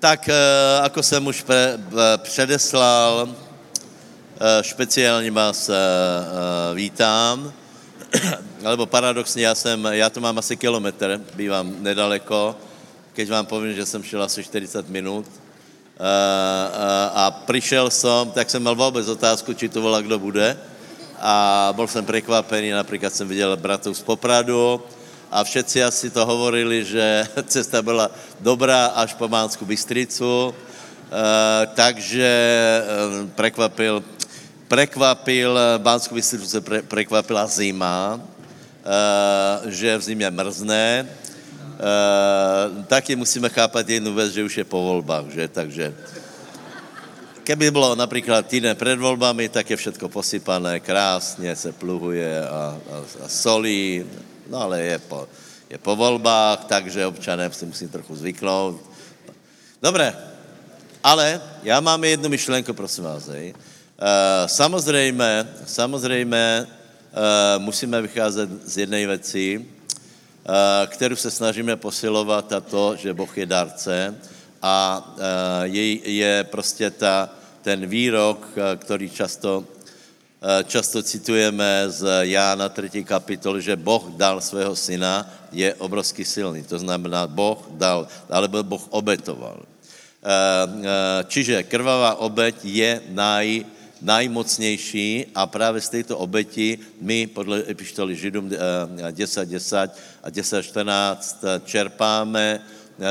[0.00, 1.76] Tak, eh, ako jsem už pre,
[2.24, 5.74] předeslal, eh, špeciálně vás eh,
[6.74, 7.52] vítám,
[8.62, 12.56] lebo paradoxně já, jsem, já to mám asi kilometr, bývám nedaleko,
[13.12, 15.26] keď vám povím, že jsem šel asi 40 minut
[17.14, 20.56] a přišel jsem, tak jsem mal vůbec otázku, či to volá, kdo bude.
[21.20, 24.80] A bol jsem prekvapený, například jsem viděl bratov z Popradu,
[25.30, 28.10] a všetci asi to hovorili, že cesta byla
[28.42, 30.54] dobrá až po Mánsku Bystricu, e,
[31.74, 32.82] takže e,
[33.38, 34.02] prekvapil,
[34.68, 41.06] prekvapil, Mánsku Bystricu pre, prekvapila zima, e, že v zimě mrzne, e,
[42.90, 45.94] taky musíme chápat jednu věc, že už je po volbách, že, takže
[47.46, 52.96] keby bylo například týden před volbami, tak je všetko posypané, krásně se pluhuje a, a,
[53.24, 54.04] a solí,
[54.50, 55.28] No ale je po,
[55.70, 58.82] je po volbách, takže občané si musí trochu zvyknout.
[59.82, 60.10] Dobré,
[61.04, 63.28] ale já mám jednu myšlenku, prosím vás.
[63.28, 63.54] Hej.
[63.54, 69.64] Uh, samozřejmě, samozřejmě uh, musíme vycházet z jedné věci, uh,
[70.86, 74.18] kterou se snažíme posilovat a to, že Boh je darce
[74.62, 75.22] a uh,
[75.62, 77.30] je, je prostě ta,
[77.62, 79.79] ten výrok, který často Eh,
[80.64, 83.04] často citujeme z Jána 3.
[83.04, 86.62] kapitoly, že Boh dal svého syna, je obrovský silný.
[86.64, 89.60] To znamená, Boh dal, alebo Boh obetoval.
[89.60, 93.64] Eh, eh, čiže krvavá obeť je naj,
[94.04, 99.90] najmocnější a právě z této obeti my podle epištoly Židům 10.10 10
[100.22, 102.60] a 10.14 čerpáme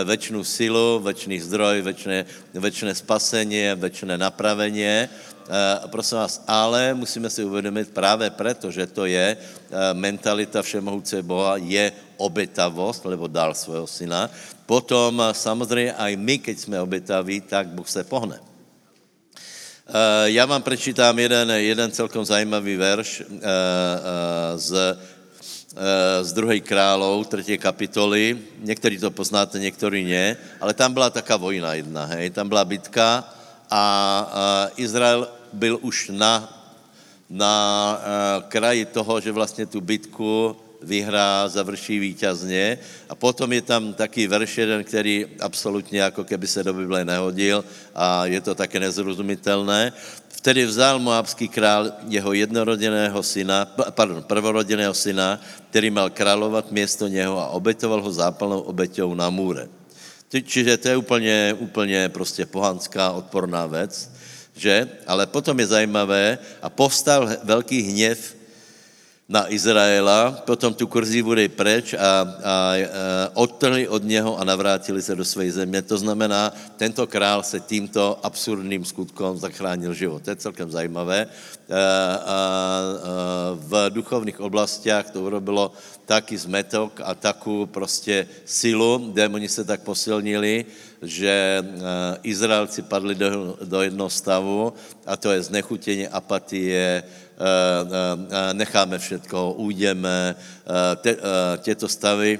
[0.03, 5.09] večnou silu, večný zdroj, večné, večné spasenie, večné napravenie
[5.49, 11.25] Eh, prosím vás, ale musíme si uvědomit právě proto, že to je eh, mentalita všemohouce
[11.25, 14.29] Boha, je obetavost, lebo dal svého syna.
[14.69, 18.39] Potom samozřejmě aj my, keď jsme obetaví, tak Bůh se pohne.
[20.25, 23.23] Já vám prečítám jeden, jeden celkom zajímavý verš
[24.55, 24.97] z,
[26.21, 28.37] z druhé králov, třetí kapitoly.
[28.59, 32.29] Někteří to poznáte, někteří ne, ale tam byla taká vojna jedna, hej.
[32.29, 33.23] Tam byla bitka
[33.69, 36.63] a Izrael byl už na,
[37.29, 37.53] na
[37.97, 42.77] uh, kraji toho, že vlastně tu bitku vyhrá, završí víťazně.
[43.09, 47.65] A potom je tam taký verš jeden, který absolutně jako keby se do Bible nehodil
[47.95, 49.93] a je to také nezrozumitelné.
[50.27, 57.39] Vtedy vzal moabský král jeho jednorodeného syna, pardon, prvorodeného syna, který mal královat město něho
[57.39, 59.67] a obetoval ho zápalnou obeťou na můre.
[60.29, 64.19] Čiže to je úplně, úplně prostě pohanská odporná věc
[64.59, 64.87] že?
[65.07, 68.35] Ale potom je zajímavé a povstal velký hněv
[69.29, 72.53] na Izraela, potom tu kurzivu dej preč a, a, a
[73.37, 75.85] odtrhli od něho a navrátili se do své země.
[75.85, 76.49] To znamená,
[76.81, 80.25] tento král se tímto absurdným skutkom zachránil život.
[80.25, 81.29] To je celkem zajímavé.
[81.29, 82.37] A, a, a,
[83.53, 85.77] v duchovních oblastiach to urobilo
[86.09, 89.13] taky zmetok a takou prostě silu.
[89.13, 90.65] Démoni se tak posilnili,
[91.05, 91.63] že
[92.25, 94.73] Izraelci padli do, do jednoho stavu
[95.05, 97.03] a to je znechutění, apatie,
[98.53, 100.35] necháme všetko, ujdeme.
[100.35, 102.39] Eh, těto stavy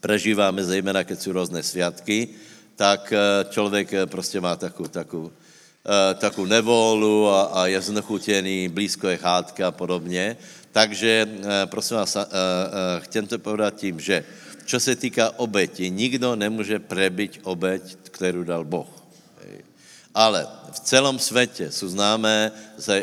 [0.00, 2.28] prežíváme zejména, keď jsou různé sviatky,
[2.76, 3.12] tak
[3.50, 5.30] člověk prostě má takovou, takovou,
[6.14, 10.36] takovou nevolu a, a je znechutěný, blízko je chádka a podobně.
[10.72, 11.28] Takže
[11.68, 12.16] prosím vás,
[13.04, 14.24] chcem to povedat tím, že
[14.64, 17.82] čo se týká obeti, nikdo nemůže prebyť obeť,
[18.14, 18.99] kterou dal Boh.
[20.14, 22.52] Ale v celom světě jsou známé,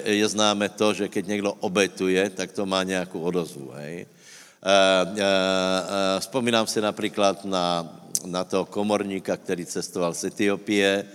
[0.04, 3.72] je známe to, že keď někdo obetuje, tak to má nějakou odozvu.
[3.76, 3.96] Hej?
[3.96, 7.88] E, e, e, vzpomínám si například na,
[8.26, 11.06] na toho komorníka, který cestoval z Etiopie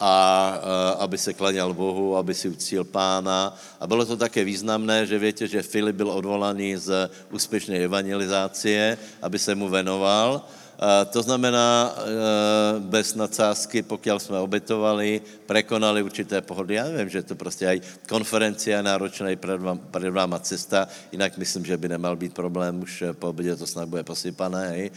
[0.00, 0.48] a
[0.98, 3.56] aby se klaněl Bohu, aby si ucíl pána.
[3.80, 9.38] A bylo to také významné, že víte, že Filip byl odvolaný z úspěšné evangelizácie, aby
[9.38, 10.44] se mu venoval
[11.12, 16.74] to znamená, e, bez nadsázky, pokud jsme obetovali, prekonali určité pohody.
[16.74, 21.88] Já nevím, že to prostě aj konferencia náročná před, vám, cesta, jinak myslím, že by
[21.88, 24.76] nemal být problém, už po obědě to snad bude posypané.
[24.78, 24.90] E,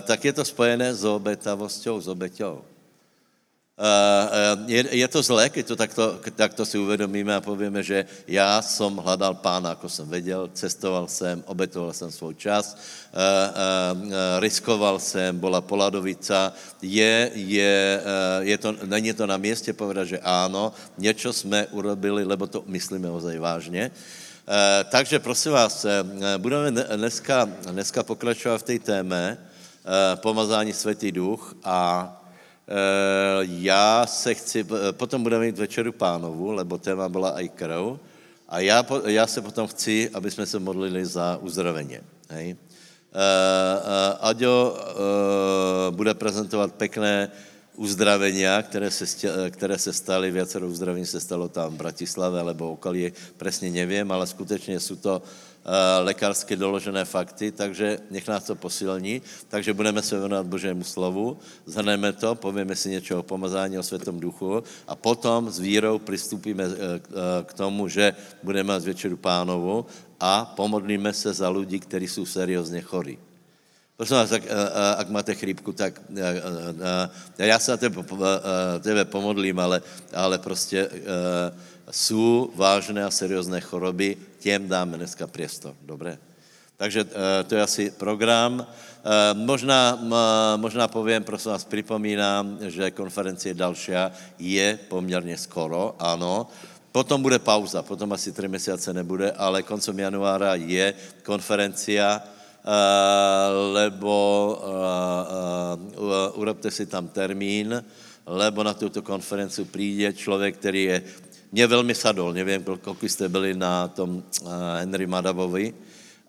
[0.00, 2.75] tak je to spojené s obetavosťou, s obeťou.
[4.66, 8.96] Je, je to zlé, keď to takto, takto si uvědomíme a povíme, že já jsem
[8.96, 12.76] hledal pána, jako jsem věděl, cestoval jsem, obetoval jsem svůj čas,
[14.38, 16.52] riskoval jsem, byla poladovica,
[16.82, 18.00] je, je,
[18.40, 23.10] je to, není to na městě povedat, že ano, něco jsme urobili, lebo to myslíme
[23.10, 23.90] ozaj vážně.
[24.46, 25.90] Uh, takže prosím vás, uh,
[26.38, 32.06] budeme dneska, dneska pokračovat v té téme uh, pomazání Světý duch a
[33.40, 37.98] já se chci, potom budeme mít večeru pánovu, lebo téma byla aj krv,
[38.48, 42.00] a já, já se potom chci, aby jsme se modlili za uzdraveně.
[42.28, 42.56] Hej?
[42.56, 44.76] Uh, Aďo
[45.90, 47.30] bude prezentovat pekné
[47.76, 49.04] uzdravenia, které se,
[49.50, 54.26] které se staly, viacero uzdravení se stalo tam v Bratislave, alebo okolí, presne nevím, ale
[54.26, 55.22] skutečně jsou to
[56.02, 59.22] lékařsky doložené fakty, takže nech nás to posilní.
[59.48, 64.20] Takže budeme se věnovat Božému slovu, zhrneme to, povíme si něco o pomazání, o Světom
[64.20, 66.64] duchu a potom s vírou přistupíme
[67.46, 69.86] k tomu, že budeme mít večeru pánovu
[70.20, 73.18] a pomodlíme se za lidi, kteří jsou seriózně chorí.
[73.96, 74.42] Prosím vás, ak,
[74.96, 76.00] ak máte chrípku, tak
[77.38, 78.04] já se na tebe,
[78.80, 79.82] tebe pomodlím, ale,
[80.14, 80.90] ale prostě
[81.90, 86.18] jsou vážné a seriózné choroby, těm dáme dneska priestor, dobré?
[86.76, 87.04] Takže
[87.46, 88.66] to je asi program.
[89.34, 89.98] Možná,
[90.56, 93.92] možná povím, prosím vás, připomínám, že konferencie další
[94.38, 96.46] je poměrně skoro, ano.
[96.94, 100.94] Potom bude pauza, potom asi tři měsíce nebude, ale koncem januára je
[101.26, 102.22] konferencia,
[103.74, 104.14] lebo
[106.38, 107.82] urobte si tam termín,
[108.26, 111.02] lebo na tuto konferenci přijde člověk, který je
[111.52, 114.22] mě velmi sadol, nevím, kolik jste byli na tom
[114.78, 115.74] Henry Madavovi,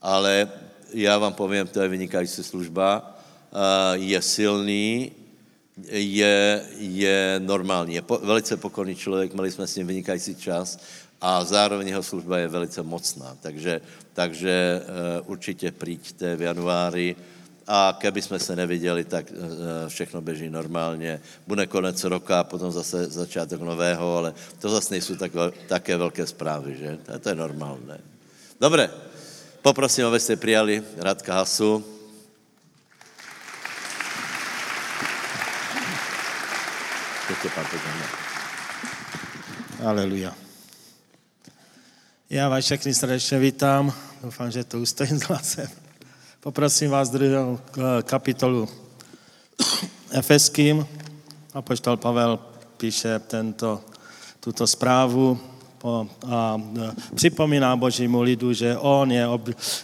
[0.01, 0.49] ale
[0.93, 3.17] já vám povím, to je vynikající služba,
[3.93, 5.11] je silný,
[5.91, 10.79] je, je normální, je po, velice pokorný člověk, měli jsme s ním vynikající čas
[11.21, 13.37] a zároveň jeho služba je velice mocná.
[13.41, 13.81] Takže,
[14.13, 14.81] takže
[15.21, 17.15] uh, určitě přijďte v januári
[17.67, 19.37] a keby jsme se neviděli, tak uh,
[19.87, 21.21] všechno běží normálně.
[21.47, 25.31] Bude konec roka, potom zase začátek nového, ale to zase nejsou tak,
[25.67, 26.97] také velké zprávy, že?
[27.05, 27.99] To, to je normálné.
[28.61, 28.89] Dobré,
[29.61, 31.85] poprosím, abyste přijali Radka Hasu.
[39.85, 40.35] Aleluja.
[42.29, 43.93] Já vás všechny srdečně vítám.
[44.23, 45.86] Doufám, že to ustojím s hlasem.
[46.39, 47.59] Poprosím vás druhou
[48.03, 48.69] kapitolu
[50.11, 50.85] Efeským.
[51.53, 52.39] Apoštol Pavel
[52.77, 53.81] píše tento,
[54.39, 55.56] tuto zprávu po,
[56.25, 56.61] a
[57.15, 59.27] připomíná božímu lidu, že on je,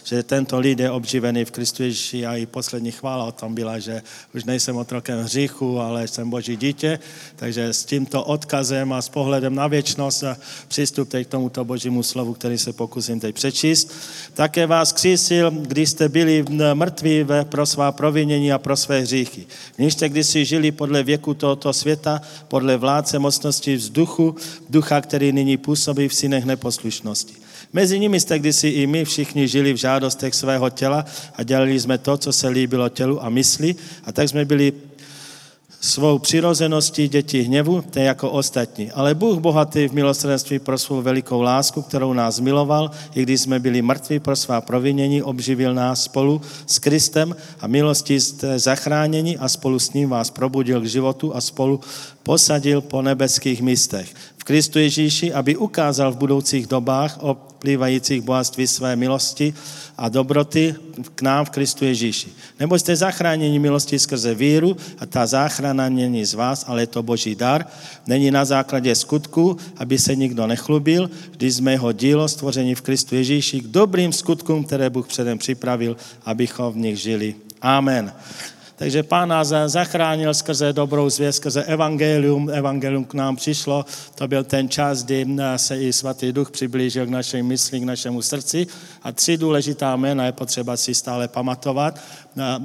[0.04, 3.78] že tento lid je obživený v Kristu Ježíši a i poslední chvála o tom byla,
[3.78, 4.02] že
[4.34, 6.98] už nejsem otrokem hříchu, ale jsem boží dítě,
[7.36, 10.24] takže s tímto odkazem a s pohledem na věčnost
[10.68, 13.92] přistupte k tomuto božímu slovu, který se pokusím teď přečíst.
[14.34, 16.44] Také vás křísil, když jste byli
[16.74, 19.46] mrtví pro svá provinění a pro své hříchy.
[19.76, 24.34] Když jste kdysi žili podle věku tohoto světa, podle vládce mocnosti vzduchu,
[24.70, 27.34] ducha, který nyní působí působí v synech neposlušnosti.
[27.72, 31.04] Mezi nimi jste kdysi i my všichni žili v žádostech svého těla
[31.36, 34.72] a dělali jsme to, co se líbilo tělu a mysli a tak jsme byli
[35.80, 38.90] svou přirozeností děti hněvu, to jako ostatní.
[38.90, 43.60] Ale Bůh bohatý v milosrdenství pro svou velikou lásku, kterou nás miloval, i když jsme
[43.60, 49.48] byli mrtví pro svá provinění, obživil nás spolu s Kristem a milostí jste zachráněni a
[49.48, 51.80] spolu s ním vás probudil k životu a spolu
[52.22, 54.14] posadil po nebeských místech.
[54.44, 57.36] Kristu Ježíši, aby ukázal v budoucích dobách o
[58.20, 59.54] bohatství své milosti
[59.98, 60.74] a dobroty
[61.14, 62.28] k nám v Kristu Ježíši.
[62.60, 67.02] Nebo jste zachráněni milosti skrze víru a ta záchrana není z vás, ale je to
[67.02, 67.66] boží dar.
[68.06, 73.14] Není na základě skutku, aby se nikdo nechlubil, když jsme jeho dílo stvoření v Kristu
[73.14, 77.34] Ježíši k dobrým skutkům, které Bůh předem připravil, abychom v nich žili.
[77.62, 78.12] Amen.
[78.76, 82.50] Takže pán nás zachránil skrze dobrou zvěst, skrze evangelium.
[82.50, 83.84] Evangelium k nám přišlo.
[84.14, 85.26] To byl ten čas, kdy
[85.56, 88.66] se i svatý duch přiblížil k našej mysli, k našemu srdci.
[89.02, 92.00] A tři důležitá jména je potřeba si stále pamatovat,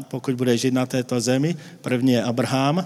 [0.08, 1.56] pokud bude žít na této zemi.
[1.82, 2.86] První je Abraham,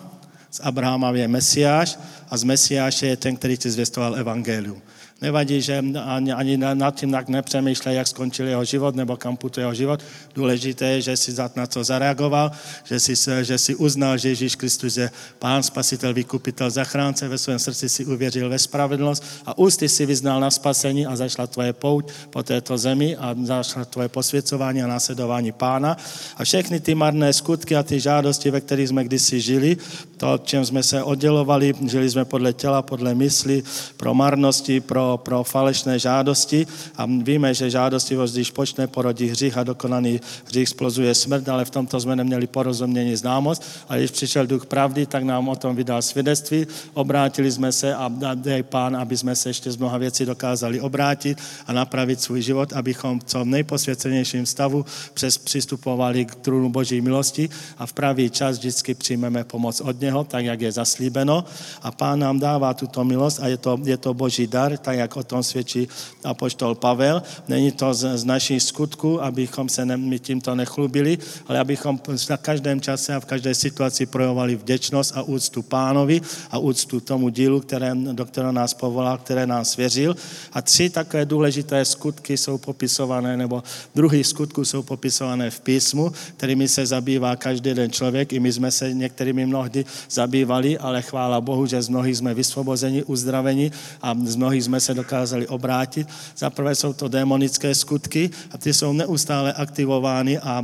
[0.51, 1.99] z Abrahama je Mesiáš
[2.29, 4.81] a z Mesiáše je ten, který ti zvěstoval evangelium.
[5.22, 9.63] Nevadí, že ani, ani nad tím tak nepřemýšlej, jak skončil jeho život nebo kam putuje
[9.63, 10.03] jeho život.
[10.36, 12.51] Důležité je, že si na to zareagoval,
[12.84, 17.60] že si, že si uznal, že Ježíš Kristus je pán, spasitel, vykupitel, zachránce, ve svém
[17.60, 22.12] srdci si uvěřil ve spravedlnost a ústy si vyznal na spasení a zašla tvoje pouť
[22.29, 25.98] po této zemi a zašla tvoje posvěcování a následování pána.
[26.38, 29.77] A všechny ty marné skutky a ty žádosti, ve kterých jsme kdysi žili,
[30.17, 33.63] to, čem jsme se oddělovali, žili jsme podle těla, podle mysli,
[33.98, 36.67] pro marnosti, pro pro, pro falešné žádosti
[36.98, 41.70] a víme, že žádostivosť, když počne, porodí hřích a dokonaný hřích splozuje smrt, ale v
[41.70, 43.63] tomto jsme neměli porozumění známost.
[43.89, 48.12] A když přišel duch pravdy, tak nám o tom vydal svědectví, obrátili jsme se a
[48.36, 52.74] dej pán, aby jsme se ještě z mnoha věcí dokázali obrátit a napravit svůj život,
[52.74, 58.58] abychom v co nejposvěcenějším stavu přes přistupovali k trůnu Boží milosti a v pravý čas
[58.58, 61.46] vždycky přijmeme pomoc od něho, tak jak je zaslíbeno.
[61.82, 65.17] A pán nám dává tuto milost a je to, je to Boží dar, tak jak
[65.17, 65.88] o tom svědčí
[66.23, 67.23] apoštol Pavel.
[67.47, 72.38] Není to z, z naší skutku, abychom se ne, my tímto nechlubili, ale abychom na
[72.38, 76.21] každém čase a v každé situaci projevovali vděčnost a úctu pánovi
[76.51, 80.15] a úctu tomu dílu, které, do kterého nás povolal, které nám svěřil.
[80.53, 83.63] A tři takové důležité skutky jsou popisované, nebo
[83.95, 88.33] druhý skutku jsou popisované v písmu, kterými se zabývá každý den člověk.
[88.33, 93.03] I my jsme se některými mnohdy zabývali, ale chvála Bohu, že z mnohých jsme vysvobozeni,
[93.03, 93.71] uzdraveni
[94.01, 96.07] a z mnohých jsme se dokázali obrátit.
[96.37, 100.63] Za prvé jsou to démonické skutky a ty jsou neustále aktivovány a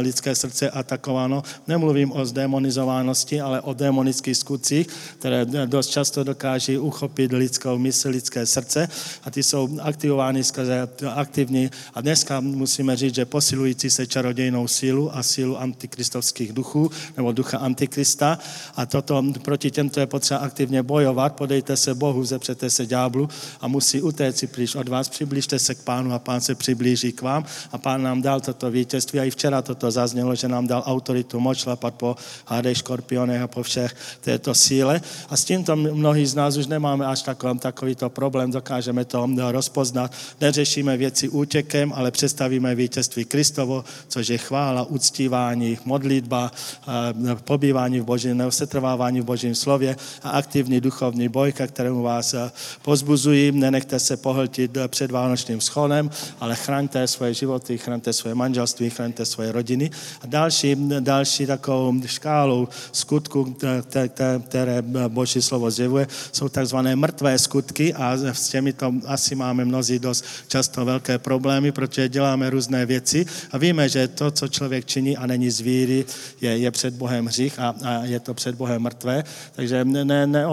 [0.00, 1.42] lidské srdce atakováno.
[1.66, 4.86] Nemluvím o zdemonizovánosti, ale o démonických skutcích,
[5.18, 8.88] které dost často dokáží uchopit lidskou mysl, lidské srdce
[9.24, 11.70] a ty jsou aktivovány skrze aktivní.
[11.94, 17.58] A dneska musíme říct, že posilující se čarodějnou sílu a sílu antikristovských duchů nebo ducha
[17.58, 18.38] antikrista
[18.76, 21.36] a toto proti těmto je potřeba aktivně bojovat.
[21.36, 23.28] Podejte se Bohu, zepřete se ďáblu
[23.60, 25.08] a musí si příliš od vás.
[25.08, 28.70] Přiblížte se k pánu a pán se přiblíží k vám a pán nám dal toto
[28.70, 32.16] vítězství a i včera toto zaznělo, že nám dal autoritu moc šlapat po
[32.46, 35.00] hádej škorpionech a po všech této síle.
[35.28, 40.12] A s tímto mnohí z nás už nemáme až takový, takovýto problém, dokážeme to rozpoznat.
[40.40, 48.04] Neřešíme věci útěkem, ale představíme vítězství Kristovo, což je chvála, uctívání, modlitba, eh, pobývání v
[48.04, 52.50] Božím, neusetrvávání v Božím slově a aktivní duchovní boj, kterému vás eh,
[53.26, 53.52] pozbuzují.
[53.52, 59.52] Nenechte se pohltit před vánočním schonem, ale chraňte svoje životy, chraňte svoje manželství, chraňte svoje
[59.52, 59.90] rodiny.
[60.22, 63.56] A další, další takovou škálou skutku,
[64.48, 70.24] které Boží slovo zjevuje, jsou takzvané mrtvé skutky a s těmito asi máme mnozí dost
[70.48, 75.26] často velké problémy, protože děláme různé věci a víme, že to, co člověk činí a
[75.26, 76.04] není z víry,
[76.40, 79.24] je, je před Bohem hřích a, a je to před Bohem mrtvé.
[79.56, 80.44] Takže ne, ne, ne,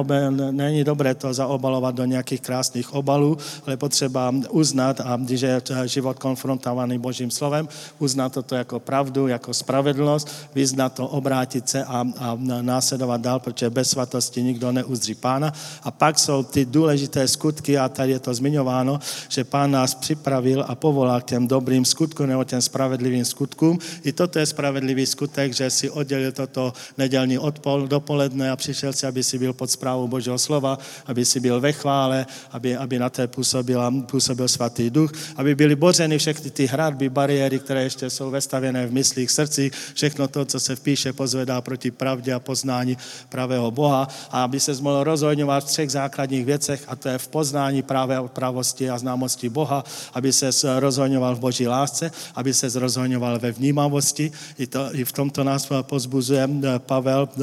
[0.51, 6.20] není dobré to zaobalovat do nějakých krásných obalů, ale potřeba uznat a když je život
[6.20, 7.67] konfrontovaný Božím slovem,
[8.00, 13.70] uznat toto jako pravdu, jako spravedlnost, vyznat to, obrátit se a, a následovat dál, protože
[13.70, 15.53] bez svatosti nikdo neuzdří pána.
[15.84, 20.65] A pak jsou ty důležité skutky a tady je to zmiňováno, že pán nás připravil
[20.67, 23.79] a povolal k těm dobrým skutkům nebo těm spravedlivým skutkům.
[24.03, 29.08] I toto je spravedlivý skutek, že si oddělil toto nedělní odpol, dopoledne a přišel si,
[29.08, 33.10] aby si byl pod zprávou Božího slova, aby si byl ve chvále, aby, aby na
[33.10, 38.31] té působil, působil svatý duch, aby byly bořeny všechny ty hradby, bariéry, které ještě jsou
[38.31, 42.98] vestavěné v myslích, srdcích, všechno to, co se v píše, pozvedá proti pravdě a poznání
[43.29, 47.27] pravého Boha a aby se mohl rozhodňovat v třech základních věcech a to je v
[47.27, 49.83] poznání pravé pravosti a známosti Boha,
[50.13, 54.31] aby se rozhodňoval v Boží lásce, aby se rozhodňoval ve vnímavosti.
[54.57, 57.41] I, to, i v tomto nás pozbuzuje eh, Pavel eh,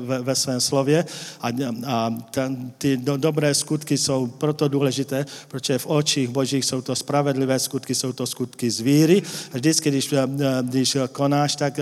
[0.00, 1.04] ve, ve svém slově
[1.40, 1.48] a,
[1.86, 6.94] a ten, ty do, dobré skutky jsou proto důležité, protože v očích Božích jsou to
[6.94, 9.22] spravedlivé skutky, jsou to skutky z víry.
[9.52, 10.22] Vždycky, když, eh,
[10.62, 11.74] když konáš, tak,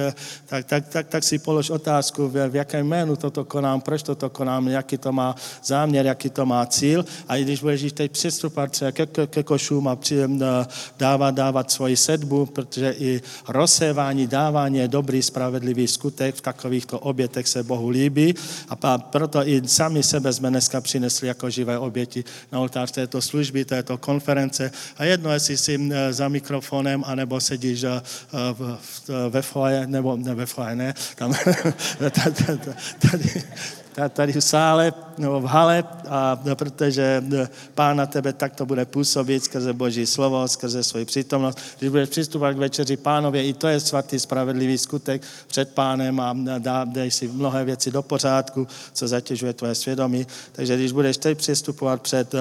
[0.47, 4.69] tak, tak, tak, tak si polož otázku, v, jakém jménu toto konám, proč toto konám,
[4.69, 7.05] jaký to má záměr, jaký to má cíl.
[7.29, 10.25] A i když budeš teď přistupovat ke, ke, ke košům a při,
[10.97, 17.45] dávat, dávat svoji sedbu, protože i rozsévání, dávání je dobrý, spravedlivý skutek, v takovýchto obětech
[17.49, 18.35] se Bohu líbí
[18.73, 23.65] a proto i sami sebe jsme dneska přinesli jako živé oběti na oltář této služby,
[23.65, 24.71] této konference.
[24.97, 27.85] A jedno, jestli jsi za mikrofonem, anebo sedíš
[29.29, 31.35] ve foje, nebo ne ve foje, ne, tam,
[33.11, 33.43] tady
[34.35, 37.25] v sále nebo v hale, a protože
[37.75, 41.59] Pán na tebe takto bude působit skrze Boží slovo, skrze svoji přítomnost.
[41.79, 46.37] Když budeš přistupovat k večeři pánově, i to je svatý spravedlivý skutek před pánem a
[46.59, 50.27] dá, dej si mnohé věci do pořádku, co zatěžuje tvoje svědomí.
[50.53, 52.33] Takže když budeš teď přistupovat před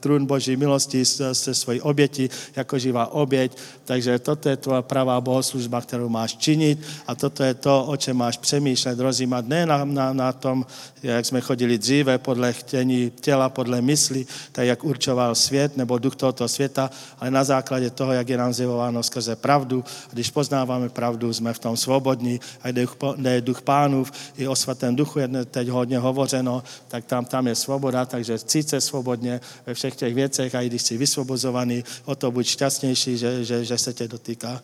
[0.00, 5.80] trůn Boží milosti se svojí oběti, jako živá oběť, takže toto je tvoje pravá bohoslužba,
[5.80, 10.12] kterou máš činit a toto je to, o čem máš přemýšlet, rozjímat ne na, na,
[10.12, 10.66] na tom,
[11.02, 16.16] jak jsme chodili dříve podle chtění těla, podle mysli, tak jak určoval svět nebo duch
[16.16, 19.84] tohoto světa, ale na základě toho, jak je nám zjevováno skrze pravdu.
[20.12, 24.96] Když poznáváme pravdu, jsme v tom svobodní a kde je duch pánův, i o svatém
[24.96, 29.74] duchu je teď hodně hovořeno, tak tam, tam je svoboda, takže cít se svobodně ve
[29.74, 33.78] všech těch věcech a i když jsi vysvobozovaný, o to buď šťastnější, že, že, že
[33.78, 34.62] se tě dotýká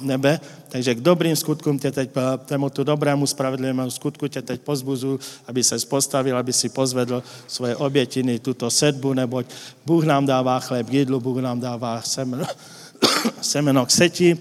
[0.00, 0.40] nebe.
[0.68, 2.10] Takže k dobrým skutkům tě teď,
[2.44, 7.76] tému tu dobrému, spravedlivému skutku tě teď pozbuzu, aby se postavil, aby si pozvedl svoje
[7.76, 9.46] obětiny, tuto sedbu, neboť
[9.86, 12.46] Bůh nám dává chléb k jídlu, Bůh nám dává semeno,
[13.40, 14.38] semeno k seti,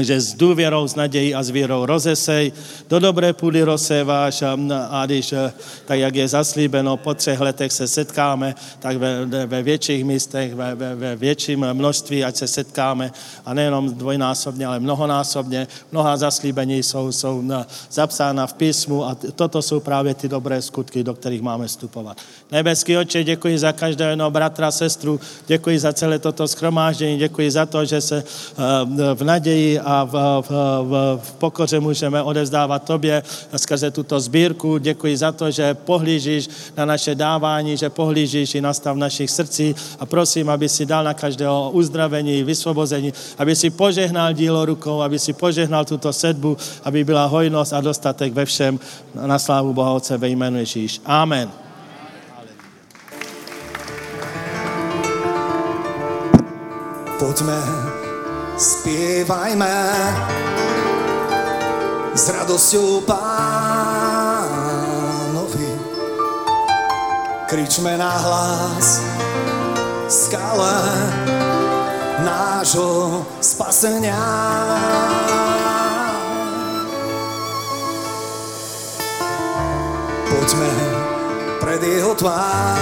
[0.00, 2.52] že s důvěrou, s nadějí a s vírou rozesej,
[2.88, 4.42] do dobré půdy rozséváš
[4.90, 5.52] a, když, eh,
[5.86, 10.74] tak jak je zaslíbeno, po třech letech se setkáme, tak ve, ve větších místech, ve,
[10.74, 13.12] ve, ve větším množství, ať se setkáme
[13.44, 15.66] a nejenom dvojnásobně, ale mnohonásobně.
[15.92, 17.42] Mnoha zaslíbení jsou, jsou
[17.90, 22.16] zapsána v písmu a toto jsou právě ty dobré skutky, do kterých máme vstupovat.
[22.52, 27.66] Nebeský oče, děkuji za každého jednoho bratra, sestru, děkuji za celé toto schromáždění, děkuji za
[27.66, 30.50] to, že se eh, v naději a v, v,
[30.82, 33.22] v, v pokoře můžeme odezdávat tobě
[33.56, 34.78] skrze tuto sbírku.
[34.78, 39.74] Děkuji za to, že pohlížíš na naše dávání, že pohlížíš i na stav našich srdcí
[39.98, 45.18] a prosím, aby si dal na každého uzdravení, vysvobození, aby si požehnal dílo rukou, aby
[45.18, 48.80] si požehnal tuto sedbu, aby byla hojnost a dostatek ve všem
[49.14, 51.00] na slávu Boha Otce ve jménu Ježíš.
[51.04, 51.48] Amen.
[57.18, 57.87] Poďme
[58.58, 59.78] spievajme
[62.10, 64.50] s radosťou pánovi.
[67.46, 68.98] Kričme na hlas
[70.10, 70.74] skale
[72.26, 74.18] nášho spasenia.
[80.26, 80.72] Poďme
[81.62, 82.74] pred jeho tvár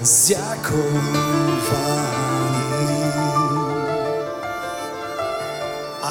[0.00, 0.32] s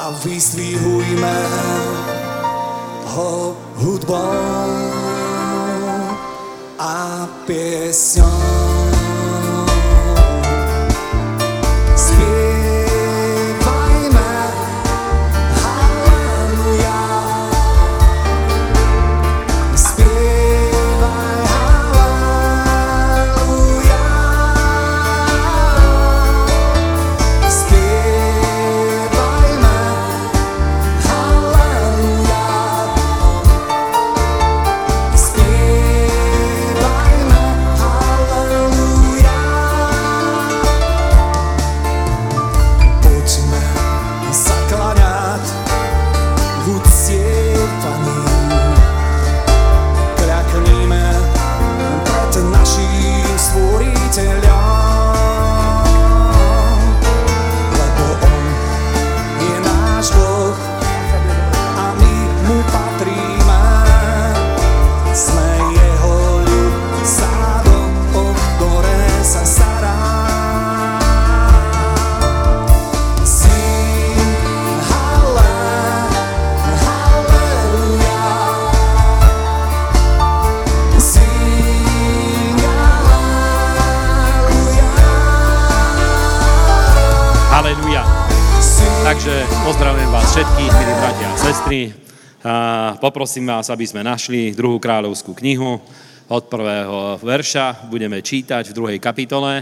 [0.02, 1.36] a vyzdvihujme
[3.06, 4.18] ho hudbou
[6.78, 8.71] a piesňou.
[92.96, 95.76] Poprosím vás, aby sme našli druhú kráľovskú knihu
[96.24, 97.84] od prvého verša.
[97.92, 99.60] Budeme čítať v druhej kapitole.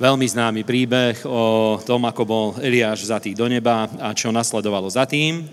[0.00, 5.04] Veľmi známy príbeh o tom, ako bol Eliáš zatý do neba a čo nasledovalo za
[5.04, 5.52] tým.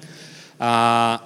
[0.63, 0.71] A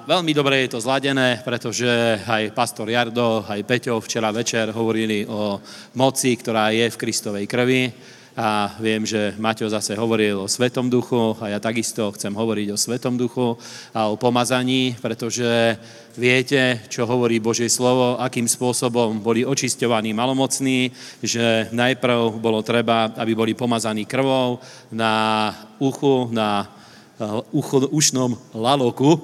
[0.09, 1.85] veľmi dobre je to zladené, pretože
[2.25, 5.61] aj pastor Jardo, aj Peťo včera večer hovorili o
[5.93, 11.33] moci, ktorá je v Kristovej krvi a viem, že Maťo zase hovoril o Svetom duchu
[11.41, 13.57] a ja takisto chcem hovoriť o Svetom duchu
[13.97, 15.73] a o pomazaní, pretože
[16.13, 20.93] viete, čo hovorí Božie slovo, akým spôsobom boli očisťovaní malomocní,
[21.25, 24.61] že najprv bolo treba, aby boli pomazaní krvou
[24.93, 25.49] na
[25.81, 26.69] uchu, na
[27.17, 29.17] uh, ucho, ušnom laloku,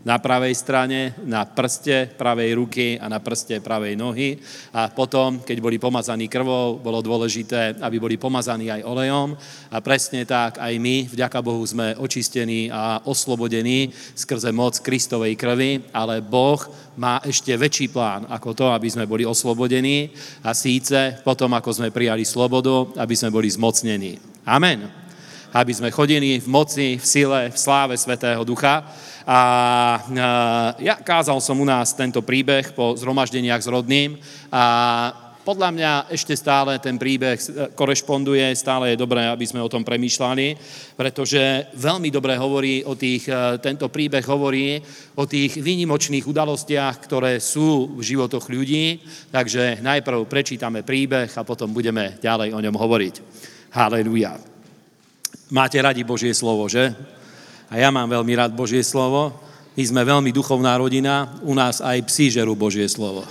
[0.00, 4.40] na pravej strane, na prste pravej ruky a na prste pravej nohy.
[4.72, 9.36] A potom, keď boli pomazaní krvou, bolo dôležité, aby boli pomazaní aj olejom.
[9.68, 15.84] A presne tak aj my, vďaka Bohu, sme očistení a oslobodení skrze moc Kristovej krvi,
[15.92, 16.60] ale Boh
[16.96, 20.12] má ešte väčší plán ako to, aby sme boli oslobodení
[20.44, 24.16] a síce potom, ako sme prijali slobodu, aby sme boli zmocnení.
[24.48, 24.88] Amen.
[25.50, 28.86] aby sme chodili v moci, v sile, v sláve Svetého Ducha.
[29.30, 29.40] A
[30.82, 34.18] ja kázal som u nás tento príbeh po zhromaždeniach s rodným
[34.50, 34.64] a
[35.46, 37.38] podľa mňa ešte stále ten príbeh
[37.78, 40.58] korešponduje, stále je dobré, aby sme o tom premýšľali,
[40.98, 44.82] pretože veľmi dobre hovorí o tých, e, tento príbeh hovorí
[45.16, 49.00] o tých výnimočných udalostiach, ktoré sú v životoch ľudí,
[49.32, 53.14] takže najprv prečítame príbeh a potom budeme ďalej o ňom hovoriť.
[53.72, 54.36] Haleluja.
[55.50, 56.92] Máte radi Božie slovo, že?
[57.70, 59.30] A ja mám veľmi rád Božie slovo.
[59.78, 63.22] My sme veľmi duchovná rodina, u nás aj psi žerú Božie slovo.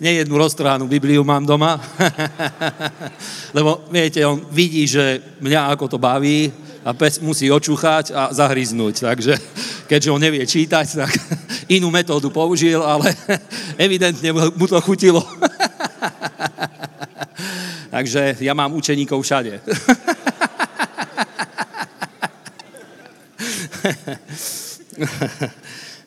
[0.00, 1.76] Nie jednu roztrhanú Bibliu mám doma,
[3.56, 6.48] lebo viete, on vidí, že mňa ako to baví
[6.80, 9.04] a pes musí očúchať a zahryznúť.
[9.04, 9.36] Takže
[9.84, 11.12] keďže on nevie čítať, tak
[11.76, 13.12] inú metódu použil, ale
[13.76, 15.20] evidentne mu to chutilo.
[17.96, 19.56] Takže ja mám učeníkov všade.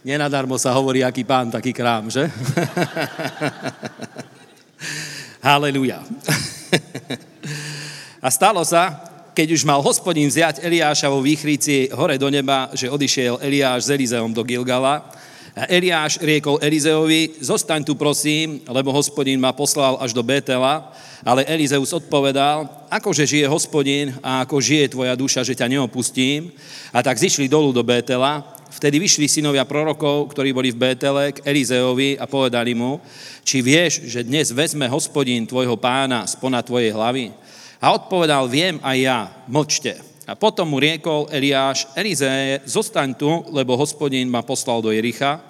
[0.06, 2.30] Nenadarmo sa hovorí, aký pán, taký krám, že?
[5.50, 6.06] Haleluja.
[8.26, 9.02] A stalo sa,
[9.34, 13.98] keď už mal hospodín vziať Eliáša vo výchrici hore do neba, že odišiel Eliáš s
[13.98, 15.10] Elizeom do Gilgala.
[15.68, 20.94] Eliáš riekol Elizeovi, zostaň tu prosím, lebo hospodín ma poslal až do Betela.
[21.20, 26.48] Ale Elizeus odpovedal, akože žije hospodín a ako žije tvoja duša, že ťa neopustím.
[26.96, 31.42] A tak zišli dolu do Betela Vtedy vyšli synovia prorokov, ktorí boli v Betele, k
[31.42, 33.02] Elizeovi a povedali mu,
[33.42, 37.34] či vieš, že dnes vezme hospodín tvojho pána spona tvojej hlavy?
[37.82, 39.20] A odpovedal, viem aj ja,
[39.50, 39.98] mlčte.
[40.30, 45.42] A potom mu riekol Eliáš, Elizeje, zostaň tu, lebo hospodín ma poslal do Jericha.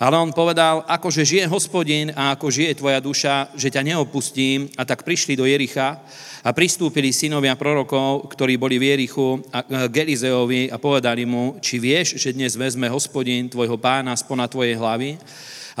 [0.00, 4.72] Ale on povedal, akože žije hospodín a ako žije tvoja duša, že ťa neopustím.
[4.80, 6.00] A tak prišli do Jericha
[6.40, 9.60] a pristúpili synovia prorokov, ktorí boli v Jerichu a
[9.92, 14.72] k Elizeovi a povedali mu, či vieš, že dnes vezme hospodin tvojho pána spona tvojej
[14.72, 15.20] hlavy?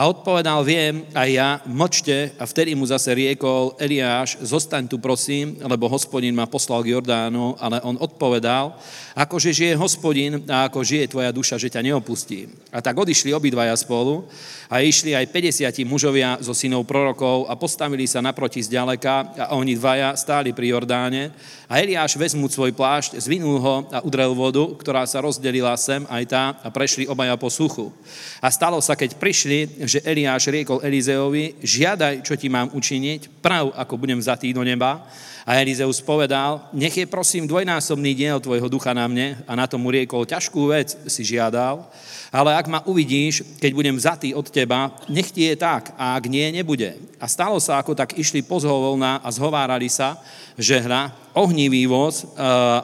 [0.00, 2.32] A odpovedal, viem, aj ja, mlčte.
[2.40, 7.52] A vtedy mu zase riekol, Eliáš, zostaň tu prosím, lebo hospodin ma poslal k Jordánu,
[7.60, 8.80] ale on odpovedal,
[9.12, 12.48] akože žije hospodin a ako žije tvoja duša, že ťa neopustí.
[12.72, 14.24] A tak odišli obidvaja spolu
[14.72, 19.76] a išli aj 50 mužovia zo synov prorokov a postavili sa naproti zďaleka a oni
[19.76, 21.28] dvaja stáli pri Jordáne
[21.70, 26.24] a Eliáš vezmú svoj plášť, zvinul ho a udrel vodu, ktorá sa rozdelila sem aj
[26.26, 27.94] tá a prešli obaja po suchu.
[28.42, 33.70] A stalo sa, keď prišli, že Eliáš riekol Elizeovi, žiadaj, čo ti mám učiniť, prav,
[33.78, 35.06] ako budem vzatý do neba.
[35.46, 39.94] A Elizeus povedal, nech je prosím dvojnásobný diel tvojho ducha na mne a na tomu
[39.94, 41.86] riekol, ťažkú vec si žiadal,
[42.30, 46.30] ale ak ma uvidíš, keď budem vzatý od teba, nech ti je tak, a ak
[46.30, 46.94] nie, nebude.
[47.18, 50.14] A stalo sa, ako tak išli pozhovolná a zhovárali sa,
[50.60, 52.28] že hra, ohnivý voz eh,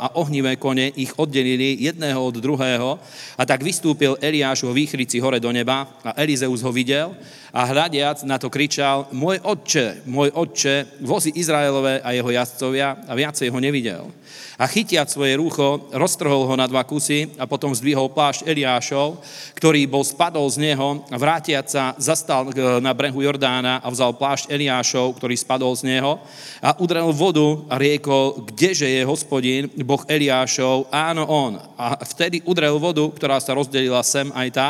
[0.01, 2.97] a ohnivé kone ich oddelili jedného od druhého
[3.37, 7.12] a tak vystúpil Eliáš vo výchrici hore do neba a Elizeus ho videl
[7.53, 13.12] a hľadiac na to kričal, môj otče, môj otče, vozy Izraelové a jeho jazdcovia a
[13.12, 14.09] viacej ho nevidel.
[14.57, 19.21] A chytiac svoje rúcho, roztrhol ho na dva kusy a potom zdvihol plášť Eliášov,
[19.59, 24.17] ktorý bol spadol z neho a vrátiac sa zastal e, na brehu Jordána a vzal
[24.17, 26.23] plášť Eliášov, ktorý spadol z neho
[26.65, 31.61] a udrel vodu a riekol, kdeže je hospodin, boh Eliášov, áno on.
[31.77, 34.69] A vtedy udrel vodu, ktorá sa rozdelila sem aj tá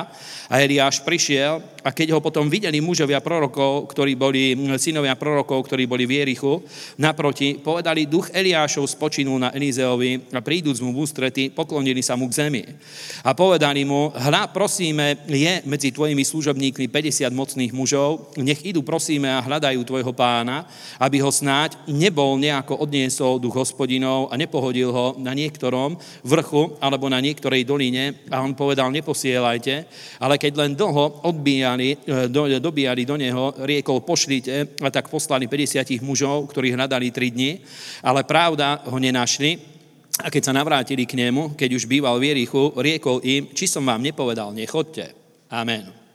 [0.50, 5.86] a Eliáš prišiel a keď ho potom videli mužovia prorokov, ktorí boli, synovia prorokov, ktorí
[5.86, 6.58] boli v Jerichu,
[6.98, 12.26] naproti, povedali, duch Eliášov spočinul na Elizeovi a príduc mu v ústrety, poklonili sa mu
[12.26, 12.66] k zemi.
[13.22, 19.30] A povedali mu, hľa prosíme, je medzi tvojimi služobníkmi 50 mocných mužov, nech idú prosíme
[19.30, 20.66] a hľadajú tvojho pána,
[20.98, 25.94] aby ho snáď nebol nejako odniesol duch hospodinov a nepohodil ho na niektorom
[26.26, 28.26] vrchu alebo na niektorej doline.
[28.26, 29.86] A on povedal, neposielajte,
[30.18, 35.46] ale keď len dlho odbíja dobíjali, do, dobíjali do neho, riekol pošlite, a tak poslali
[35.46, 37.50] 50 mužov, ktorí hľadali 3 dni,
[38.02, 39.76] ale pravda ho nenašli.
[40.16, 43.84] A keď sa navrátili k nemu, keď už býval v Jerichu, riekol im, či som
[43.84, 45.12] vám nepovedal, nechodte.
[45.52, 46.05] Amen.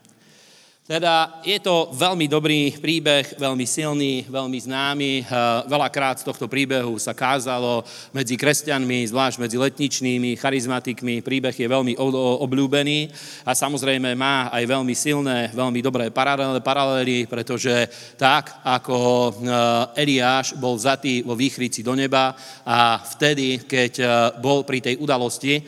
[0.92, 5.24] Teda je to veľmi dobrý príbeh, veľmi silný, veľmi známy.
[5.24, 5.26] Eh,
[5.72, 11.24] veľakrát z tohto príbehu sa kázalo medzi kresťanmi, zvlášť medzi letničnými, charizmatikmi.
[11.24, 11.96] Príbeh je veľmi
[12.44, 13.08] obľúbený
[13.48, 16.12] a samozrejme má aj veľmi silné, veľmi dobré
[16.60, 17.88] paralely, pretože
[18.20, 22.36] tak, ako eh, Eliáš bol vzatý vo výchrici do neba
[22.68, 24.10] a vtedy, keď eh,
[24.44, 25.64] bol pri tej udalosti,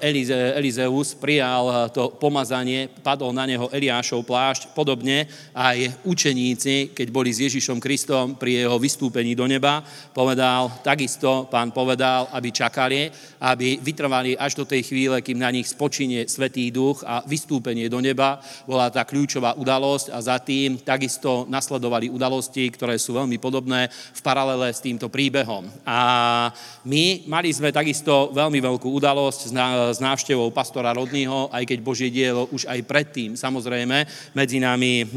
[0.00, 7.30] Elizeus prijal to pomazanie, padol na neho Eliášov plášť, zvlášť podobne aj učeníci, keď boli
[7.30, 13.06] s Ježišom Kristom pri jeho vystúpení do neba, povedal, takisto pán povedal, aby čakali,
[13.38, 18.02] aby vytrvali až do tej chvíle, kým na nich spočinie Svetý duch a vystúpenie do
[18.02, 23.86] neba bola tá kľúčová udalosť a za tým takisto nasledovali udalosti, ktoré sú veľmi podobné
[23.86, 25.70] v paralele s týmto príbehom.
[25.86, 26.50] A
[26.82, 29.54] my mali sme takisto veľmi veľkú udalosť
[29.94, 34.08] s návštevou pastora Rodnýho, aj keď Božie dielo už aj predtým, samozrejme,
[34.38, 35.08] medzi nami e, e,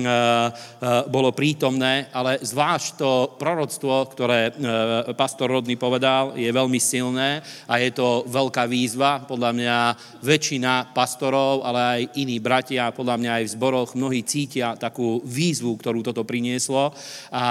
[1.06, 4.52] bolo prítomné, ale zvlášť to proroctvo, ktoré e,
[5.14, 9.22] pastor Rodný povedal, je veľmi silné a je to veľká výzva.
[9.30, 9.78] Podľa mňa
[10.26, 15.78] väčšina pastorov, ale aj iní bratia, podľa mňa aj v zboroch, mnohí cítia takú výzvu,
[15.78, 16.90] ktorú toto prinieslo.
[17.30, 17.46] A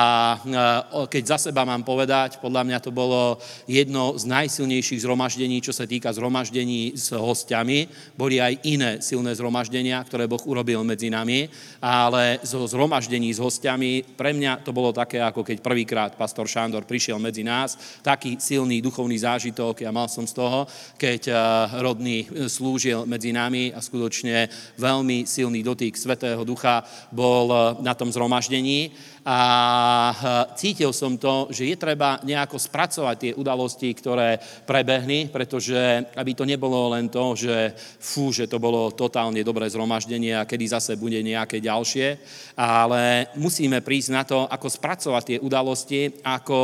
[1.06, 5.84] keď za seba mám povedať, podľa mňa to bolo jedno z najsilnejších zhromaždení, čo sa
[5.84, 7.86] týka zhromaždení s hostiami.
[8.16, 14.04] Boli aj iné silné zhromaždenia, ktoré Boh urobil medzi nami, ale zo zhromaždení s hostiami
[14.16, 18.84] pre mňa to bolo také, ako keď prvýkrát pastor Šándor prišiel medzi nás, taký silný
[18.84, 20.68] duchovný zážitok, ja mal som z toho,
[21.00, 21.36] keď eh,
[21.80, 27.96] rodný eh, slúžil medzi nami a skutočne veľmi silný dotyk Svetého Ducha bol eh, na
[27.96, 28.92] tom zhromaždení
[29.30, 35.78] a cítil som to, že je treba nejako spracovať tie udalosti, ktoré prebehli, pretože
[36.18, 37.70] aby to nebolo len to, že
[38.02, 42.18] fú, že to bolo totálne dobré zhromaždenie a kedy zase bude nejaké ďalšie,
[42.58, 46.60] ale musíme prísť na to, ako spracovať tie udalosti, ako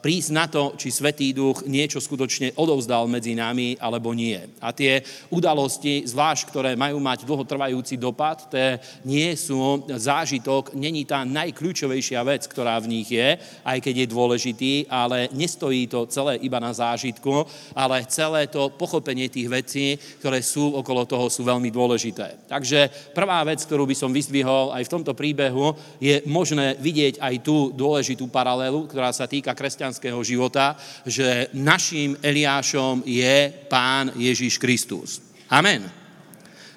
[0.00, 4.40] prísť na to, či Svetý Duch niečo skutočne odovzdal medzi nami, alebo nie.
[4.64, 11.25] A tie udalosti, zvlášť, ktoré majú mať dlhotrvajúci dopad, tie nie sú zážitok, není tá
[11.26, 13.36] najkľúčovejšia vec, ktorá v nich je,
[13.66, 19.26] aj keď je dôležitý, ale nestojí to celé iba na zážitku, ale celé to pochopenie
[19.26, 19.86] tých vecí,
[20.22, 22.48] ktoré sú okolo toho, sú veľmi dôležité.
[22.48, 27.34] Takže prvá vec, ktorú by som vyzdvihol aj v tomto príbehu, je možné vidieť aj
[27.42, 35.20] tú dôležitú paralelu, ktorá sa týka kresťanského života, že našim Eliášom je Pán Ježiš Kristus.
[35.50, 36.05] Amen.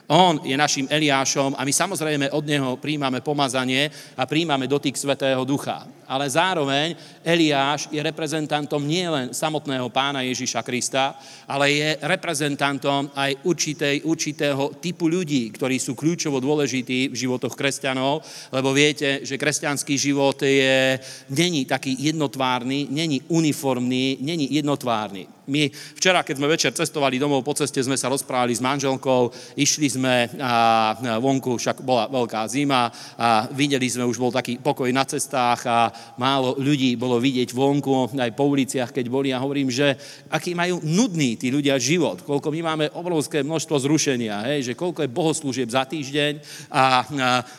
[0.09, 5.45] On je našim Eliášom a my samozrejme od neho príjmame pomazanie a príjmame dotyk Svetého
[5.45, 5.85] Ducha.
[6.09, 11.13] Ale zároveň Eliáš je reprezentantom nielen samotného pána Ježiša Krista,
[11.45, 18.25] ale je reprezentantom aj určitej, určitého typu ľudí, ktorí sú kľúčovo dôležití v životoch kresťanov,
[18.49, 20.97] lebo viete, že kresťanský život je,
[21.29, 25.38] není taký jednotvárny, není uniformný, není jednotvárny.
[25.49, 29.89] My včera, keď sme večer cestovali domov, po ceste sme sa rozprávali s manželkou, išli
[29.89, 35.03] sme a vonku, však bola veľká zima a videli sme, už bol taký pokoj na
[35.03, 35.89] cestách a
[36.21, 39.33] málo ľudí bolo vidieť vonku, aj po uliciach, keď boli.
[39.33, 39.97] A hovorím, že
[40.29, 45.01] aký majú nudný tí ľudia život, koľko my máme obrovské množstvo zrušenia, hej, že koľko
[45.01, 46.33] je bohoslúžieb za týždeň.
[46.69, 46.85] A, a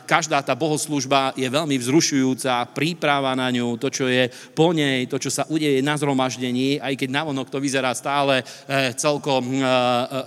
[0.04, 5.16] každá tá bohoslužba je veľmi vzrušujúca, príprava na ňu, to, čo je po nej, to,
[5.16, 9.64] čo sa udeje na zhromaždení, aj keď navonok to vyzerá vyzerá stále eh, celkom eh,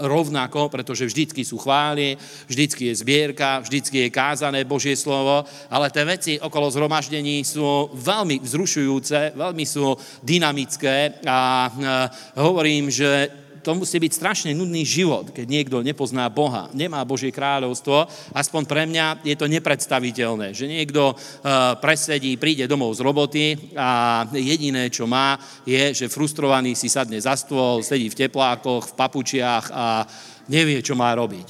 [0.10, 2.18] rovnako, pretože vždycky sú chvály,
[2.50, 8.42] vždycky je zbierka, vždycky je kázané Božie slovo, ale tie veci okolo zhromaždení sú veľmi
[8.42, 9.94] vzrušujúce, veľmi sú
[10.26, 16.68] dynamické a eh, hovorím, že to musí byť strašne nudný život, keď niekto nepozná Boha,
[16.76, 23.00] nemá Božie kráľovstvo, aspoň pre mňa je to nepredstaviteľné, že niekto uh, presedí, príde domov
[23.00, 23.46] z roboty
[23.80, 28.98] a jediné, čo má, je, že frustrovaný si sadne za stôl, sedí v teplákoch, v
[29.00, 30.04] papučiach a
[30.52, 31.48] nevie, čo má robiť.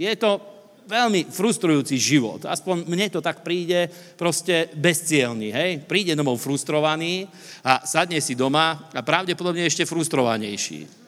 [0.00, 0.55] Je to
[0.86, 2.46] veľmi frustrujúci život.
[2.46, 5.50] Aspoň mne to tak príde proste bezcielný.
[5.50, 5.70] Hej?
[5.84, 7.26] Príde domov frustrovaný
[7.66, 11.05] a sadne si doma a pravdepodobne ešte frustrovanejší.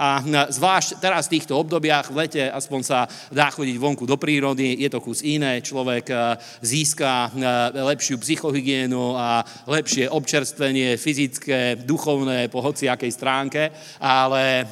[0.00, 4.80] A zvlášť teraz v týchto obdobiach v lete aspoň sa dá chodiť vonku do prírody,
[4.80, 6.16] je to kus iné, človek e,
[6.60, 7.30] získa e,
[7.80, 13.62] lepšiu psychohygienu a lepšie občerstvenie fyzické, duchovné po hociakej stránke,
[14.00, 14.64] ale e,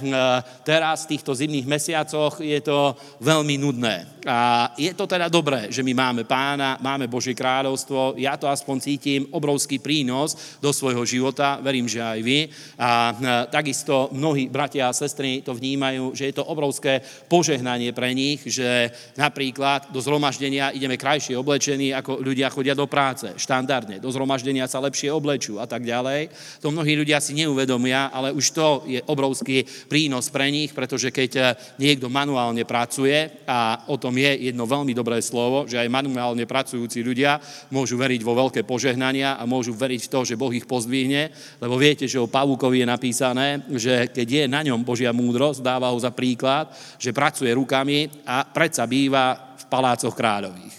[0.64, 4.19] teraz v týchto zimných mesiacoch je to veľmi nudné.
[4.29, 8.77] A je to teda dobré, že my máme pána, máme Božie kráľovstvo, ja to aspoň
[8.77, 12.38] cítim, obrovský prínos do svojho života, verím, že aj vy.
[12.77, 13.17] A
[13.49, 17.00] takisto mnohí bratia a sestry to vnímajú, že je to obrovské
[17.33, 23.33] požehnanie pre nich, že napríklad do zhromaždenia ideme krajšie oblečení, ako ľudia chodia do práce,
[23.40, 23.96] štandardne.
[24.04, 26.28] Do zhromaždenia sa lepšie oblečú a tak ďalej.
[26.61, 31.57] To mnohí ľudia si neuvedomia, ale už to je obrovský prínos pre nich, pretože keď
[31.81, 37.00] niekto manuálne pracuje a o tom je jedno veľmi dobré slovo, že aj manuálne pracujúci
[37.00, 37.40] ľudia
[37.72, 41.31] môžu veriť vo veľké požehnania a môžu veriť v to, že Boh ich pozdvihne,
[41.62, 43.46] lebo viete, že o pavúkovi je napísané,
[43.78, 48.47] že keď je na ňom Božia múdrosť, dáva ho za príklad, že pracuje rukami a
[48.47, 50.77] predsa býva v palácoch kráľových.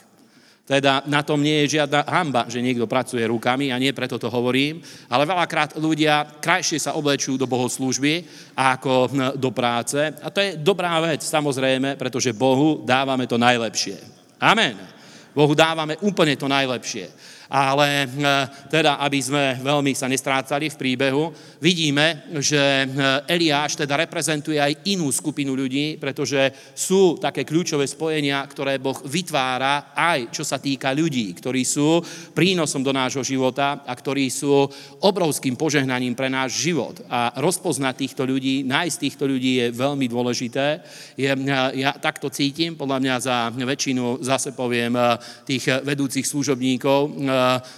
[0.70, 4.30] Teda na tom nie je žiadna hamba, že niekto pracuje rukami a nie preto to
[4.30, 4.78] hovorím,
[5.10, 8.22] ale veľakrát ľudia krajšie sa oblečú do bohoslúžby
[8.54, 9.98] ako do práce.
[9.98, 13.98] A to je dobrá vec, samozrejme, pretože Bohu dávame to najlepšie.
[14.38, 14.78] Amen.
[15.34, 17.10] Bohu dávame úplne to najlepšie
[17.50, 18.10] ale eh,
[18.70, 22.88] teda, aby sme veľmi sa nestrácali v príbehu, vidíme, že eh,
[23.26, 29.98] Eliáš teda reprezentuje aj inú skupinu ľudí, pretože sú také kľúčové spojenia, ktoré Boh vytvára
[29.98, 32.06] aj čo sa týka ľudí, ktorí sú
[32.38, 34.70] prínosom do nášho života a ktorí sú
[35.02, 37.02] obrovským požehnaním pre náš život.
[37.10, 40.86] A rozpoznať týchto ľudí, nájsť týchto ľudí je veľmi dôležité.
[41.18, 44.94] Je, eh, ja takto cítim, podľa mňa za väčšinu, zase poviem,
[45.50, 47.00] tých vedúcich služobníkov,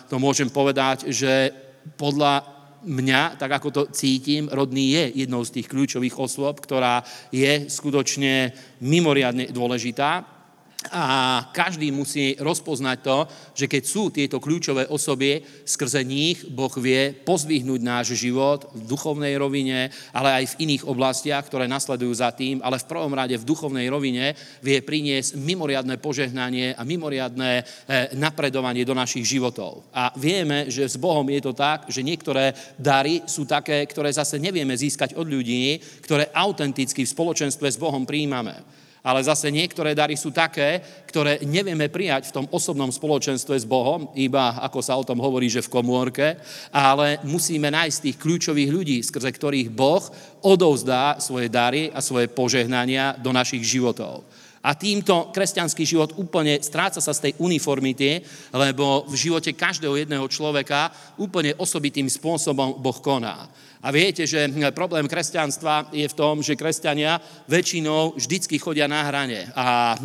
[0.09, 1.51] to môžem povedať, že
[1.97, 2.45] podľa
[2.81, 8.53] mňa, tak ako to cítim, rodný je jednou z tých kľúčových osôb, ktorá je skutočne
[8.81, 10.40] mimoriadne dôležitá
[10.89, 13.17] a každý musí rozpoznať to,
[13.53, 19.37] že keď sú tieto kľúčové osoby, skrze nich Boh vie pozvihnúť náš život v duchovnej
[19.37, 23.45] rovine, ale aj v iných oblastiach, ktoré nasledujú za tým, ale v prvom rade v
[23.45, 24.33] duchovnej rovine
[24.65, 29.85] vie priniesť mimoriadne požehnanie a mimoriadne eh, napredovanie do našich životov.
[29.93, 34.41] A vieme, že s Bohom je to tak, že niektoré dary sú také, ktoré zase
[34.41, 38.80] nevieme získať od ľudí, ktoré autenticky v spoločenstve s Bohom príjmame.
[39.01, 40.77] Ale zase niektoré dary sú také,
[41.09, 45.49] ktoré nevieme prijať v tom osobnom spoločenstve s Bohom, iba ako sa o tom hovorí,
[45.49, 46.37] že v komórke,
[46.69, 50.05] ale musíme nájsť tých kľúčových ľudí, skrze ktorých Boh
[50.45, 54.21] odovzdá svoje dary a svoje požehnania do našich životov.
[54.61, 58.21] A týmto kresťanský život úplne stráca sa z tej uniformity,
[58.53, 63.49] lebo v živote každého jedného človeka úplne osobitým spôsobom Boh koná.
[63.81, 64.45] A viete, že
[64.77, 67.17] problém kresťanstva je v tom, že kresťania
[67.49, 69.49] väčšinou vždycky chodia na hrane.
[69.57, 69.97] A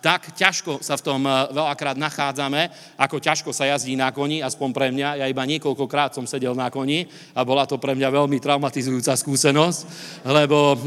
[0.00, 4.88] tak ťažko sa v tom veľakrát nachádzame, ako ťažko sa jazdí na koni, aspoň pre
[4.88, 5.20] mňa.
[5.20, 7.04] Ja iba niekoľkokrát som sedel na koni
[7.36, 9.80] a bola to pre mňa veľmi traumatizujúca skúsenosť,
[10.24, 10.80] lebo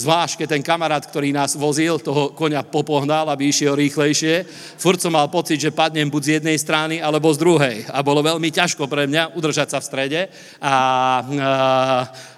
[0.00, 4.48] zvlášť, keď ten kamarát, ktorý nás vozil, toho konia popohnal, aby išiel rýchlejšie,
[4.80, 7.76] furt som mal pocit, že padnem buď z jednej strany, alebo z druhej.
[7.92, 10.20] A bolo veľmi ťažko pre mňa udržať sa v strede.
[10.64, 10.74] A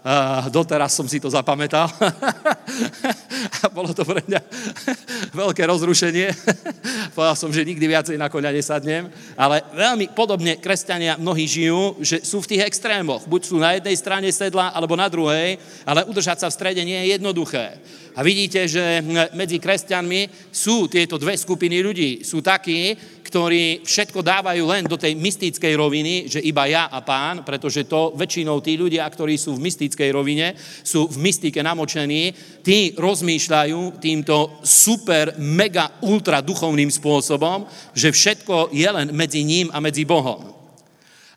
[0.07, 1.91] a doteraz som si to zapamätal.
[3.63, 4.41] a bolo to pre mňa
[5.43, 6.31] veľké rozrušenie.
[7.17, 9.11] Povedal som, že nikdy viacej na koňa nesadnem.
[9.35, 13.27] Ale veľmi podobne kresťania mnohí žijú, že sú v tých extrémoch.
[13.27, 16.97] Buď sú na jednej strane sedla, alebo na druhej, ale udržať sa v strede nie
[17.03, 17.83] je jednoduché.
[18.17, 19.05] A vidíte, že
[19.37, 22.25] medzi kresťanmi sú tieto dve skupiny ľudí.
[22.25, 27.43] Sú takí, ktorí všetko dávajú len do tej mystickej roviny, že iba ja a pán,
[27.43, 30.55] pretože to väčšinou tí ľudia, ktorí sú v mystickej rovine,
[30.87, 32.31] sú v mystike namočení,
[32.63, 39.83] tí rozmýšľajú týmto super, mega, ultra duchovným spôsobom, že všetko je len medzi ním a
[39.83, 40.55] medzi Bohom.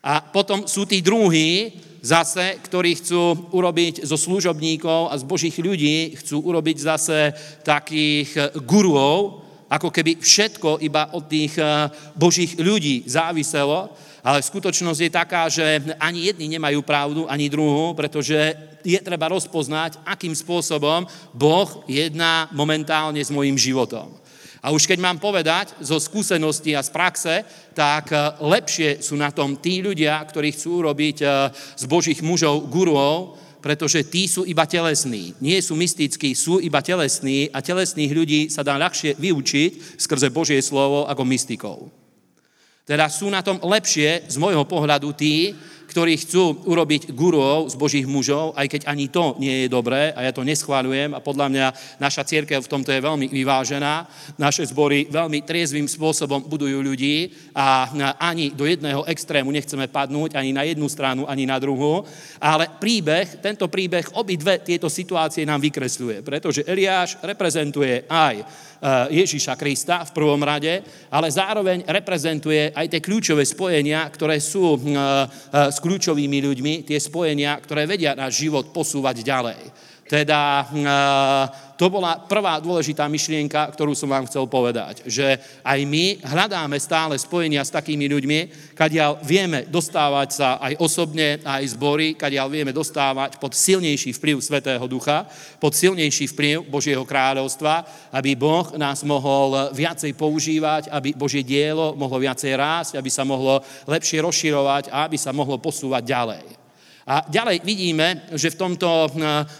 [0.06, 6.16] A potom sú tí druhí, zase, ktorí chcú urobiť zo služobníkov a z božích ľudí,
[6.16, 7.18] chcú urobiť zase
[7.60, 11.86] takých guruov, ako keby všetko iba od tých eh,
[12.18, 18.52] božích ľudí záviselo, ale skutočnosť je taká, že ani jedni nemajú pravdu, ani druhú, pretože
[18.84, 24.12] je treba rozpoznať, akým spôsobom Boh jedná momentálne s mojim životom.
[24.60, 27.34] A už keď mám povedať zo skúsenosti a z praxe,
[27.72, 32.66] tak eh, lepšie sú na tom tí ľudia, ktorí chcú urobiť eh, z božích mužov
[32.66, 35.36] guruov, pretože tí sú iba telesní.
[35.38, 40.58] Nie sú mystickí, sú iba telesní a telesných ľudí sa dá ľahšie vyučiť skrze Božie
[40.64, 41.78] slovo ako mystikov.
[42.88, 45.54] Teda sú na tom lepšie z môjho pohľadu tí,
[45.90, 50.22] ktorí chcú urobiť guruov z božích mužov, aj keď ani to nie je dobré a
[50.22, 51.66] ja to neschváľujem a podľa mňa
[51.98, 54.06] naša církev v tomto je veľmi vyvážená.
[54.38, 57.90] Naše zbory veľmi triezvým spôsobom budujú ľudí a
[58.22, 62.06] ani do jedného extrému nechceme padnúť, ani na jednu stranu, ani na druhú.
[62.38, 69.60] Ale príbeh, tento príbeh, obidve tieto situácie nám vykresľuje, pretože Eliáš reprezentuje aj Eh, Ježíša
[69.60, 70.80] Krista v prvom rade,
[71.12, 75.28] ale zároveň reprezentuje aj tie kľúčové spojenia, ktoré sú eh,
[75.80, 79.60] kľúčovými ľuďmi, tie spojenia, ktoré vedia náš život posúvať ďalej.
[80.10, 80.66] Teda
[81.78, 87.14] to bola prvá dôležitá myšlienka, ktorú som vám chcel povedať, že aj my hľadáme stále
[87.14, 93.38] spojenia s takými ľuďmi, kadiaľ vieme dostávať sa aj osobne, aj zbory, kadiaľ vieme dostávať
[93.38, 95.30] pod silnejší vplyv Svetého Ducha,
[95.62, 102.18] pod silnejší vplyv Božieho kráľovstva, aby Boh nás mohol viacej používať, aby Božie dielo mohlo
[102.18, 106.59] viacej rásť, aby sa mohlo lepšie rozširovať a aby sa mohlo posúvať ďalej.
[107.08, 109.10] A ďalej vidíme, že v tomto eh,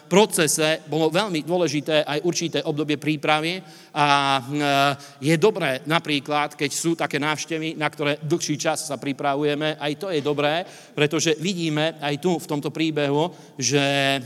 [0.09, 3.64] procese bolo veľmi dôležité aj určité obdobie prípravy
[3.96, 9.81] a eh, je dobré napríklad, keď sú také návštevy, na ktoré dlhší čas sa pripravujeme,
[9.81, 14.21] aj to je dobré, pretože vidíme aj tu v tomto príbehu, že eh,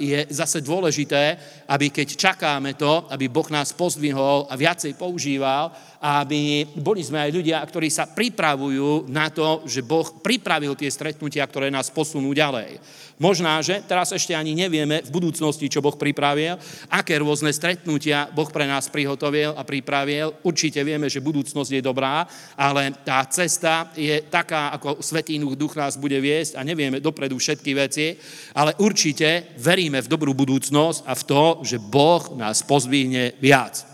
[0.00, 1.36] je zase dôležité,
[1.68, 5.68] aby keď čakáme to, aby Boh nás pozdvihol a viacej používal,
[6.04, 11.48] aby boli sme aj ľudia, ktorí sa pripravujú na to, že Boh pripravil tie stretnutia,
[11.48, 12.76] ktoré nás posunú ďalej.
[13.16, 16.60] Možná, že teraz ešte ani nevieme v budúcnosti, čo Boh pripravil,
[16.92, 20.36] aké rôzne stretnutia Boh pre nás prihotovil a pripravil.
[20.44, 25.96] Určite vieme, že budúcnosť je dobrá, ale tá cesta je taká, ako Svetý Duch nás
[25.96, 28.12] bude viesť a nevieme dopredu všetky veci,
[28.52, 33.86] ale určite veríme v dobrú budúcnosť a v to, že Boh nás pozvihne viac.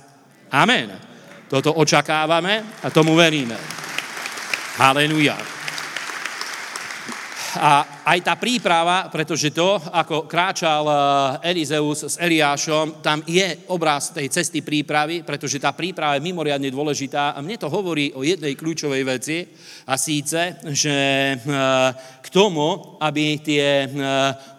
[0.50, 1.09] Amen.
[1.50, 3.58] Toto očakávame a tomu veríme.
[4.78, 5.59] Haleluja.
[7.58, 14.14] A aj tá príprava, pretože to, ako kráčal eh, Elizeus s Eliášom, tam je obraz
[14.14, 17.34] tej cesty prípravy, pretože tá príprava je mimoriadne dôležitá.
[17.34, 19.42] A mne to hovorí o jednej kľúčovej veci
[19.90, 20.96] a síce, že
[21.34, 21.38] eh,
[22.22, 23.90] k tomu, aby tie eh,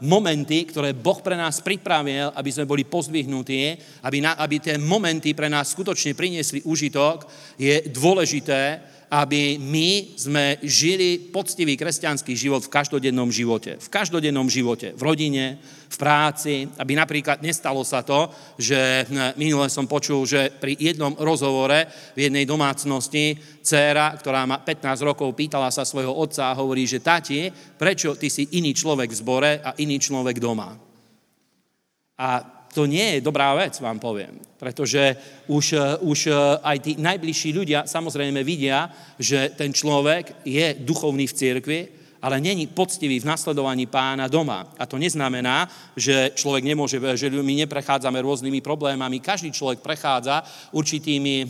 [0.03, 5.31] momenty, ktoré Boh pre nás pripravil, aby sme boli pozdvihnutí, aby, na, aby tie momenty
[5.31, 7.23] pre nás skutočne priniesli užitok,
[7.55, 13.75] je dôležité, aby my sme žili poctivý kresťanský život v každodennom živote.
[13.75, 15.59] V každodennom živote, v rodine,
[15.91, 21.11] v práci, aby napríklad nestalo sa to, že hm, minule som počul, že pri jednom
[21.19, 26.87] rozhovore v jednej domácnosti dcéra, ktorá má 15 rokov, pýtala sa svojho otca a hovorí,
[26.87, 30.71] že tati, prečo ty si iný človek v zbore a iný človek doma?
[32.15, 34.39] A to nie je dobrá vec, vám poviem.
[34.55, 35.15] Pretože
[35.51, 38.87] už, eh, už eh, aj tí najbližší ľudia samozrejme vidia,
[39.19, 41.81] že ten človek je duchovný v cirkvi,
[42.21, 44.69] ale není poctivý v nasledovaní pána doma.
[44.77, 45.65] A to neznamená,
[45.97, 49.17] že človek nemôže, že my neprechádzame rôznymi problémami.
[49.17, 51.47] Každý človek prechádza určitými eh,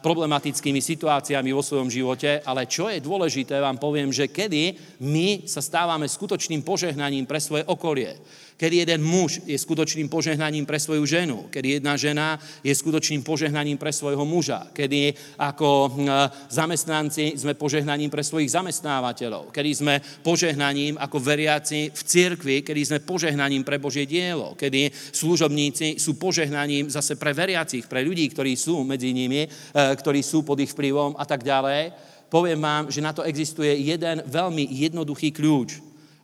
[0.00, 5.60] problematickými situáciami vo svojom živote, ale čo je dôležité, vám poviem, že kedy my sa
[5.60, 8.16] stávame skutočným požehnaním pre svoje okolie
[8.62, 13.74] kedy jeden muž je skutočným požehnaním pre svoju ženu, kedy jedna žena je skutočným požehnaním
[13.74, 16.06] pre svojho muža, kedy ako hm,
[16.46, 22.98] zamestnanci sme požehnaním pre svojich zamestnávateľov, kedy sme požehnaním ako veriaci v cirkvi, kedy sme
[23.02, 28.86] požehnaním pre Božie dielo, kedy služobníci sú požehnaním zase pre veriacich, pre ľudí, ktorí sú
[28.86, 31.90] medzi nimi, eh, ktorí sú pod ich vplyvom a tak ďalej.
[32.30, 35.82] Poviem vám, že na to existuje jeden veľmi jednoduchý kľúč.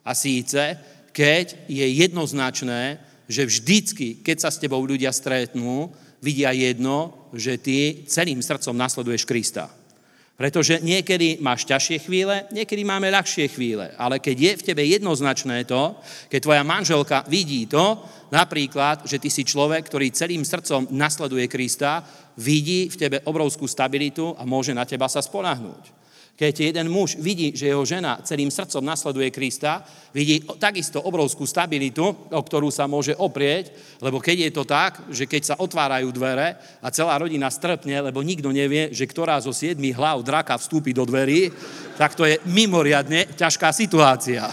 [0.08, 0.78] A síce,
[1.18, 5.90] keď je jednoznačné, že vždycky, keď sa s tebou ľudia stretnú,
[6.22, 9.66] vidia jedno, že ty celým srdcom nasleduješ Krista.
[10.38, 13.90] Pretože niekedy máš ťažšie chvíle, niekedy máme ľahšie chvíle.
[13.98, 15.98] Ale keď je v tebe jednoznačné to,
[16.30, 17.98] keď tvoja manželka vidí to,
[18.30, 22.06] napríklad, že ty si človek, ktorý celým srdcom nasleduje Krista,
[22.38, 25.90] vidí v tebe obrovskú stabilitu a môže na teba sa spolahnúť.
[26.38, 29.82] Keď jeden muž vidí, že jeho žena celým srdcom nasleduje Krista,
[30.14, 35.26] vidí takisto obrovskú stabilitu, o ktorú sa môže oprieť, lebo keď je to tak, že
[35.26, 39.90] keď sa otvárajú dvere a celá rodina strpne, lebo nikto nevie, že ktorá zo siedmi
[39.90, 41.50] hlav draka vstúpi do dverí,
[41.98, 44.46] tak to je mimoriadne ťažká situácia.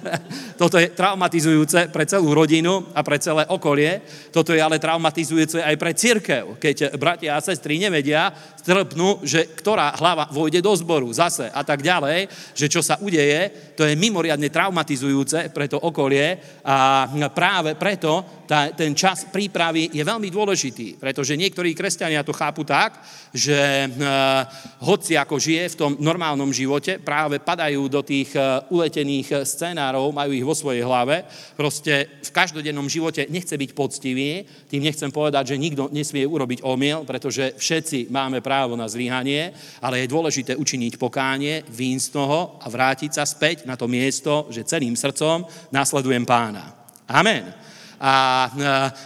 [0.60, 4.00] Toto je traumatizujúce pre celú rodinu a pre celé okolie.
[4.32, 8.32] Toto je ale traumatizujúce aj pre církev, keď bratia a sestry nevedia,
[8.66, 12.26] strpnú, že ktorá hlava vojde do zboru zase a tak ďalej,
[12.56, 18.70] že čo sa udeje, to je mimoriadne traumatizujúce pre to okolie a práve preto tá,
[18.72, 23.02] ten čas prípravy je veľmi dôležitý, pretože niektorí kresťania to chápu tak,
[23.34, 24.46] že uh,
[24.86, 30.30] hoci ako žije v tom normálnom živote, práve padajú do tých uh, uletených scénárov, majú
[30.30, 31.26] ich vo svojej hlave,
[31.58, 37.02] proste v každodennom živote nechce byť poctivý, tým nechcem povedať, že nikto nesmie urobiť omyl,
[37.02, 39.50] pretože všetci máme právo na zlyhanie,
[39.82, 44.46] ale je dôležité učiniť pokánie, vín z toho a vrátiť sa späť na to miesto,
[44.54, 45.42] že celým srdcom
[45.74, 46.70] nasledujem pána.
[47.10, 47.65] Amen.
[48.00, 48.50] A e,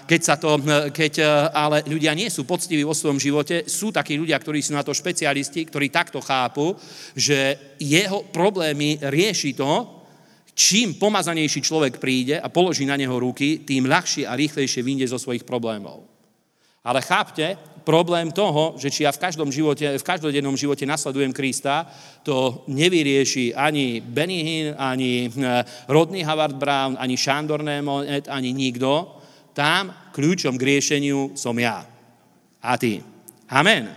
[0.07, 1.25] keď, sa to, e, keď e,
[1.55, 4.91] ale ľudia nie sú poctiví vo svojom živote, sú takí ľudia, ktorí sú na to
[4.91, 6.75] špecialisti, ktorí takto chápu,
[7.15, 10.03] že jeho problémy rieši to,
[10.53, 15.19] čím pomazanejší človek príde a položí na neho ruky, tým ľahšie a rýchlejšie vyjde zo
[15.23, 16.20] svojich problémov.
[16.81, 21.89] Ale chápte, problém toho, že či ja v, každom živote, v každodennom živote nasledujem Krista,
[22.23, 29.19] to nevyrieši ani Benny Hinn, ani eh, Rodney Howard Brown, ani Shandor Nemonet, ani nikto.
[29.51, 31.83] Tam kľúčom k riešeniu som ja.
[32.61, 33.03] A ty.
[33.51, 33.91] Amen.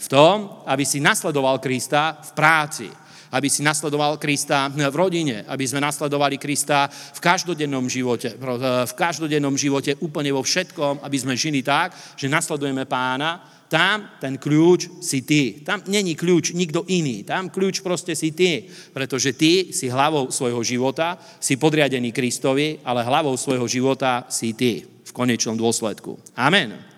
[0.00, 2.88] V tom, aby si nasledoval Krista v práci,
[3.30, 9.54] aby si nasledoval Krista v rodine, aby sme nasledovali Krista v každodennom živote, v každodennom
[9.54, 15.22] živote úplne vo všetkom, aby sme žili tak, že nasledujeme pána, tam ten kľúč si
[15.22, 15.62] ty.
[15.62, 17.22] Tam není kľúč nikto iný.
[17.22, 18.66] Tam kľúč proste si ty.
[18.66, 24.82] Pretože ty si hlavou svojho života, si podriadený Kristovi, ale hlavou svojho života si ty
[24.82, 26.18] v konečnom dôsledku.
[26.34, 26.89] Amen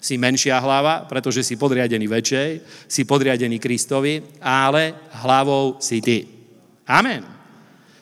[0.00, 2.50] si menšia hlava, pretože si podriadený väčšej,
[2.86, 6.22] si podriadený Kristovi, ale hlavou si ty.
[6.86, 7.26] Amen.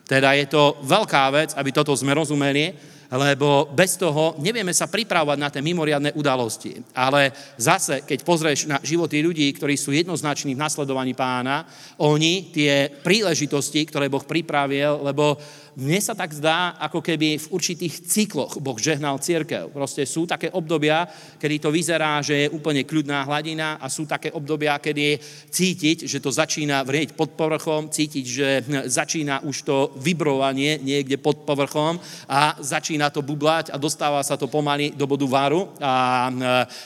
[0.04, 5.38] Teda je to veľká vec, aby toto sme rozumeli, lebo bez toho nevieme sa pripravovať
[5.38, 6.82] na tie mimoriadne udalosti.
[6.98, 11.62] Ale zase, keď pozrieš na životy ľudí, ktorí sú jednoznační v nasledovaní pána,
[12.02, 15.38] oni tie príležitosti, ktoré Boh pripravil, lebo
[15.74, 19.74] mne sa tak zdá, ako keby v určitých cykloch Boh žehnal církev.
[19.74, 21.06] Proste sú také obdobia,
[21.38, 25.18] kedy to vyzerá, že je úplne kľudná hladina a sú také obdobia, kedy
[25.50, 28.48] cítiť, že to začína vrieť pod povrchom, cítiť, že
[28.86, 31.98] začína už to vibrovanie niekde pod povrchom
[32.30, 36.28] a začína to bublať a dostáva sa to pomaly do bodu varu a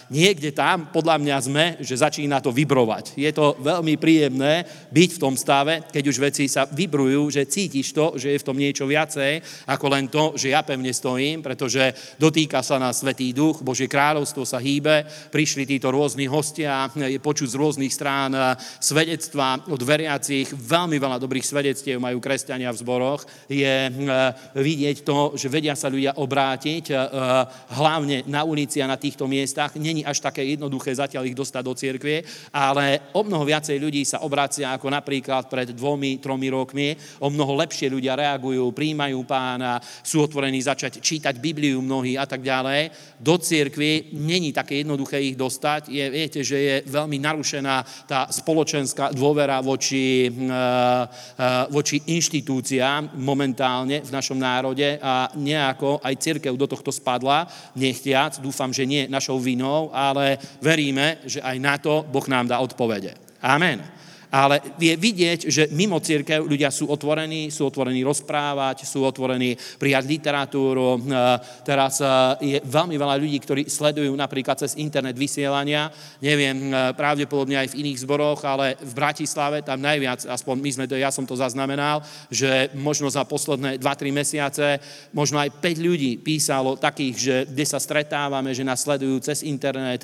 [0.08, 3.18] niekde tam, podľa mňa sme, že začína to vibrovať.
[3.18, 4.64] Je to veľmi príjemné
[4.94, 8.46] byť v tom stave, keď už veci sa vibrujú, že cítiš to, že je v
[8.46, 13.02] tom niečo niečo viacej ako len to, že ja pevne stojím, pretože dotýka sa nás
[13.02, 15.02] Svetý Duch, Božie kráľovstvo sa hýbe,
[15.34, 18.30] prišli títo rôzni hostia, je počuť z rôznych strán
[18.78, 23.90] svedectva od veriacich, veľmi veľa dobrých svedectiev majú kresťania v zboroch, je
[24.54, 26.94] vidieť to, že vedia sa ľudia obrátiť,
[27.74, 29.74] hlavne na ulici a na týchto miestach.
[29.74, 32.22] Není až také jednoduché zatiaľ ich dostať do cirkvie,
[32.54, 36.94] ale o mnoho viacej ľudí sa obrácia ako napríklad pred dvomi, tromi rokmi.
[37.24, 42.40] O mnoho lepšie ľudia reagujú, príjmajú pána, sú otvorení začať čítať Bibliu mnohí a tak
[42.40, 42.90] ďalej.
[43.18, 45.90] Do cirkvi není také jednoduché ich dostať.
[45.90, 50.54] Je, viete, že je veľmi narušená tá spoločenská dôvera voči, eh,
[51.68, 58.70] voči inštitúciám momentálne v našom národe a nejako aj cirkev do tohto spadla, nechtiac, dúfam,
[58.70, 63.14] že nie našou vinou, ale veríme, že aj na to Boh nám dá odpovede.
[63.42, 63.97] Amen
[64.28, 70.04] ale je vidieť, že mimo církev ľudia sú otvorení, sú otvorení rozprávať, sú otvorení prijať
[70.04, 70.96] literatúru.
[70.96, 71.00] E,
[71.64, 72.06] teraz e,
[72.44, 75.88] je veľmi veľa ľudí, ktorí sledujú napríklad cez internet vysielania,
[76.20, 80.84] neviem, e, pravdepodobne aj v iných zboroch, ale v Bratislave tam najviac, aspoň my sme
[80.98, 84.66] ja som to zaznamenal, že možno za posledné 2-3 mesiace
[85.12, 90.02] možno aj 5 ľudí písalo takých, že kde sa stretávame, že nás sledujú cez internet,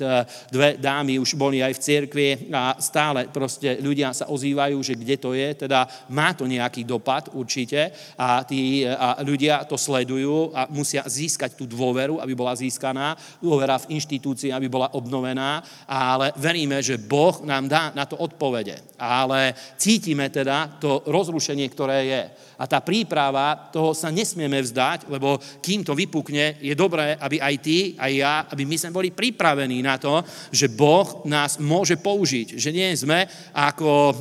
[0.49, 5.15] dve dámy už boli aj v cirkvi a stále proste ľudia sa ozývajú, že kde
[5.19, 10.71] to je, teda má to nejaký dopad určite a, tí, a ľudia to sledujú a
[10.71, 16.79] musia získať tú dôveru, aby bola získaná, dôvera v inštitúcii, aby bola obnovená, ale veríme,
[16.79, 18.95] že Boh nám dá na to odpovede.
[18.95, 22.21] Ale cítime teda to rozrušenie, ktoré je.
[22.59, 27.55] A tá príprava, toho sa nesmieme vzdať, lebo kým to vypukne, je dobré, aby aj
[27.59, 32.55] ty, aj ja, aby my sme boli pripravení na to, že Boh nás môže použiť.
[32.55, 34.13] Že nie sme ako e,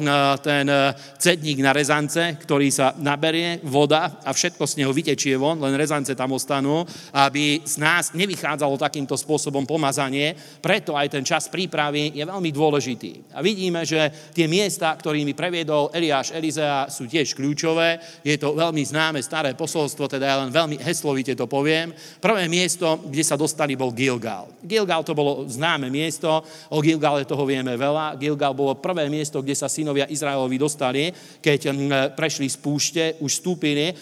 [0.43, 5.61] ten e, cedník na rezance, ktorý sa naberie, voda a všetko z neho vytečie von,
[5.63, 6.83] len rezance tam ostanú,
[7.15, 10.35] aby z nás nevychádzalo takýmto spôsobom pomazanie.
[10.59, 13.37] Preto aj ten čas prípravy je veľmi dôležitý.
[13.37, 18.81] A vidíme, že tie miesta, ktorými previedol Eliáš Elizea, sú tiež kľúčové je to veľmi
[18.81, 21.93] známe staré posolstvo, teda ja len veľmi heslovite to poviem.
[22.25, 24.49] Prvé miesto, kde sa dostali, bol Gilgal.
[24.65, 26.41] Gilgal to bolo známe miesto,
[26.73, 28.17] o Gilgale toho vieme veľa.
[28.17, 31.13] Gilgal bolo prvé miesto, kde sa synovia Izraelovi dostali,
[31.45, 31.77] keď
[32.17, 33.95] prešli z púšte, už vstúpili e,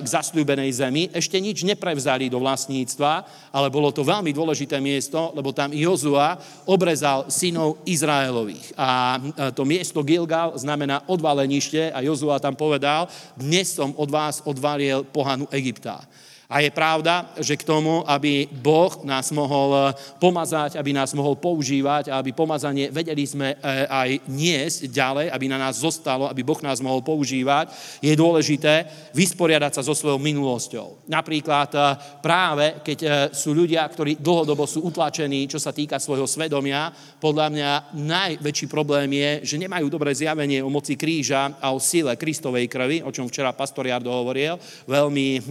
[0.00, 1.12] k zasľúbenej zemi.
[1.12, 3.12] Ešte nič neprevzali do vlastníctva,
[3.52, 8.72] ale bolo to veľmi dôležité miesto, lebo tam Jozua obrezal synov Izraelových.
[8.80, 14.42] A e, to miesto Gilgal znamená odvalenište a Jozua tam povedal, dnes som od vás
[14.46, 16.06] odvaliel pohanu Egypta.
[16.46, 19.84] A je pravda, že k tomu, aby Boh nás mohol eh,
[20.22, 25.46] pomazať, aby nás mohol používať a aby pomazanie vedeli sme eh, aj niesť ďalej, aby
[25.50, 31.10] na nás zostalo, aby Boh nás mohol používať, je dôležité vysporiadať sa so svojou minulosťou.
[31.10, 31.84] Napríklad eh,
[32.22, 32.98] práve, keď
[33.34, 39.10] sú ľudia, ktorí dlhodobo sú utlačení, čo sa týka svojho svedomia, podľa mňa najväčší problém
[39.10, 43.26] je, že nemajú dobré zjavenie o moci kríža a o sile Kristovej krvi, o čom
[43.26, 45.42] včera pastor Jardo hovoril, veľmi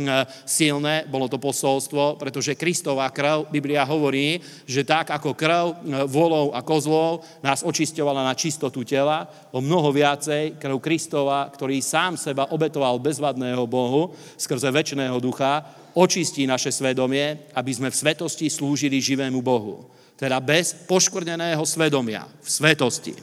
[0.47, 4.37] silné silné bolo to posolstvo, pretože Kristová krv, Biblia hovorí,
[4.69, 5.73] že tak ako krv e,
[6.05, 12.21] volov a kozlov nás očisťovala na čistotu tela, o mnoho viacej krv Kristova, ktorý sám
[12.21, 15.65] seba obetoval bezvadného Bohu skrze väčšného ducha,
[15.97, 19.89] očistí naše svedomie, aby sme v svetosti slúžili živému Bohu.
[20.13, 23.17] Teda bez poškvrneného svedomia, v svetosti.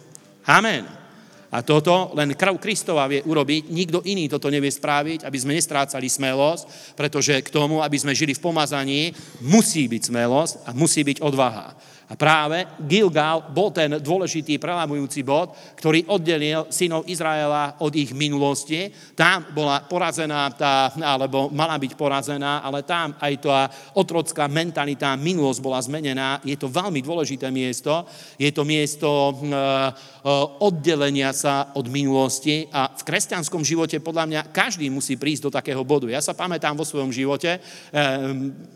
[0.45, 1.02] Amen.
[1.53, 6.09] A toto len krv Kristova vie urobiť, nikto iný toto nevie spraviť, aby sme nestrácali
[6.09, 9.13] smelosť, pretože k tomu, aby sme žili v pomazaní,
[9.45, 11.77] musí byť smelosť a musí byť odvaha.
[12.13, 18.93] A práve Gilgal bol ten dôležitý prelamujúci bod, ktorý oddelil synov Izraela od ich minulosti.
[19.17, 23.65] Tam bola porazená tá, alebo mala byť porazená, ale tam aj tá
[23.97, 26.45] otrocká mentalita, minulosť bola zmenená.
[26.45, 28.05] Je to veľmi dôležité miesto.
[28.37, 29.09] Je to miesto
[29.41, 30.03] hm, e,
[30.61, 35.81] oddelenia sa od minulosti a v kresťanskom živote podľa mňa každý musí prísť do takého
[35.81, 36.13] bodu.
[36.13, 37.63] Ja sa pamätám vo svojom živote, eh,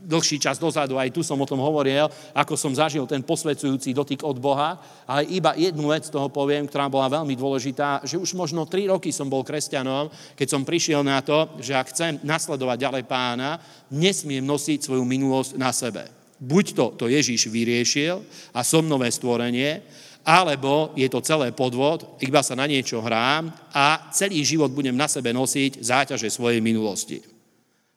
[0.07, 4.23] dlhší čas dozadu, aj tu som o tom hovoril, ako som zažil ten posvedzujúci dotyk
[4.23, 8.71] od Boha, ale iba jednu vec toho poviem, ktorá bola veľmi dôležitá, že už možno
[8.71, 10.07] tri roky som bol kresťanom,
[10.39, 13.59] keď som prišiel na to, že ak chcem nasledovať ďalej pána,
[13.91, 16.07] nesmiem nosiť svoju minulosť na sebe.
[16.39, 18.23] Buď to, to Ježíš vyriešil
[18.55, 19.83] a som nové stvorenie,
[20.27, 25.07] alebo je to celé podvod, iba sa na niečo hrám a celý život budem na
[25.07, 27.23] sebe nosiť záťaže svojej minulosti.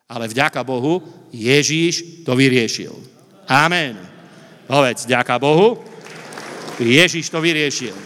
[0.10, 2.94] Ale vďaka Bohu Ježíš to vyriešil.
[3.50, 4.09] Amen.
[4.70, 5.82] Povedz, ďaká Bohu,
[6.78, 7.98] Ježiš to vyriešil.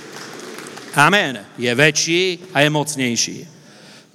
[0.96, 1.44] Amen.
[1.60, 3.38] Je väčší a je mocnejší.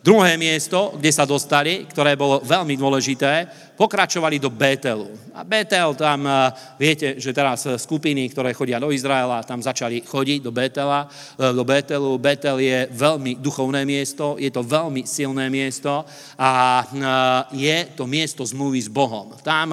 [0.01, 5.07] Druhé miesto, kde sa dostali, ktoré bolo veľmi dôležité, pokračovali do Betelu.
[5.39, 10.03] A Betel tam, eh, viete, že teraz eh, skupiny, ktoré chodia do Izraela, tam začali
[10.03, 12.19] chodiť do Betela, eh, do Betelu.
[12.19, 16.03] Betel je veľmi duchovné miesto, je to veľmi silné miesto
[16.35, 16.83] a
[17.55, 19.31] je to miesto zmluvy s Bohom.
[19.45, 19.71] Tam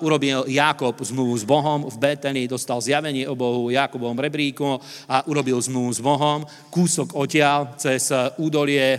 [0.00, 5.60] urobil Jakob zmluvu s Bohom, v Beteli dostal zjavenie o Bohu Jakobovom rebríku a urobil
[5.60, 6.42] zmluvu s Bohom.
[6.72, 8.10] Kúsok odtiaľ cez
[8.40, 8.98] údolie,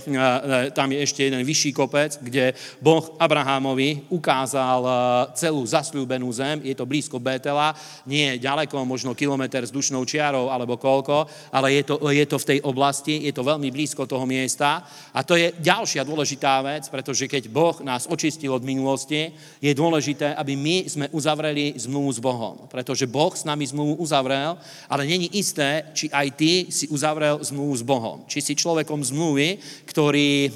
[0.71, 4.93] tam je ešte jeden vyšší kopec, kde Boh Abrahamovi ukázal eh,
[5.33, 7.73] celú zasľúbenú zem, je to blízko Betela,
[8.05, 12.37] nie je ďaleko, možno kilometr s dušnou čiarou alebo koľko, ale je to, je to
[12.37, 14.85] v tej oblasti, je to veľmi blízko toho miesta.
[15.13, 20.37] A to je ďalšia dôležitá vec, pretože keď Boh nás očistil od minulosti, je dôležité,
[20.37, 22.55] aby my sme uzavreli zmluvu s Bohom.
[22.69, 27.73] Pretože Boh s nami zmluvu uzavrel, ale není isté, či aj ty si uzavrel zmluvu
[27.73, 28.17] s Bohom.
[28.29, 29.57] Či si človekom zmluvy,
[29.89, 30.51] ktorý eh,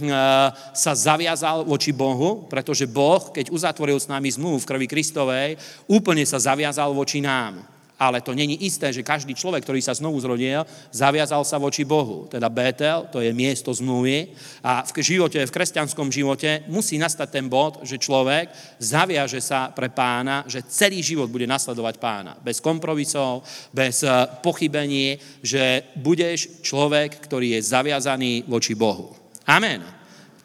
[0.75, 5.55] sa zaviazal voči Bohu, pretože Boh, keď keď uzatvoril s nami zmluvu v krvi Kristovej,
[5.87, 7.63] úplne sa zaviazal voči nám.
[7.97, 10.61] Ale to není isté, že každý človek, ktorý sa znovu zrodil,
[10.93, 12.29] zaviazal sa voči Bohu.
[12.29, 14.37] Teda Betel, to je miesto zmluvy.
[14.61, 19.89] A v živote, v kresťanskom živote musí nastať ten bod, že človek zaviaže sa pre
[19.89, 22.37] pána, že celý život bude nasledovať pána.
[22.37, 23.41] Bez kompromisov,
[23.73, 24.13] bez eh,
[24.45, 29.17] pochybení, že budeš človek, ktorý je zaviazaný voči Bohu.
[29.49, 29.96] Amen.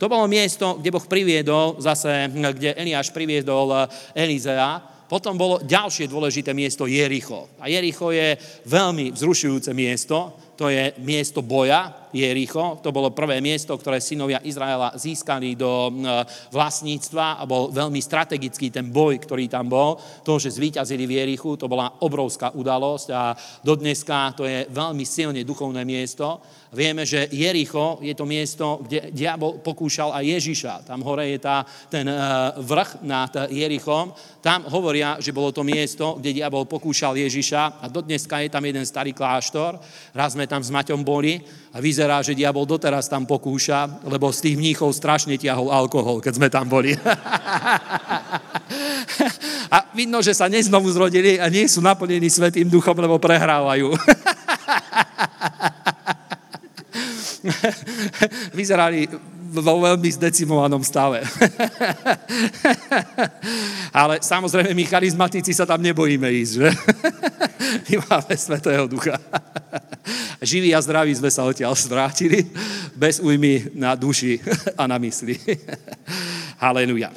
[0.02, 4.82] To bolo miesto, kde Boh priviedol, zase, kde Eliáš priviedol eh, Elizea.
[5.06, 7.54] Potom bolo ďalšie dôležité miesto Jericho.
[7.62, 8.34] A Jericho je
[8.66, 10.34] veľmi vzrušujúce miesto.
[10.56, 12.78] To je miesto boja, Jericho.
[12.84, 15.88] To bolo prvé miesto, ktoré synovia Izraela získali do
[16.52, 19.96] vlastníctva a bol veľmi strategický ten boj, ktorý tam bol.
[20.22, 23.32] To, že zvíťazili v Jerichu, to bola obrovská udalosť a
[23.64, 26.44] dodneska to je veľmi silne duchovné miesto.
[26.72, 30.74] Vieme, že Jericho je to miesto, kde diabol pokúšal aj Ježiša.
[30.88, 32.16] Tam hore je tá, ten e,
[32.64, 34.16] vrch nad Jerichom.
[34.40, 38.88] Tam hovoria, že bolo to miesto, kde diabol pokúšal Ježiša a dodneska je tam jeden
[38.88, 39.76] starý kláštor.
[40.16, 44.48] Raz sme tam s Maťom boli a vyzerá, že diabol doteraz tam pokúša, lebo z
[44.48, 46.94] tých mníchov strašne tiahol alkohol, keď sme tam boli.
[49.74, 53.92] a vidno, že sa neznovu zrodili a nie sú naplnení Svetým duchom, lebo prehrávajú.
[58.58, 59.08] Vyzerali
[59.52, 61.20] vo veľmi zdecimovanom stave.
[64.00, 66.68] Ale samozrejme, my charizmatici sa tam nebojíme ísť, že?
[67.92, 69.20] My máme Svetého Ducha.
[70.42, 72.46] Živí a zdraví sme sa odtiaľ strátili,
[72.94, 74.38] bez újmy na duši
[74.80, 75.38] a na mysli.
[76.64, 77.10] Haleluja.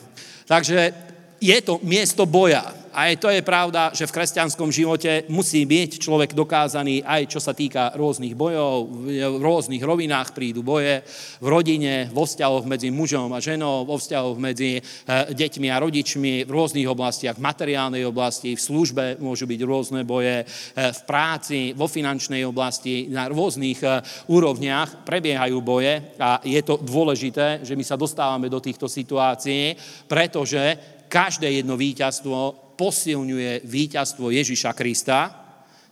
[0.46, 1.05] Takže
[1.40, 2.86] je to miesto boja.
[2.96, 7.44] A aj to je pravda, že v kresťanskom živote musí byť človek dokázaný aj čo
[7.44, 11.04] sa týka rôznych bojov, v rôznych rovinách prídu boje,
[11.44, 16.48] v rodine, vo vzťahoch medzi mužom a ženou, vo vzťahoch medzi eh, deťmi a rodičmi,
[16.48, 21.76] v rôznych oblastiach, v materiálnej oblasti, v službe môžu byť rôzne boje, eh, v práci,
[21.76, 24.00] vo finančnej oblasti, na rôznych eh,
[24.32, 26.16] úrovniach prebiehajú boje.
[26.16, 29.76] A je to dôležité, že my sa dostávame do týchto situácií,
[30.08, 35.46] pretože každé jedno víťazstvo posilňuje víťazstvo Ježiša Krista,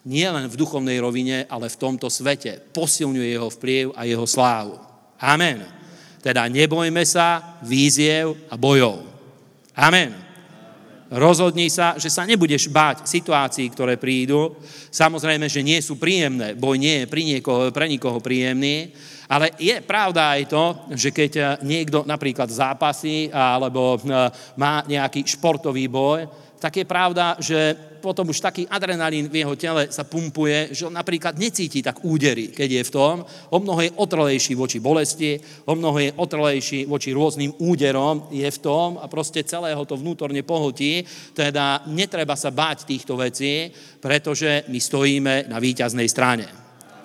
[0.03, 2.59] nie len v duchovnej rovine, ale v tomto svete.
[2.59, 4.76] Posilňuje jeho vplyv a jeho slávu.
[5.16, 5.64] Amen.
[6.20, 8.99] Teda nebojme sa víziev a bojov.
[9.76, 10.11] Amen.
[11.14, 14.57] Rozhodni sa, že sa nebudeš báť situácií, ktoré prídu.
[14.89, 16.57] Samozrejme, že nie sú príjemné.
[16.57, 18.89] Boj nie je pre nikoho, pre nikoho príjemný.
[19.30, 20.66] Ale je pravda aj to,
[20.97, 24.01] že keď niekto napríklad zápasí alebo
[24.57, 26.26] má nejaký športový boj,
[26.57, 30.91] tak je pravda, že potom už taký adrenalín v jeho tele sa pumpuje, že on
[30.91, 33.15] napríklad necíti tak údery, keď je v tom.
[33.55, 38.59] O mnoho je otrlejší voči bolesti, o mnoho je otrlejší voči rôznym úderom, je v
[38.59, 41.07] tom a proste celého to vnútorne pohltí.
[41.31, 43.71] Teda netreba sa báť týchto vecí,
[44.03, 46.51] pretože my stojíme na víťaznej strane.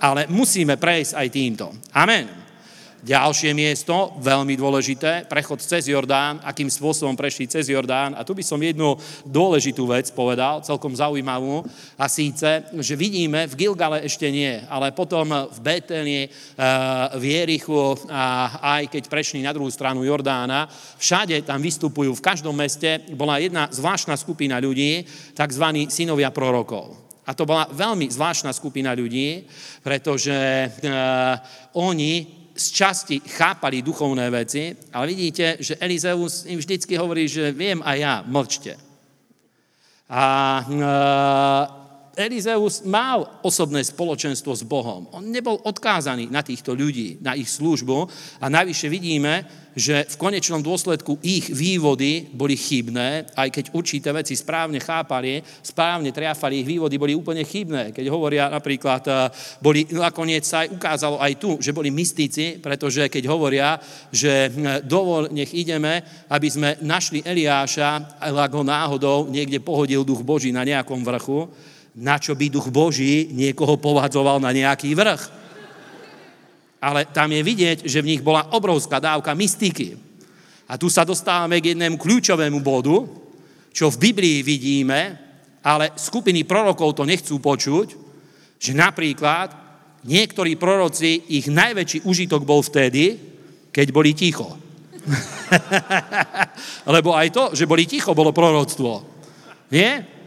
[0.03, 1.67] Ale musíme prejsť aj týmto.
[1.95, 2.48] Amen.
[2.99, 8.19] Ďalšie miesto, veľmi dôležité, prechod cez Jordán, akým spôsobom prešli cez Jordán.
[8.19, 11.63] A tu by som jednu dôležitú vec povedal, celkom zaujímavú,
[11.95, 16.31] a síce, že vidíme, v Gilgale ešte nie, ale potom v Beteli, eh,
[17.15, 20.67] v Jerichu a aj keď prešli na druhú stranu Jordána,
[20.99, 25.07] všade tam vystupujú, v každom meste bola jedna zvláštna skupina ľudí,
[25.39, 25.65] tzv.
[25.87, 26.99] synovia prorokov.
[27.29, 29.45] A to bola veľmi zvláštna skupina ľudí,
[29.85, 31.37] pretože uh,
[31.77, 37.79] oni z časti chápali duchovné veci, ale vidíte, že Elizeus im vždycky hovorí, že viem
[37.87, 38.75] a ja, mlčte.
[40.11, 40.67] A
[42.19, 45.07] Elizeus mal osobné spoločenstvo s Bohom.
[45.15, 48.11] On nebol odkázaný na týchto ľudí, na ich službu
[48.43, 49.47] a najvyššie vidíme,
[49.79, 56.11] že v konečnom dôsledku ich vývody boli chybné, aj keď určité veci správne chápali, správne
[56.11, 57.95] triafali, ich vývody boli úplne chybné.
[57.95, 59.13] Keď hovoria napríklad, e,
[59.63, 63.79] boli, nakoniec sa aj ukázalo aj tu, že boli mystici, pretože keď hovoria,
[64.11, 64.51] že
[64.83, 70.67] dovol, nech ideme, aby sme našli Eliáša, ak ho náhodou niekde pohodil duch Boží na
[70.67, 71.47] nejakom vrchu,
[71.99, 75.39] na čo by duch Boží niekoho povadzoval na nejaký vrch
[76.79, 79.99] ale tam je vidieť, že v nich bola obrovská dávka mystiky.
[80.71, 83.03] A tu sa dostávame k jednému kľúčovému bodu,
[83.75, 85.19] čo v Biblii vidíme,
[85.63, 87.89] ale skupiny prorokov to nechcú počuť,
[88.59, 89.55] že napríklad
[90.07, 93.19] niektorí proroci, ich najväčší užitok bol vtedy,
[93.75, 94.55] keď boli ticho.
[96.95, 99.03] Lebo aj to, že boli ticho, bolo proroctvo.
[99.75, 100.18] Nie?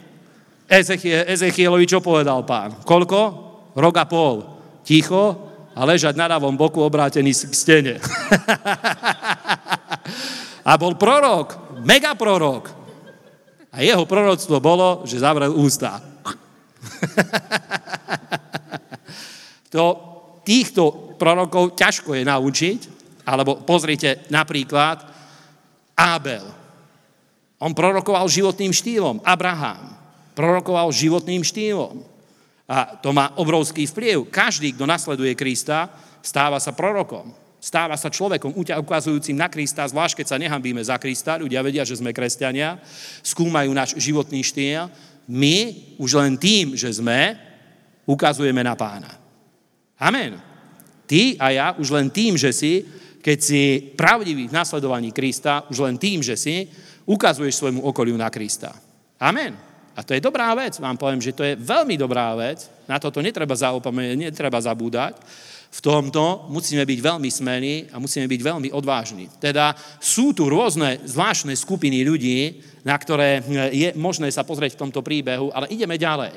[0.71, 2.79] Ezechie, Ezechielovi čo povedal pán?
[2.87, 3.19] Koľko?
[3.75, 4.35] Rok a pol.
[4.87, 7.95] Ticho, a ležať na ľavom boku obrátený k stene.
[10.69, 12.71] a bol prorok, megaprorok.
[13.71, 15.99] A jeho proroctvo bolo, že zavrel ústa.
[19.75, 19.85] to
[20.43, 22.79] týchto prorokov ťažko je naučiť,
[23.27, 25.03] alebo pozrite napríklad
[25.95, 26.47] Abel.
[27.59, 29.23] On prorokoval životným štýlom.
[29.23, 30.00] Abraham
[30.41, 32.01] prorokoval životným štýlom.
[32.65, 34.33] A to má obrovský vplyv.
[34.33, 35.93] Každý, kto nasleduje Krista,
[36.25, 37.29] stáva sa prorokom.
[37.61, 41.93] Stáva sa človekom ukazujúcim na Krista, zvlášť keď sa nehambíme za Krista, ľudia vedia, že
[41.93, 42.81] sme kresťania,
[43.21, 44.89] skúmajú náš životný štýl.
[45.29, 47.37] My už len tým, že sme,
[48.09, 49.13] ukazujeme na pána.
[50.01, 50.41] Amen.
[51.05, 52.81] Ty a ja už len tým, že si,
[53.21, 56.65] keď si pravdivý v nasledovaní Krista, už len tým, že si,
[57.05, 58.73] ukazuješ svojmu okoliu na Krista.
[59.21, 59.70] Amen.
[60.01, 63.21] A to je dobrá vec, vám poviem, že to je veľmi dobrá vec, na toto
[63.21, 65.13] netreba zaopamieť, netreba zabúdať.
[65.71, 69.29] V tomto musíme byť veľmi smelí a musíme byť veľmi odvážni.
[69.37, 75.05] Teda sú tu rôzne zvláštne skupiny ľudí, na ktoré je možné sa pozrieť v tomto
[75.05, 76.33] príbehu, ale ideme ďalej.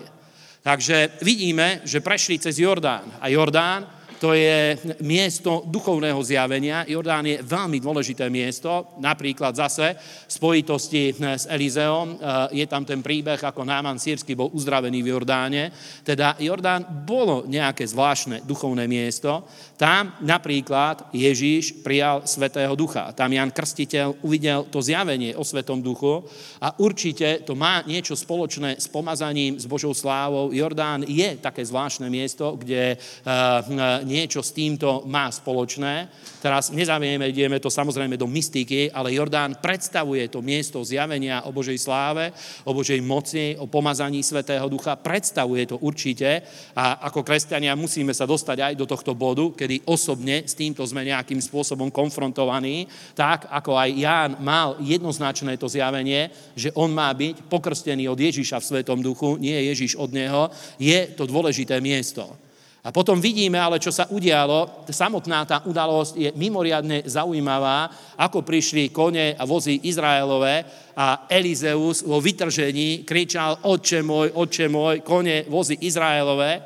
[0.61, 3.89] Takže vidíme, že prešli cez Jordán a Jordán
[4.25, 6.89] to je miesto duchovného zjavenia.
[6.89, 12.17] Jordán je veľmi dôležité miesto, napríklad zase v spojitosti s Elizeom.
[12.17, 15.69] Eh, je tam ten príbeh, ako Náman sírsky bol uzdravený v Jordáne.
[16.01, 19.45] Teda Jordán bolo nejaké zvláštne duchovné miesto.
[19.85, 23.13] Tam napríklad Ježíš prijal Svetého Ducha.
[23.13, 26.25] Tam Jan Krstiteľ uvidel to zjavenie o Svetom Duchu
[26.57, 30.57] a určite to má niečo spoločné s pomazaním, s Božou slávou.
[30.57, 36.09] Jordán je také zvláštne miesto, kde uh, niečo s týmto má spoločné.
[36.41, 41.77] Teraz nezavieme, ideme to samozrejme do mystiky, ale Jordán predstavuje to miesto zjavenia o Božej
[41.77, 42.33] sláve,
[42.65, 44.97] o Božej moci, o pomazaní Svetého Ducha.
[44.97, 46.41] Predstavuje to určite
[46.73, 51.03] a ako kresťania musíme sa dostať aj do tohto bodu, kedy osobne s týmto sme
[51.03, 52.87] nejakým spôsobom konfrontovaní,
[53.19, 58.63] tak ako aj Ján mal jednoznačné to zjavenie, že on má byť pokrstený od Ježiša
[58.63, 60.47] v Svetom Duchu, nie Ježiš od neho,
[60.79, 62.45] je to dôležité miesto.
[62.85, 64.85] A potom vidíme ale, čo sa udialo.
[64.93, 67.89] Samotná tá udalosť je mimoriadne zaujímavá,
[68.21, 75.01] ako prišli kone a vozy Izraelové a Elizeus vo vytržení kričal, oče môj, oče môj,
[75.01, 76.61] kone, vozy Izraelové.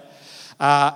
[0.58, 0.90] A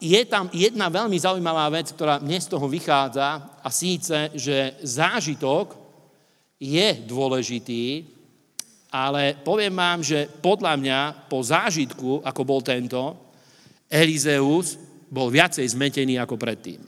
[0.00, 5.72] je tam jedna veľmi zaujímavá vec, ktorá mne z toho vychádza a síce, že zážitok
[6.60, 8.04] je dôležitý,
[8.92, 13.32] ale poviem vám, že podľa mňa po zážitku, ako bol tento,
[13.88, 16.80] Elizeus bol viacej zmetený ako predtým.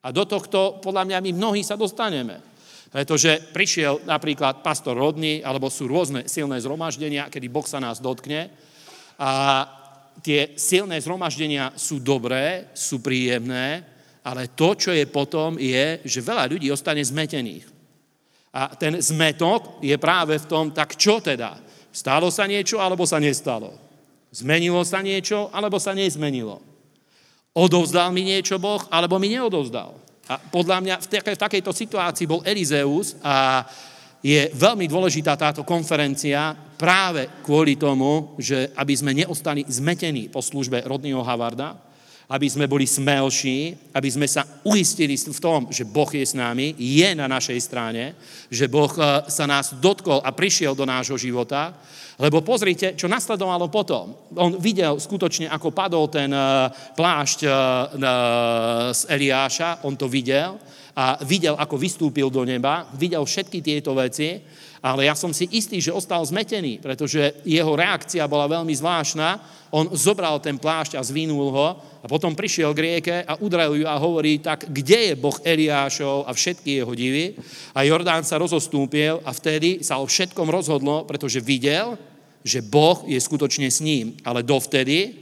[0.00, 2.40] A do tohto, podľa mňa, my mnohí sa dostaneme.
[2.90, 8.50] Pretože prišiel napríklad pastor Rodný, alebo sú rôzne silné zhromaždenia, kedy Boh sa nás dotkne.
[9.20, 9.30] A
[10.20, 13.86] tie silné zhromaždenia sú dobré, sú príjemné,
[14.20, 17.64] ale to, čo je potom, je, že veľa ľudí ostane zmetených.
[18.50, 21.56] A ten zmetok je práve v tom, tak čo teda?
[21.90, 23.74] Stalo sa niečo, alebo sa nestalo?
[24.30, 26.62] Zmenilo sa niečo, alebo sa nezmenilo?
[27.50, 29.90] Odovzdal mi niečo Boh, alebo mi neodovzdal?
[30.30, 33.66] A podľa mňa v, takej, takejto situácii bol Elizeus a
[34.20, 40.84] je veľmi dôležitá táto konferencia práve kvôli tomu, že aby sme neostali zmetení po službe
[40.84, 41.76] rodného Havarda,
[42.30, 46.78] aby sme boli smelší, aby sme sa uistili v tom, že Boh je s nami,
[46.78, 48.14] je na našej strane,
[48.46, 51.74] že Boh eh, sa nás dotkol a prišiel do nášho života.
[52.20, 54.12] Lebo pozrite, čo nasledovalo potom.
[54.36, 57.52] On videl skutočne, ako padol ten eh, plášť eh,
[58.94, 60.60] z Eliáša, on to videl
[61.00, 64.36] a videl, ako vystúpil do neba, videl všetky tieto veci,
[64.84, 69.40] ale ja som si istý, že ostal zmetený, pretože jeho reakcia bola veľmi zvláštna.
[69.72, 71.68] On zobral ten plášť a zvinul ho
[72.00, 76.28] a potom prišiel k rieke a udrel ju a hovorí, tak kde je Boh Eliášov
[76.28, 77.32] a všetky jeho divy?
[77.72, 81.96] A Jordán sa rozostúpil a vtedy sa o všetkom rozhodlo, pretože videl,
[82.44, 84.16] že Boh je skutočne s ním.
[84.24, 85.16] Ale dovtedy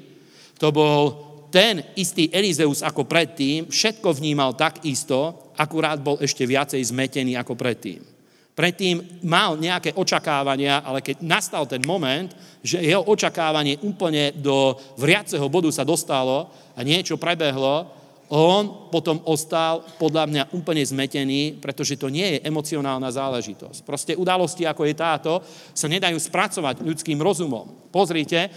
[0.59, 6.81] to bol ten istý Elizeus ako predtým, všetko vnímal tak isto, akurát bol ešte viacej
[6.93, 8.01] zmetený ako predtým.
[8.59, 15.47] Predtým mal nejaké očakávania, ale keď nastal ten moment, že jeho očakávanie úplne do vriaceho
[15.47, 17.87] bodu sa dostalo a niečo prebehlo,
[18.29, 23.89] on potom ostal podľa mňa úplne zmetený, pretože to nie je emocionálna záležitosť.
[23.89, 25.33] Proste udalosti, ako je táto,
[25.73, 27.88] sa nedajú spracovať ľudským rozumom.
[27.89, 28.51] Pozrite, eh,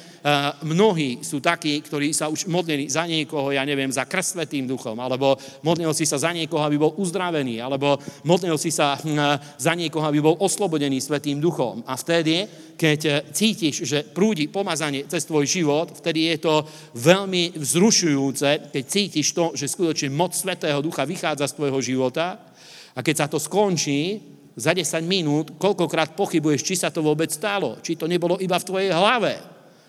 [0.68, 5.40] mnohí sú takí, ktorí sa už modlili za niekoho, ja neviem, za krst duchom, alebo
[5.64, 7.96] modlil si sa za niekoho, aby bol uzdravený, alebo
[8.28, 11.80] modlil si sa hm, za niekoho, aby bol oslobodený svetým duchom.
[11.88, 12.44] A vtedy,
[12.76, 16.68] keď eh, cítiš, že prúdi pomazanie cez tvoj život, vtedy je to
[17.00, 22.52] veľmi vzrušujúce, keď cítiš to, že skutočne moc Svetého Ducha vychádza z tvojho života
[22.92, 27.80] a keď sa to skončí, za 10 minút, koľkokrát pochybuješ, či sa to vôbec stalo,
[27.80, 29.34] či to nebolo iba v tvojej hlave,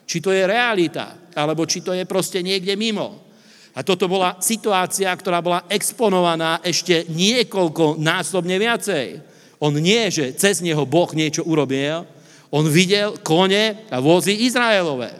[0.07, 3.33] či to je realita, alebo či to je proste niekde mimo.
[3.73, 9.07] A toto bola situácia, ktorá bola exponovaná ešte niekoľko násobne viacej.
[9.65, 12.05] On nie, že cez neho Boh niečo urobil,
[12.53, 15.17] on videl kone a vozy Izraelové.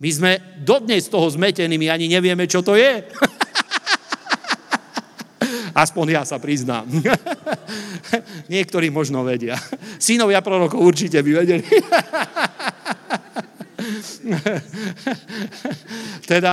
[0.00, 3.00] My sme dodnes toho zmetení, my ani nevieme, čo to je.
[5.74, 6.86] Aspoň ja sa priznám.
[8.52, 9.56] Niektorí možno vedia.
[10.02, 11.64] Synovia prorokov určite by vedeli.
[16.30, 16.52] teda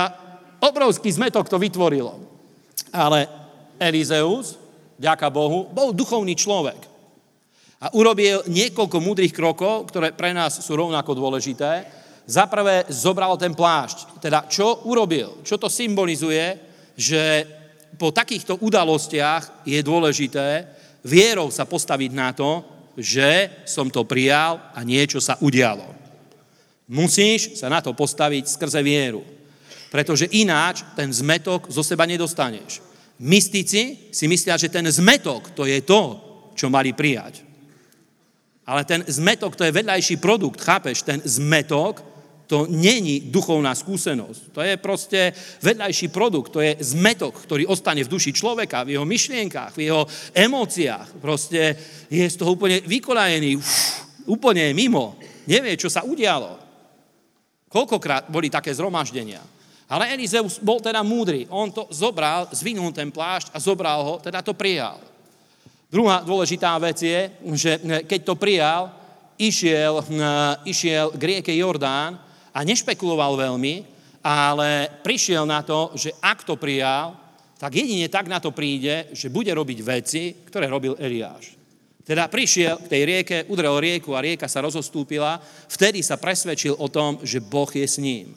[0.62, 2.18] obrovský zmetok to vytvorilo.
[2.94, 3.28] Ale
[3.78, 4.58] Elizeus,
[4.98, 6.88] ďaká Bohu, bol duchovný človek.
[7.78, 11.86] A urobil niekoľko múdrych krokov, ktoré pre nás sú rovnako dôležité.
[12.26, 14.18] Zaprvé zobral ten plášť.
[14.18, 15.40] Teda čo urobil?
[15.46, 16.58] Čo to symbolizuje?
[16.98, 17.22] Že
[17.96, 20.68] po takýchto udalostiach je dôležité
[21.06, 22.60] vierou sa postaviť na to,
[22.98, 25.86] že som to prijal a niečo sa udialo.
[26.90, 29.22] Musíš sa na to postaviť skrze vieru.
[29.88, 32.84] Pretože ináč ten zmetok zo seba nedostaneš.
[33.22, 36.02] Mystici si myslia, že ten zmetok to je to,
[36.52, 37.44] čo mali prijať.
[38.68, 41.00] Ale ten zmetok to je vedľajší produkt, chápeš?
[41.00, 42.04] Ten zmetok
[42.48, 44.56] to není duchovná skúsenosť.
[44.56, 49.04] To je proste vedľajší produkt, to je zmetok, ktorý ostane v duši človeka, v jeho
[49.04, 51.20] myšlienkách, v jeho emóciách.
[51.20, 51.76] Proste
[52.08, 53.68] je z toho úplne vykolajený, uf,
[54.24, 55.20] úplne mimo.
[55.44, 56.56] Nevie, čo sa udialo.
[57.68, 59.44] Koľkokrát boli také zhromaždenia.
[59.88, 61.44] Ale Elizeus bol teda múdry.
[61.52, 65.00] On to zobral, zvinul ten plášť a zobral ho, teda to prijal.
[65.88, 68.92] Druhá dôležitá vec je, že keď to prijal,
[69.40, 70.04] išiel,
[70.68, 72.27] išiel k rieke Jordán
[72.58, 73.86] a nešpekuloval veľmi,
[74.18, 77.14] ale prišiel na to, že ak to prijal,
[77.54, 81.54] tak jedine tak na to príde, že bude robiť veci, ktoré robil Eliáš.
[82.02, 85.38] Teda prišiel k tej rieke, udrel rieku a rieka sa rozostúpila,
[85.70, 88.34] vtedy sa presvedčil o tom, že Boh je s ním.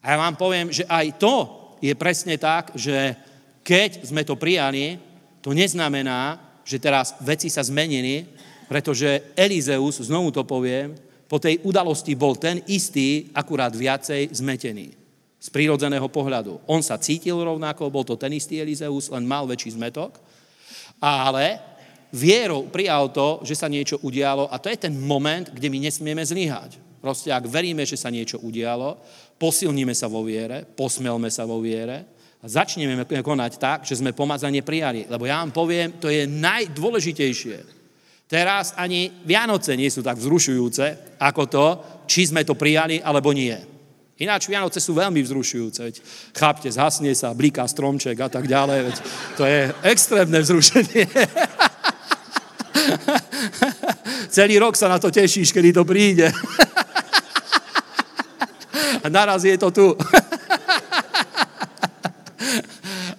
[0.00, 1.36] A ja vám poviem, že aj to
[1.84, 3.12] je presne tak, že
[3.60, 4.96] keď sme to prijali,
[5.44, 8.24] to neznamená, že teraz veci sa zmenili,
[8.72, 10.96] pretože Elizeus, znovu to poviem,
[11.28, 14.92] po tej udalosti bol ten istý, akurát viacej zmetený.
[15.40, 16.60] Z prírodzeného pohľadu.
[16.64, 20.16] On sa cítil rovnako, bol to ten istý Elizeus, len mal väčší zmetok,
[21.00, 21.60] ale
[22.14, 26.24] vierou prijal to, že sa niečo udialo a to je ten moment, kde my nesmieme
[26.24, 26.80] zlyhať.
[27.04, 28.96] Proste ak veríme, že sa niečo udialo,
[29.36, 32.08] posilníme sa vo viere, posmelme sa vo viere
[32.40, 35.04] a začneme konať tak, že sme pomazanie prijali.
[35.04, 37.83] Lebo ja vám poviem, to je najdôležitejšie.
[38.24, 41.66] Teraz ani Vianoce nie sú tak vzrušujúce, ako to,
[42.08, 43.74] či sme to prijali, alebo nie.
[44.14, 45.80] Ináč Vianoce sú veľmi vzrušujúce.
[45.82, 45.98] Veď,
[46.32, 48.78] chápte, zhasne sa, blíka stromček a tak ďalej.
[48.86, 48.96] Veď,
[49.34, 51.04] to je extrémne vzrušenie.
[54.34, 56.30] Celý rok sa na to tešíš, kedy to príde.
[59.04, 59.92] A naraz je to tu.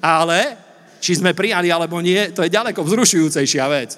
[0.01, 0.58] Ale,
[0.97, 3.93] či sme prijali alebo nie, to je ďaleko vzrušujúcejšia vec.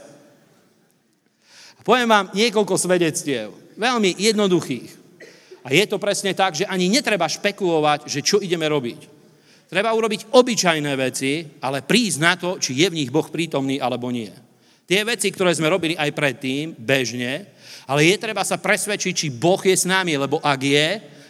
[1.88, 4.92] Poviem vám niekoľko svedectiev, veľmi jednoduchých.
[5.64, 9.16] A je to presne tak, že ani netreba špekulovať, že čo ideme robiť.
[9.72, 14.12] Treba urobiť obyčajné veci, ale prísť na to, či je v nich Boh prítomný alebo
[14.12, 14.32] nie.
[14.88, 17.52] Tie veci, ktoré sme robili aj predtým, bežne,
[17.88, 20.88] ale je treba sa presvedčiť, či Boh je s nami, lebo ak je,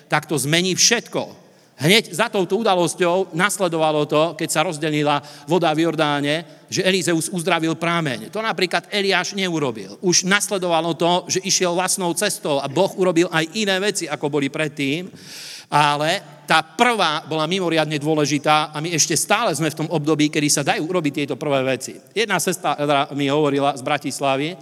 [0.10, 1.47] tak to zmení všetko.
[1.78, 7.78] Hneď za touto udalosťou nasledovalo to, keď sa rozdelila voda v Jordáne, že Elizeus uzdravil
[7.78, 8.34] prámeň.
[8.34, 9.94] To napríklad Eliáš neurobil.
[10.02, 14.50] Už nasledovalo to, že išiel vlastnou cestou a Boh urobil aj iné veci, ako boli
[14.50, 15.06] predtým.
[15.70, 20.48] Ale tá prvá bola mimoriadne dôležitá a my ešte stále sme v tom období, kedy
[20.50, 21.94] sa dajú urobiť tieto prvé veci.
[22.16, 22.74] Jedna sestra
[23.14, 24.58] mi hovorila z Bratislavy,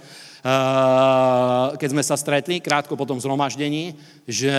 [1.74, 3.98] keď sme sa stretli krátko po tom zhromaždení,
[4.30, 4.54] že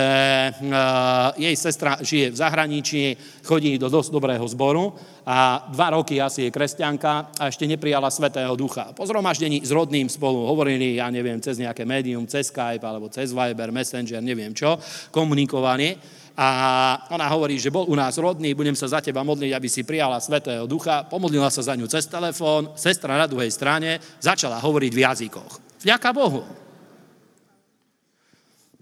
[1.40, 3.02] jej sestra žije v zahraničí,
[3.40, 4.92] chodí do dosť dobrého zboru
[5.24, 8.92] a dva roky asi je kresťanka a ešte neprijala Svetého Ducha.
[8.92, 13.32] Po zhromaždení s rodným spolu hovorili, ja neviem, cez nejaké médium, cez Skype alebo cez
[13.32, 14.76] Viber, Messenger, neviem čo,
[15.08, 15.96] komunikovali
[16.38, 16.48] a
[17.10, 20.22] ona hovorí, že bol u nás rodný, budem sa za teba modliť, aby si prijala
[20.22, 21.02] Svetého Ducha.
[21.08, 25.67] Pomodlila sa za ňu cez telefón, sestra na druhej strane začala hovoriť v jazykoch.
[25.78, 26.42] Vďaka Bohu.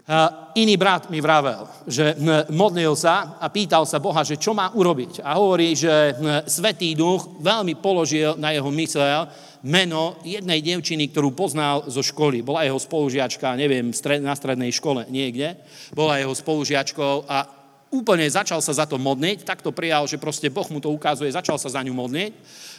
[0.07, 2.15] A iný brat mi vravel, že
[2.47, 5.19] modlil sa a pýtal sa Boha, že čo má urobiť.
[5.19, 6.15] A hovorí, že
[6.47, 9.27] Svetý Duch veľmi položil na jeho mysel
[9.67, 12.39] meno jednej devčiny, ktorú poznal zo školy.
[12.39, 13.91] Bola jeho spolužiačka, neviem,
[14.23, 15.59] na strednej škole niekde.
[15.91, 17.43] Bola jeho spolužiačkou a
[17.91, 21.31] úplne začal sa za to modliť, tak to prijal, že proste Boh mu to ukazuje,
[21.35, 22.31] začal sa za ňu modliť.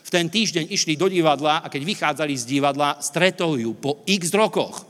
[0.08, 4.32] V ten týždeň išli do divadla a keď vychádzali z divadla, stretol ju po x
[4.32, 4.88] rokoch.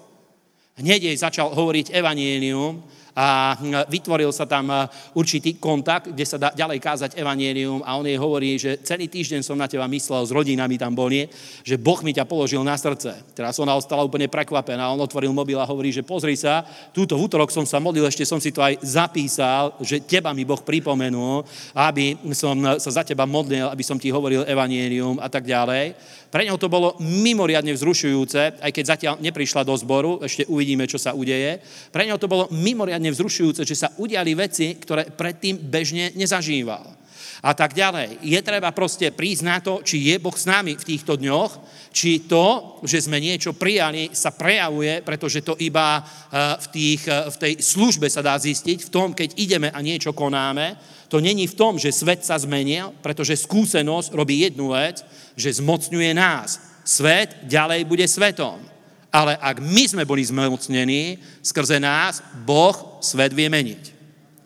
[0.79, 2.79] Hneď jej začal hovoriť evanielium
[3.19, 3.59] a
[3.91, 4.71] vytvoril sa tam
[5.11, 9.43] určitý kontakt, kde sa dá ďalej kázať evanielium a on jej hovorí, že celý týždeň
[9.43, 11.27] som na teba myslel, s rodinami tam boli,
[11.67, 13.19] že Boh mi ťa položil na srdce.
[13.35, 16.63] Teraz ona ostala úplne prekvapená, on otvoril mobil a hovorí, že pozri sa,
[16.95, 20.47] túto v útorok som sa modlil, ešte som si to aj zapísal, že teba mi
[20.47, 21.43] Boh pripomenul,
[21.75, 25.99] aby som sa za teba modlil, aby som ti hovoril evanielium a tak ďalej.
[26.29, 31.01] Pre neho to bolo mimoriadne vzrušujúce, aj keď zatiaľ neprišla do zboru, ešte uvidíme, čo
[31.01, 31.59] sa udeje.
[31.89, 36.99] Pre neho to bolo mimoriadne vzrušujúce, že sa udiali veci, ktoré predtým bežne nezažíval.
[37.39, 38.19] A tak ďalej.
[38.19, 41.53] Je treba proste prísť na to, či je Boh s nami v týchto dňoch,
[41.95, 47.31] či to, že sme niečo prijali, sa prejavuje, pretože to iba eh, v, tých, eh,
[47.31, 51.49] v tej službe sa dá zistiť, v tom, keď ideme a niečo konáme, to není
[51.49, 55.01] v tom, že svet sa zmenil, pretože skúsenosť robí jednu vec,
[55.39, 56.61] že zmocňuje nás.
[56.85, 58.61] Svet ďalej bude svetom.
[59.09, 63.85] Ale ak my sme boli zmocnení, skrze nás Boh svet vie meniť.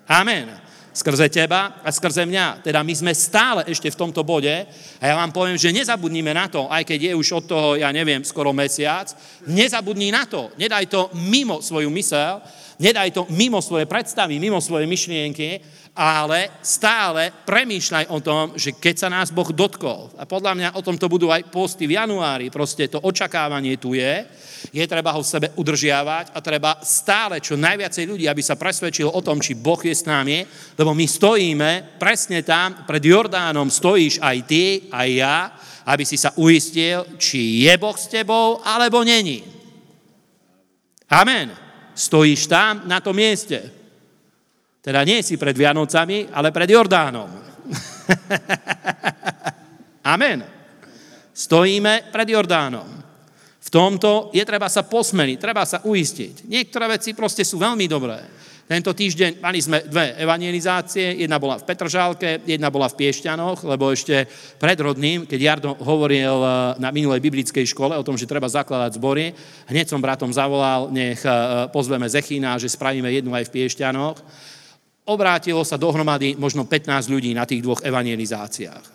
[0.07, 0.63] Amen.
[0.93, 2.61] Skrze teba a skrze mňa.
[2.61, 4.53] Teda my sme stále ešte v tomto bode
[5.01, 7.89] a ja vám poviem, že nezabudnime na to, aj keď je už od toho, ja
[7.89, 9.09] neviem, skoro mesiac,
[9.49, 10.53] nezabudni na to.
[10.61, 12.45] Nedaj to mimo svoju mysel,
[12.77, 18.95] nedaj to mimo svoje predstavy, mimo svoje myšlienky, ale stále premýšľaj o tom, že keď
[18.97, 22.88] sa nás Boh dotkol, a podľa mňa o tomto budú aj posty v januári, proste
[22.88, 24.24] to očakávanie tu je,
[24.72, 29.05] je treba ho v sebe udržiavať a treba stále čo najviacej ľudí, aby sa presvedčil
[29.05, 30.49] o tom, či Boh je s nami,
[30.80, 35.36] lebo my stojíme presne tam, pred Jordánom stojíš aj ty, aj ja,
[35.84, 39.45] aby si sa uistil, či je Boh s tebou, alebo není.
[41.12, 41.53] Amen.
[41.93, 43.82] Stojíš tam, na tom mieste.
[44.83, 47.30] Teda nie si pred Vianocami, ale pred Jordánom.
[50.12, 50.43] Amen.
[51.30, 52.91] Stojíme pred Jordánom.
[53.62, 56.51] V tomto je treba sa posmeliť, treba sa uistiť.
[56.51, 58.18] Niektoré veci proste sú veľmi dobré.
[58.66, 63.95] Tento týždeň mali sme dve evangelizácie, jedna bola v Petržálke, jedna bola v Piešťanoch, lebo
[63.95, 64.26] ešte
[64.59, 66.51] pred rodným, keď Jardo hovoril eh,
[66.83, 69.30] na minulej biblickej škole o tom, že treba zakladať zbory,
[69.70, 74.18] hneď som bratom zavolal, nech eh, pozveme Zechína, že spravíme jednu aj v Piešťanoch
[75.07, 78.87] obrátilo sa dohromady možno 15 ľudí na tých dvoch evangelizáciách.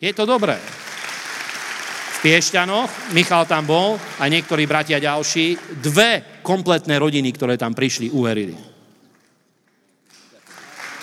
[0.00, 0.56] Je to dobré.
[2.10, 8.12] V Piešťanoch, Michal tam bol a niektorí bratia ďalší, dve kompletné rodiny, ktoré tam prišli,
[8.12, 8.56] uverili.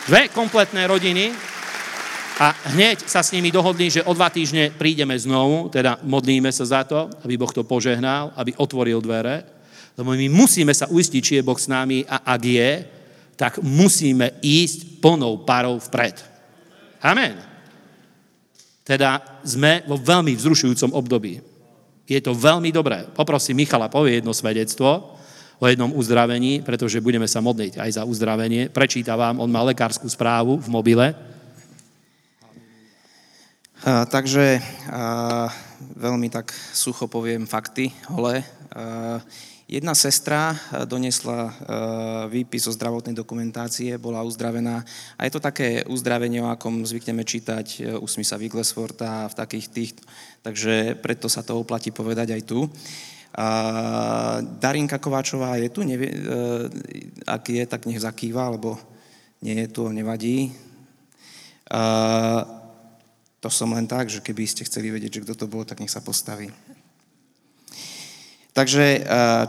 [0.09, 1.33] Dve kompletné rodiny
[2.37, 6.65] a hneď sa s nimi dohodli, že o dva týždne prídeme znovu, teda modlíme sa
[6.69, 9.41] za to, aby Boh to požehnal, aby otvoril dvere,
[9.97, 12.96] lebo my musíme sa uistiť, či je Boh s nami a ak je,
[13.37, 16.17] tak musíme ísť plnou parou vpred.
[16.99, 17.37] Amen.
[18.81, 21.39] Teda sme vo veľmi vzrušujúcom období.
[22.09, 23.05] Je to veľmi dobré.
[23.13, 25.13] Poprosím Michala, povie jedno svedectvo
[25.57, 28.73] o jednom uzdravení, pretože budeme sa modliť aj za uzdravenie.
[28.73, 31.07] Prečíta vám, on má lekárskú správu v mobile.
[33.85, 35.51] A, takže a,
[35.97, 38.41] veľmi tak sucho poviem fakty, hole.
[38.73, 39.21] A,
[39.67, 41.53] Jedna sestra eh, donesla eh,
[42.31, 44.87] výpis o zdravotnej dokumentácie, bola uzdravená
[45.19, 49.67] a je to také uzdravenie, o akom zvykneme čítať eh, u Smitha Wigglesworta v takých
[49.67, 49.91] tých,
[50.39, 52.71] takže preto sa to oplatí povedať aj tu.
[54.57, 56.09] Darinka Kováčová je tu, nevie,
[57.21, 58.81] ak je, tak nech zakýva, alebo
[59.45, 60.57] nie je tu, nevadí.
[63.37, 65.93] To som len tak, že keby ste chceli vedieť, že kto to bol, tak nech
[65.93, 66.49] sa postaví.
[68.57, 69.43] Takže eh,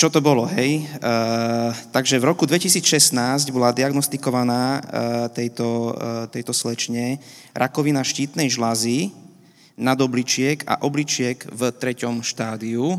[0.00, 0.80] čo to bolo, hej?
[0.80, 3.12] Eh, takže v roku 2016
[3.52, 4.82] bola diagnostikovaná eh,
[5.28, 5.92] tejto,
[6.32, 7.20] tejto slečne
[7.52, 9.12] rakovina štítnej žlazy
[9.76, 12.96] nad obličiek a obličiek v treťom štádiu.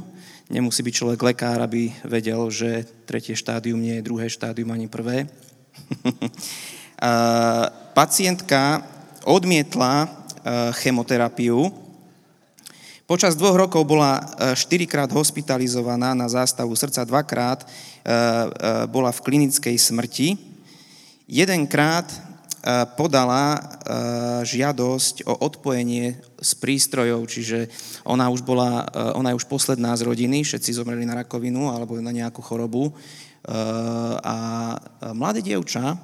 [0.54, 5.26] Nemusí byť človek lekár, aby vedel, že tretie štádium nie je druhé štádium ani prvé.
[7.98, 8.84] Pacientka
[9.26, 10.12] odmietla
[10.82, 11.81] chemoterapiu,
[13.12, 17.74] Počas dvoch rokov bola e, štyrikrát hospitalizovaná na zástavu srdca, dvakrát e, e,
[18.88, 20.40] bola v klinickej smrti.
[21.28, 22.08] Jedenkrát
[22.94, 23.58] podala
[24.46, 27.74] žiadosť o odpojenie z prístrojov, čiže
[28.06, 28.86] ona už, bola,
[29.18, 32.94] ona je už posledná z rodiny, všetci zomreli na rakovinu alebo na nejakú chorobu.
[34.22, 34.38] A
[35.18, 35.98] mladé dievča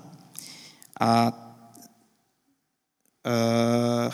[0.97, 1.29] a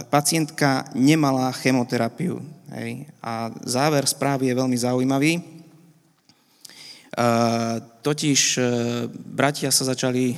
[0.10, 2.42] pacientka nemala chemoterapiu.
[2.74, 3.06] Hej.
[3.22, 5.34] A záver správy je veľmi zaujímavý.
[7.14, 8.66] Uh, totiž uh,
[9.14, 10.34] bratia sa začali,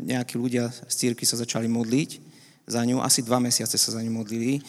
[0.00, 2.10] nejakí ľudia z círky sa začali modliť
[2.64, 4.62] za ňu, asi dva mesiace sa za ňu modlili.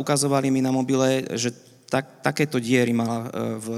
[0.00, 1.52] Ukazovali mi na mobile, že
[1.84, 3.28] tak, takéto diery mala
[3.60, 3.68] v,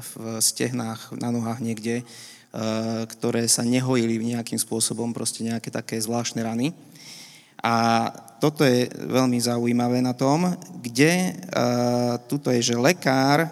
[0.00, 2.08] v stehnách, na nohách niekde,
[3.12, 6.72] ktoré sa nehojili nejakým spôsobom, proste nejaké také zvláštne rany.
[7.62, 8.10] A
[8.42, 10.50] toto je veľmi zaujímavé na tom,
[10.82, 13.50] kde uh, tuto je, že lekár uh,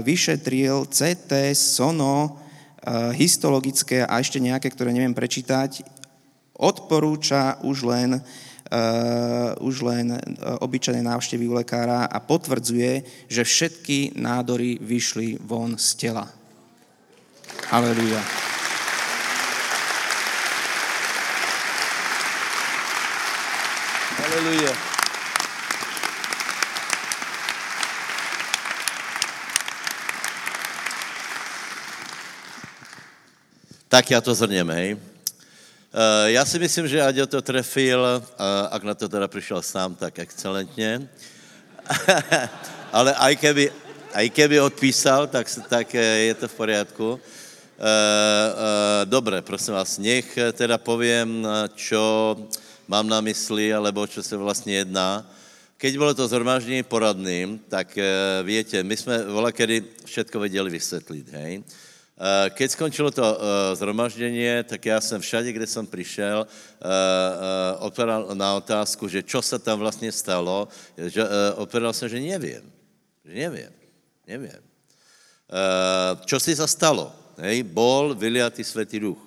[0.00, 5.84] vyšetril CT, sono, uh, histologické a ešte nejaké, ktoré neviem prečítať,
[6.56, 10.16] odporúča už len, uh, už len
[10.64, 16.24] obyčajné návštevy u lekára a potvrdzuje, že všetky nádory vyšli von z tela.
[17.68, 18.55] Aleluja.
[24.36, 24.72] Aleluja.
[33.88, 34.94] Tak já to zhrněme, hej.
[34.94, 35.00] Uh,
[36.24, 38.22] já si myslím, že Aďo to trefil, uh,
[38.70, 41.08] ak na to teda přišel sám, tak excelentně.
[42.92, 43.72] Ale aj keby,
[44.12, 47.08] aj keby odpísal, tak, tak je to v poriadku.
[47.16, 47.20] Uh,
[49.04, 51.40] dobre, prosím vás, nech teda poviem,
[51.72, 52.36] čo
[52.88, 55.26] mám na mysli, alebo čo se vlastně jedná.
[55.76, 58.08] Keď bylo to zhromaždění poradným, tak e,
[58.42, 59.20] viete, my jsme
[59.52, 61.60] kedy všetko vedeli vysvětlit, hej.
[61.60, 63.36] E, keď skončilo to e,
[63.76, 66.46] zhromaždění, tak já jsem všade, kde jsem přišel,
[67.78, 70.68] odpovedal na otázku, že čo se tam vlastně stalo,
[71.56, 72.64] odpovedal jsem, že nevím.
[73.24, 73.70] Že nevím.
[74.26, 74.60] Nevím.
[76.24, 77.12] Čo si sa stalo?
[77.38, 79.20] Hej, bol vyliatý Svetý Duch.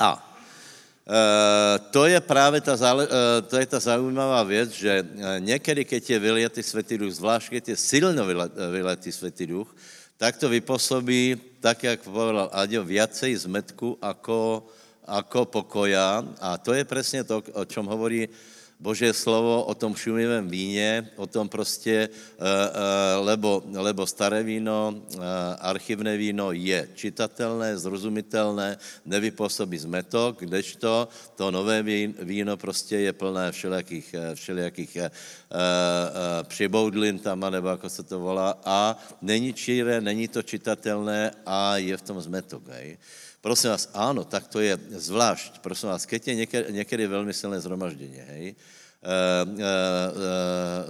[0.00, 0.31] A Eh,
[1.90, 3.12] to je právě ta, zále, uh,
[3.46, 7.68] to je ta zaujímavá věc, že uh, někdy, keď je vyletý Světý Duch, zvlášť keď
[7.68, 8.22] je silno
[8.70, 9.74] vyletý Světý Duch,
[10.14, 14.70] tak to vypůsobí, tak jak povedal Aďo, viacej zmetku ako,
[15.02, 16.22] ako pokoja.
[16.38, 18.30] A to je přesně to, o čem hovorí
[18.82, 24.98] Božie slovo o tom šumivém víně, o tom prostě, eh, eh, lebo, lebo staré víno,
[24.98, 25.18] eh,
[25.62, 28.74] archivné víno je čitatelné, zrozumitelné,
[29.06, 31.82] nevypůsobí zmetok, kdežto to nové
[32.26, 34.92] víno prostě je plné všelijakých, všelijakých
[36.42, 41.96] přiboudlin tam, nebo jako se to volá, a není číré, není to čitatelné a je
[41.96, 42.66] v tom zmetok.
[42.68, 42.98] Hej.
[43.42, 45.58] Prosím vás, áno, tak to je zvlášť.
[45.66, 48.54] Prosím vás, keď je niekedy, niekedy veľmi silné zhromaždenie, hej,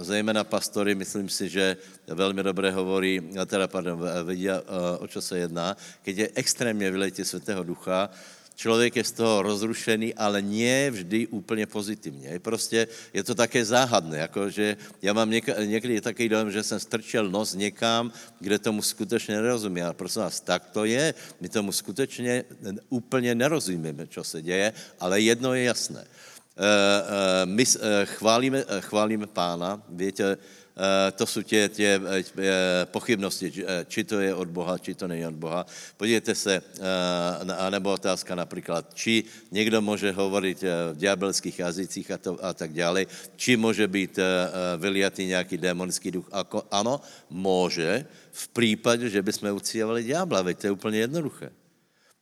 [0.05, 3.17] zejména pastory, myslím si, že velmi dobré hovorí,
[3.49, 4.61] teda pardon, vedia,
[5.01, 5.73] o čo se jedná,
[6.05, 8.09] keď je extrémně vylejte Svatého Ducha,
[8.55, 12.39] člověk je z toho rozrušený, ale nie vždy úplně pozitivně.
[12.39, 16.79] Prostě je to také záhadné, jako že já mám něk, někdy takový dojem, že jsem
[16.79, 19.85] strčil nos někam, kde tomu skutečně nerozumím.
[19.85, 21.13] Ale prosím vás, tak to je.
[21.41, 22.43] My tomu skutečně
[22.89, 26.05] úplně nerozumíme, co se děje, ale jedno je jasné.
[26.53, 30.37] Uh, uh, my uh, chválíme, chválíme pána, víte, Eh,
[31.15, 35.25] to jsou tě, tě eh, pochybnosti, eh, či to je od Boha, či to není
[35.25, 35.65] od Boha.
[35.97, 36.61] Podívejte se,
[37.69, 43.05] nebo otázka například, či někdo může hovorit v diabelských jazycích a, to, a tak dále,
[43.35, 44.19] či může být
[44.77, 46.27] vyliatý nějaký démonický duch.
[46.31, 51.62] Ako, ano, může, v případě, že bychom ucívali ďábla, veď to je úplně jednoduché.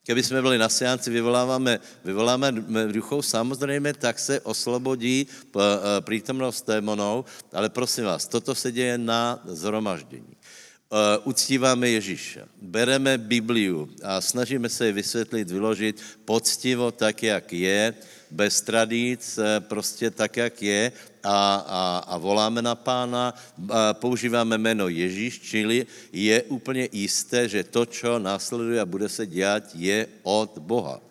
[0.05, 2.51] Keby jsme byli na seanci, vyvoláváme, vyvoláme
[2.91, 5.59] duchov, samozřejmě, tak se oslobodí eh,
[6.01, 10.33] přítomnost démonů, ale prosím vás, toto se děje na zhromaždění.
[10.33, 17.93] Eh, uctíváme Ježíše, bereme Bibliu a snažíme se ji vysvětlit, vyložit poctivo tak, jak je,
[18.31, 20.91] bez tradic, eh, prostě tak, jak je
[21.23, 21.37] a,
[21.67, 23.33] a, a voláme na pána,
[23.69, 29.27] a používáme jméno Ježíš, čili je úplně jisté, že to, čo následuje a bude se
[29.27, 31.01] dělat, je od Boha.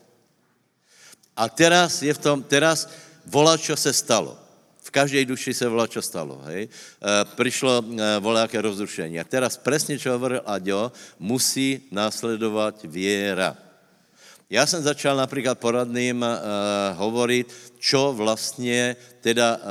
[1.37, 2.91] A teraz je v tom, teraz
[3.25, 4.37] volá, čo se stalo.
[4.83, 6.43] V každej duši se volá, čo stalo.
[6.51, 6.67] Hej?
[6.67, 6.71] E,
[7.39, 7.85] prišlo e,
[8.19, 9.23] voláké rozrušení.
[9.23, 13.70] A teraz presne, čo hovoril Aďo, musí následovat věra.
[14.51, 16.29] Já jsem začal například poradným uh,
[16.99, 17.47] hovoriť,
[17.79, 19.71] čo vlastně teda, uh, uh,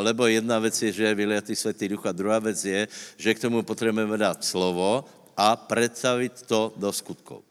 [0.00, 3.40] lebo jedna věc je, že je vyliatý světý duch a druhá věc je, že k
[3.40, 5.04] tomu potřebujeme dát slovo
[5.36, 7.44] a představit to do skutkov.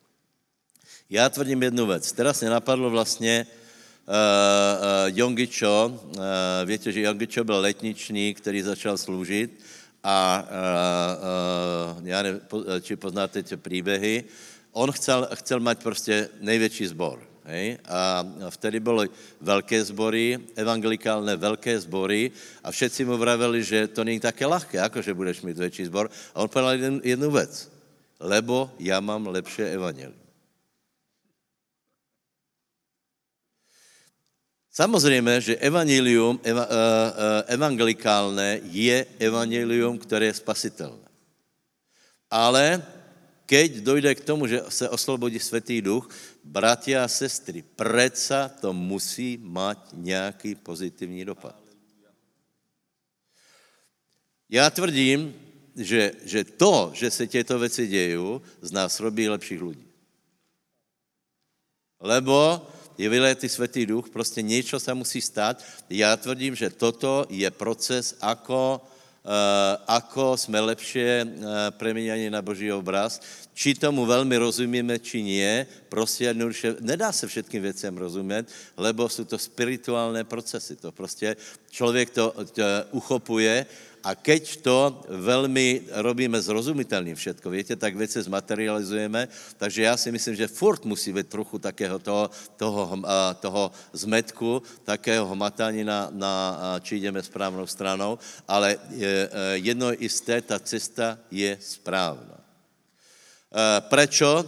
[1.09, 2.11] Já tvrdím jednu věc.
[2.11, 3.45] Teraz mě napadlo vlastně
[4.09, 5.29] uh, uh,
[5.69, 5.93] uh,
[6.65, 9.61] víte, že Jongičo byl letničník, který začal sloužit
[10.03, 12.41] a uh, uh, já nevím,
[12.81, 14.23] či poznáte ty příběhy,
[14.76, 17.23] on chcel, chcel mať prostě největší zbor.
[17.45, 17.77] Hej?
[17.88, 19.10] A vtedy byly
[19.41, 22.31] velké zbory, evangelikálne velké zbory
[22.64, 26.11] a všetci mu vraveli, že to není také ľahké, ako že budeš mít větší zbor.
[26.35, 27.72] A on povedal jednu, jednu věc.
[28.19, 30.26] Lebo já mám lepší evangelium.
[34.76, 36.77] Samozřejmě, že evangelium, eva, uh, uh,
[37.47, 41.07] evangelikálne je evangelium, které je spasitelné.
[42.27, 42.84] Ale
[43.45, 46.09] keď dojde k tomu, že se oslobodí Svetý duch,
[46.43, 51.55] bratia a sestry, predsa to musí mať nějaký pozitivní dopad.
[54.49, 55.34] Já tvrdím,
[55.76, 59.88] že, že to, že se těto věci dějí, z nás robí lepších lidí.
[61.99, 62.67] Lebo
[62.97, 65.63] je vyletý Svetý duch, prostě něco se musí stát.
[65.89, 68.81] Já tvrdím, že toto je proces, ako
[69.88, 71.27] ako jsme lepšie eh,
[71.73, 73.22] preměňani na Boží obraz.
[73.56, 78.45] Či tomu velmi rozumíme, či nie, prostě jednoduše, nedá se všetkým věcem rozumět,
[78.77, 80.76] lebo jsou to spirituálné procesy.
[80.76, 81.35] To prostě
[81.72, 83.65] člověk to, to uchopuje
[84.06, 89.27] a keď to velmi robíme zrozumitelným všetko, víte, tak věci zmaterializujeme,
[89.57, 92.86] takže já si myslím, že furt musí být trochu takého toho, toho,
[93.41, 96.34] toho zmetku, takého hmatání na, na,
[96.86, 98.77] či jdeme správnou stranou, ale
[99.53, 102.38] jedno je jisté, ta cesta je správná.
[103.80, 104.45] Prečo?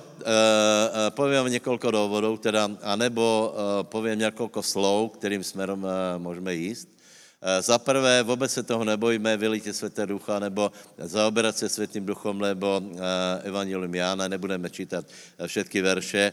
[1.10, 3.54] Povím několik důvodů, teda, anebo
[3.90, 6.97] povím několik slov, kterým směrem můžeme jíst.
[7.42, 12.40] Eh, za prvé, vůbec se toho nebojíme, vylítě světé ducha, nebo zaoberat se světým duchom,
[12.40, 12.98] nebo eh,
[13.44, 15.06] Evangelium Jána, nebudeme čítat
[15.38, 16.32] eh, všetky verše.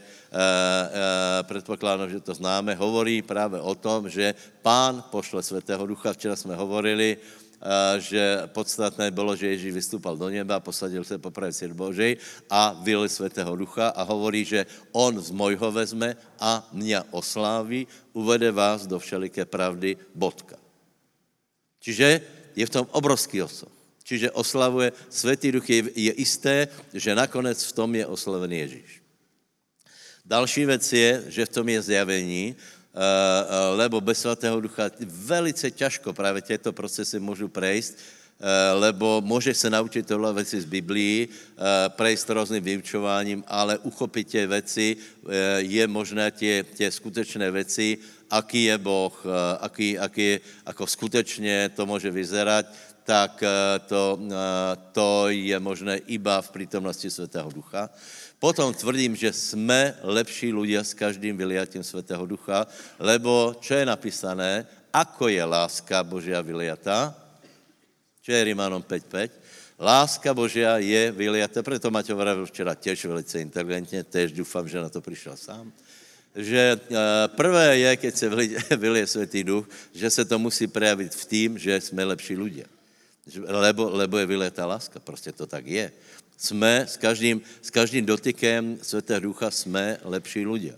[1.43, 2.75] Předpokládám, že to známe.
[2.75, 6.13] Hovorí právě o tom, že pán pošle světého ducha.
[6.13, 7.17] Včera jsme hovorili,
[7.97, 12.17] že podstatné bylo, že Ježíš vystupal do neba, posadil se po pravici Božej
[12.49, 18.51] a vyli světého ducha a hovorí, že on z mojho vezme a mě osláví, uvede
[18.51, 20.64] vás do všeliké pravdy, bodka.
[21.85, 22.21] Čiže
[22.57, 23.69] je v tom obrovský osob.
[24.01, 28.91] Čiže oslavuje Svetý Duch, je, je isté, že nakonec v tom je oslavený Ježíš.
[30.25, 35.69] Další věc je, že v tom je zjavení, uh, uh, lebo bez Svatého Ducha velice
[35.71, 41.29] těžko právě těto procesy můžu prejsť, uh, lebo může se naučit tohle věci z Biblii,
[41.93, 44.97] prejsť různým vyučováním, ale uchopit tě věci
[45.57, 47.97] je možné tě, tě skutečné věci
[48.29, 49.29] aký je Boh, eh,
[49.61, 52.65] aký, aký, ako skutečně to může vyzerať,
[53.03, 57.89] tak eh, to, eh, to je možné iba v prítomnosti Svetého Ducha.
[58.39, 62.67] Potom tvrdím, že jsme lepší ľudia s každým vyliatím Svetého Ducha,
[62.99, 67.15] lebo čo je napísané, ako je láska Božia vyliatá,
[68.21, 69.45] čo je Rimanom 5.5,
[69.75, 74.87] Láska Božia je vyliata, preto Maťo vravil včera tiež velice inteligentne, tež dúfam, že na
[74.87, 75.67] to prišiel sám,
[76.35, 76.77] že eh,
[77.35, 78.27] prvé je, keď se
[78.83, 82.67] vylie Svetý Duch, že se to musí prejavit v tým, že jsme lepší ľudia.
[83.47, 85.91] Lebo, lebo je vylietá láska, prostě to tak je.
[86.37, 90.75] Jsme s každým, s každým dotykem Svetého Ducha jsme lepší ľudia.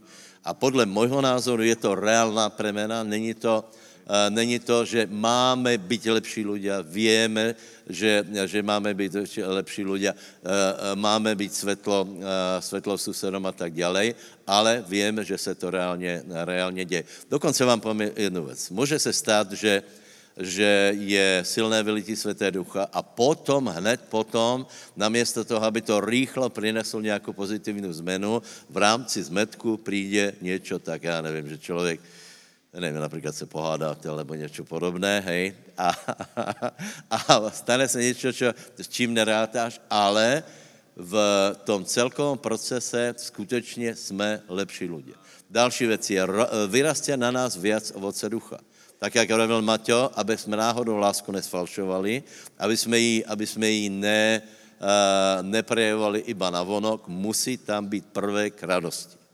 [0.48, 3.87] A podle môjho názoru je to reálná premena, není to, uh,
[4.30, 7.56] není to, že máme být lepší ľudia, vieme,
[7.90, 10.16] že, že máme být lepší ľudia,
[10.96, 12.08] máme být svetlo,
[12.60, 14.16] svetlo susedom a tak ďalej,
[14.48, 17.04] ale vieme, že se to reálně, reálně děje.
[17.30, 18.70] Dokonce vám povím jednu věc.
[18.70, 19.84] Může se stát, že,
[20.40, 26.50] že je silné vylití Světé Ducha a potom, hned potom, namiesto toho, aby to rýchlo
[26.50, 32.00] prinesl nějakou pozitivní zmenu, v rámci zmetku přijde něco tak, já nevím, že člověk
[32.78, 35.44] neviem, napríklad sa pohádate alebo niečo podobné, hej,
[35.74, 35.90] a,
[37.10, 40.46] a, a stane sa niečo, čo, s čím nerátáš, ale
[40.98, 41.14] v
[41.66, 45.18] tom celkovom procese skutečně jsme lepší ľudia.
[45.50, 46.22] Další věc je,
[46.68, 48.58] vyrastia na nás viac ovoce ducha.
[48.98, 52.24] Tak, jak hovoril Maťo, aby jsme náhodou lásku nesfalšovali,
[52.58, 58.06] aby jsme ji, aby jsme ji ne, uh, neprejevovali iba na vonok, musí tam být
[58.10, 59.27] prvé k radosti.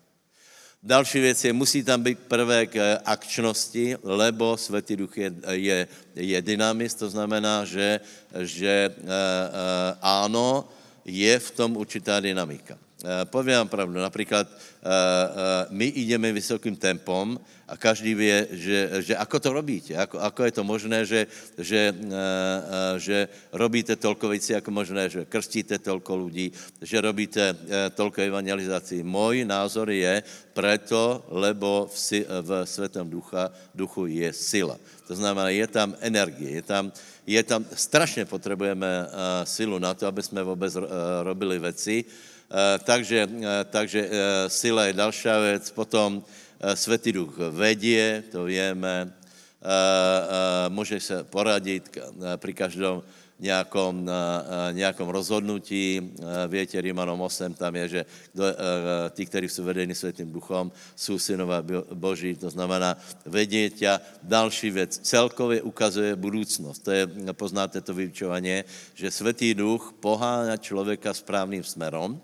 [0.84, 6.41] Další věc je, musí tam být prvek eh, akčnosti, lebo Světý Duch je, je, je
[6.41, 7.99] dynamist, to znamená, že,
[8.43, 9.15] že e, e,
[10.01, 10.68] áno,
[11.05, 12.76] je v tom určitá dynamika.
[13.03, 14.59] E, poviem vám pravdu, napríklad e, e,
[15.75, 17.35] my ideme vysokým tempom
[17.67, 21.21] a každý vie, že, že ako to robíte, ako, ako je to možné, že,
[21.59, 21.95] že,
[22.99, 23.17] že
[23.55, 26.51] robíte toľko vecí, ako možné, že krstíte toľko ľudí,
[26.84, 27.55] že robíte
[27.95, 29.01] toľko evangelizácií.
[29.01, 30.21] Môj názor je
[30.53, 34.75] preto, lebo v, v Svetom ducha, duchu je sila.
[35.07, 36.91] To znamená, je tam energie, je tam,
[37.25, 39.07] je tam strašne potrebujeme
[39.47, 40.69] silu na to, aby sme vôbec
[41.23, 42.32] robili veci, Eh,
[42.85, 44.09] takže, eh, takže eh,
[44.45, 46.21] sila je dalšia vec, potom
[46.63, 49.11] Svetý duch vedie, to vieme,
[50.71, 51.91] môže sa poradiť
[52.39, 53.03] pri každom
[53.35, 54.07] nejakom,
[54.71, 55.99] nejakom rozhodnutí.
[56.47, 58.01] Viete, Rímanom 8 tam je, že
[59.11, 62.95] tí, ktorí sú vedení Svetým duchom, sú synové Boží, to znamená,
[63.27, 64.23] vedie ťa.
[64.23, 66.80] Další vec, celkově ukazuje budúcnosť.
[66.80, 67.03] To je,
[67.35, 68.63] poznáte to vyučovanie,
[68.95, 72.23] že Svetý duch poháňa človeka správným smerom,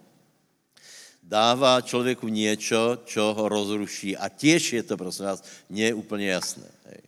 [1.30, 4.18] dává člověku něco, čo ho rozruší.
[4.18, 6.66] A těž je to, prosím vás, nie úplně jasné.
[6.86, 7.02] Hej.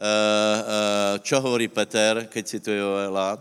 [0.00, 3.36] Uh, uh, čo hovorí Peter, keď cituje Joela?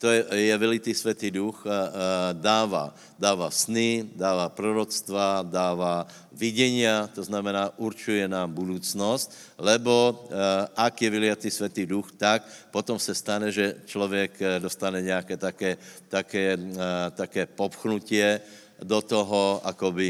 [0.00, 1.70] To je, je vylitý světý duch, uh,
[2.32, 9.28] dává, dává sny, dává proroctva, dává videnia, to znamená, určuje nám budúcnosť,
[9.60, 10.24] lebo
[10.72, 15.76] ak je vyliatý světý duch, tak potom se stane, že člověk dostane nějaké také,
[16.08, 16.56] také,
[17.12, 18.40] také popchnutie,
[18.80, 20.08] do toho, ako by,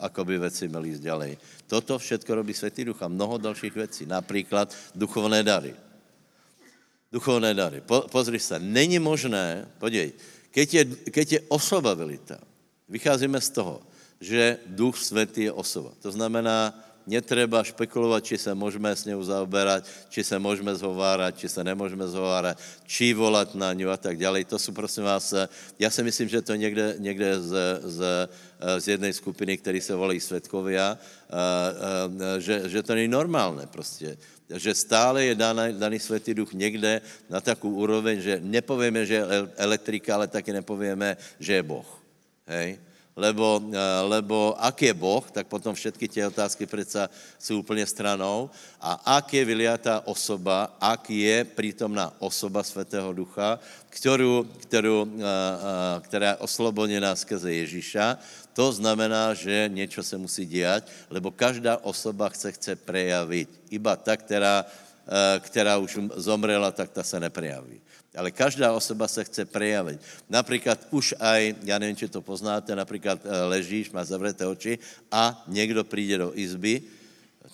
[0.00, 1.32] by veci mali ísť ďalej.
[1.68, 5.76] Toto všetko robí Svetý Duch a mnoho dalších vecí, napríklad duchovné dary.
[7.12, 7.78] Duchovné dary.
[7.84, 10.14] Po, pozri sa, není možné, podej,
[10.50, 12.42] keď je, keď je osoba velita,
[12.90, 13.82] vycházíme z toho,
[14.20, 15.94] že Duch Svetý je osoba.
[16.02, 16.74] To znamená,
[17.06, 22.08] netreba špekulovat, či se můžeme s ňou zaoberať, či se můžeme zhovárat, či se nemůžeme
[22.08, 24.44] zhovárat, či volat na ňu a tak dále.
[24.44, 25.34] To jsou, prosím vás,
[25.78, 27.52] já si myslím, že to někde, někde z,
[27.82, 27.98] z,
[28.78, 30.98] z jednej skupiny, který se volají svetkovia,
[32.38, 34.16] že, že to není normálné prostě
[34.50, 37.00] že stále je daný, daný Svetý Duch někde
[37.30, 39.24] na takú úroveň, že nepovieme, že je
[39.62, 41.86] elektrika, ale taky nepovieme, že je Boh.
[42.50, 42.82] Hej?
[43.18, 48.48] Lebo, eh, lebo ak je Boh, tak potom všetky tie otázky predsa sú úplne stranou.
[48.78, 53.58] A ak je vyliatá osoba, ak je prítomná osoba Svetého Ducha,
[53.90, 58.16] ktorú, ktorú, eh, eh, ktorá je oslobodená skrze Ježíša,
[58.54, 63.48] to znamená, že niečo sa musí diať, lebo každá osoba chce, chce prejaviť.
[63.70, 64.66] Iba ta, ktorá,
[65.46, 67.78] ktorá už zomrela, tak ta sa neprejaví.
[68.16, 70.00] Ale každá osoba se chce prejavit.
[70.28, 74.78] Například už aj, já nevím, či to poznáte, například eh, ležíš, máš zavřeté oči
[75.12, 76.82] a někdo přijde do izby,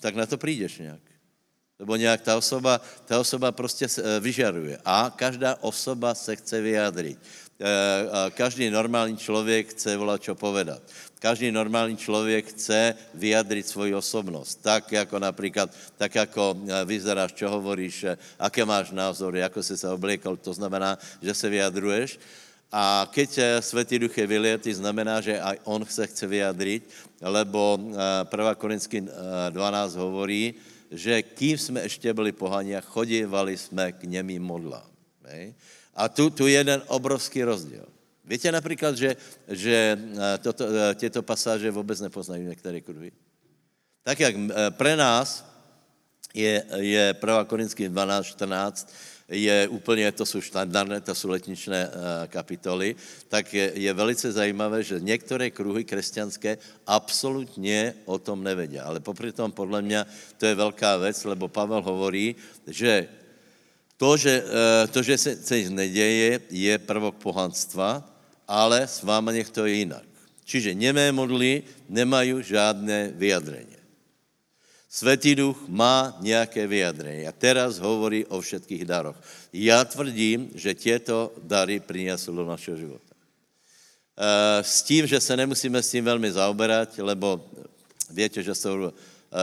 [0.01, 1.01] tak na to přijdeš nějak.
[1.79, 4.79] Lebo nějak ta osoba, ta osoba prostě eh, vyžaruje.
[4.85, 7.19] A každá osoba se chce vyjádřit.
[7.57, 10.83] Eh, každý normální člověk chce volat čo povedat.
[11.19, 14.61] Každý normální člověk chce vyjadriť svoji osobnost.
[14.61, 19.73] Tak jako například, tak jako eh, vyzeráš, čo hovoríš, eh, aké máš názory, ako si
[19.73, 22.21] se obliekol, to znamená, že se vyjadruješ.
[22.69, 26.83] A keď Svetý Duch je vylietý, znamená, že aj on se chce vyjadriť,
[27.23, 27.79] lebo
[28.27, 28.55] 1.
[28.59, 29.07] Korinský
[29.55, 30.55] 12 hovorí,
[30.91, 34.91] že kým jsme ještě byli pohania, chodívali jsme k němým modlám.
[35.25, 35.55] Hej?
[35.97, 37.87] A tu, tu je jeden obrovský rozdíl.
[38.27, 39.17] Víte například, že,
[39.49, 43.13] že eh, toto, eh, těto pasáže vůbec nepoznají některé kruhy?
[44.03, 45.47] Tak jak eh, pre nás
[46.35, 47.45] je, je 1.
[47.45, 48.93] Korinským 12, 14,
[49.29, 51.91] je úplně, to jsou štandardné, to jsou letničné
[52.27, 52.97] kapitoly,
[53.29, 58.85] tak je, je velice zajímavé, že některé kruhy křesťanské absolutně o tom nevedia.
[58.85, 60.07] Ale popri tom, podle mě,
[60.39, 62.37] to je velká věc, lebo Pavel hovorí,
[62.67, 63.09] že
[63.97, 64.45] to, že,
[64.93, 68.05] to, že se, se neděje, je prvok pohanstva,
[68.49, 70.07] ale s váma nech to je jinak.
[70.47, 73.77] Čiže nemé modly nemají žádné vyjadrenie.
[74.97, 77.29] Svetý duch má nějaké vyjadrenie.
[77.29, 79.19] A teraz hovorí o všetkých daroch.
[79.53, 83.13] Já tvrdím, že těto dary priniesú do našeho života.
[84.17, 87.45] E, s tím, že se nemusíme s tím velmi zaoberať, lebo
[88.09, 88.89] viete, že jsou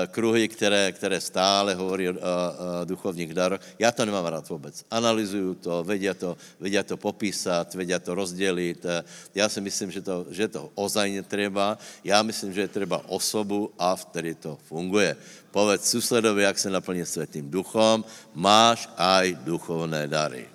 [0.08, 3.62] kruhy, které, které stále hovorí o, o, o duchovních daroch.
[3.80, 4.86] Já to nemám rád vůbec.
[4.92, 8.86] Analyzuju to, vedia to, vedia to popísat, vedia to rozdělit.
[8.86, 9.04] Eh,
[9.36, 11.78] já si myslím, že to, že to ozajně treba.
[12.04, 15.16] Já myslím, že je třeba osobu a vtedy to funguje.
[15.52, 20.50] Povedz susedovi, jak se naplní světým duchom, máš aj duchovné dary.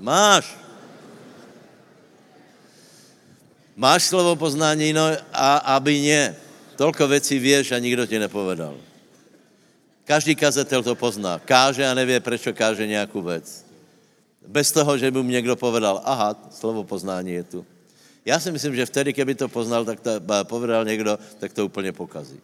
[0.00, 0.56] Máš.
[3.76, 6.43] Máš slovo poznání, no a aby nie.
[6.76, 8.76] Tolko věcí vieš a nikdo ti nepovedal.
[10.04, 11.38] Každý kazatel to pozná.
[11.38, 13.64] Káže a nevie, prečo káže nějakou věc.
[14.46, 17.60] Bez toho, že by mu někdo povedal, aha, slovo poznání je tu.
[18.24, 20.10] Já si myslím, že vtedy, keby to poznal, tak to
[20.44, 22.40] povedal někdo, tak to úplně pokazí.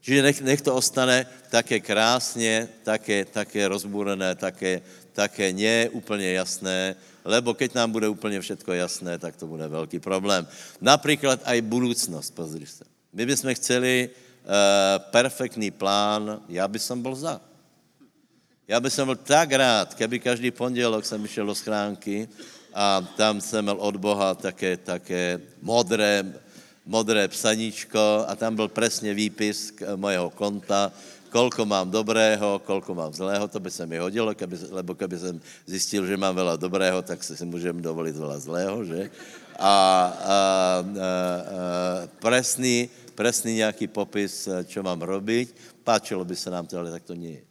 [0.00, 4.82] Čiže nech, nech to ostane také krásně, také, také rozbúrené, také,
[5.12, 9.98] také nie úplně jasné, lebo keď nám bude úplně všetko jasné, tak to bude velký
[9.98, 10.48] problém.
[10.80, 12.91] Například aj budoucnost, pozri se.
[13.12, 14.48] My bychom chceli uh,
[15.12, 17.40] perfektní plán, já by som byl za.
[18.68, 22.28] Já by som byl tak rád, keby každý pondělok jsem šel do schránky
[22.74, 26.24] a tam jsem měl od Boha také, také modré,
[26.86, 30.92] modré psaníčko a tam byl přesně výpis k mojeho konta,
[31.32, 35.40] kolko mám dobrého, kolko mám zlého, to by se mi hodilo, keby, lebo keby jsem
[35.66, 39.08] zjistil, že mám veľa dobrého, tak si můžem dovolit veľa zlého, že?
[39.56, 41.16] A, a, a, a
[42.20, 45.54] presný, presný nějaký popis, čo mám robiť.
[45.84, 47.44] Páčilo by se nám to, ale tak to nie je.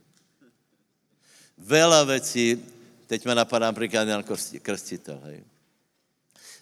[1.62, 2.58] Veľa vecí,
[3.06, 4.26] teď ma napadá napríklad Jan
[4.66, 5.46] Krstitel, hej.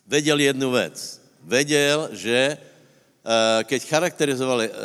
[0.04, 1.22] Vedel jednu vec.
[1.40, 4.76] Vedel, že uh, keď charakterizovali uh,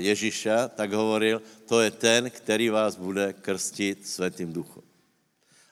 [0.00, 4.82] Ježíša, tak hovoril, to je ten, který vás bude krstit světým duchom.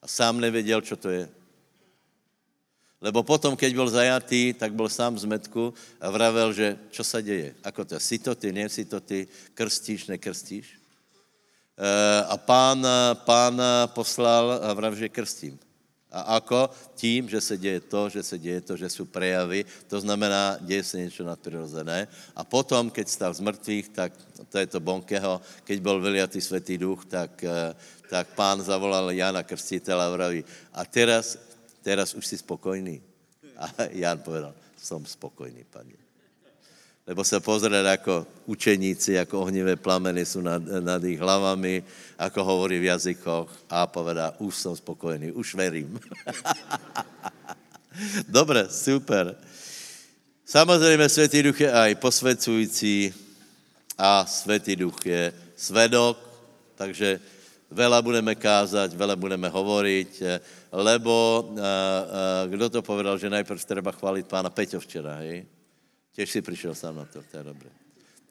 [0.03, 1.29] A sám nevěděl, čo to je.
[3.03, 7.19] Lebo potom, keď byl zajatý, tak byl sám z metku a vravel, že čo sa
[7.19, 7.51] deje?
[7.67, 7.99] Ako to?
[7.99, 9.27] Si to ty, nie si to ty?
[9.59, 10.71] Krstíš, nekrstíš?
[10.71, 11.91] E,
[12.31, 12.79] a pán,
[13.27, 13.59] pán
[13.91, 15.59] poslal a vravel, že krstím.
[16.13, 16.71] A ako?
[16.95, 20.85] Tím, že se děje to, že se děje to, že jsou prejavy, to znamená, děje
[20.85, 22.07] se něco nadprirozené.
[22.37, 24.13] A potom, keď stal z mrtvých, tak
[24.47, 27.75] to je to Bonkeho, keď byl vyliatý světý duch, tak, e,
[28.11, 31.51] tak pán zavolal Jana Krstitela a vraví, a teraz
[31.83, 33.03] teraz už si spokojný.
[33.59, 35.99] A Jan povedal, som spokojný, pane.
[37.03, 41.83] Lebo se pozrieť, ako učeníci, ako ohnivé plameny sú nad, nad ich hlavami,
[42.15, 45.99] ako hovorí v jazykoch a povedá, už som spokojný, už verím.
[48.39, 49.35] Dobre, super.
[50.47, 53.11] Samozrejme, Svetý Duch je aj posvedcujúci
[53.99, 56.15] a Svetý Duch je svedok,
[56.79, 57.19] takže
[57.67, 60.11] veľa budeme kázať, veľa budeme hovoriť,
[60.73, 61.61] lebo uh, uh,
[62.49, 65.45] kdo to povedal, že najprv treba chválit pána Peťo včera, hej?
[66.13, 67.71] Těž si přišel sám na to, to je dobré.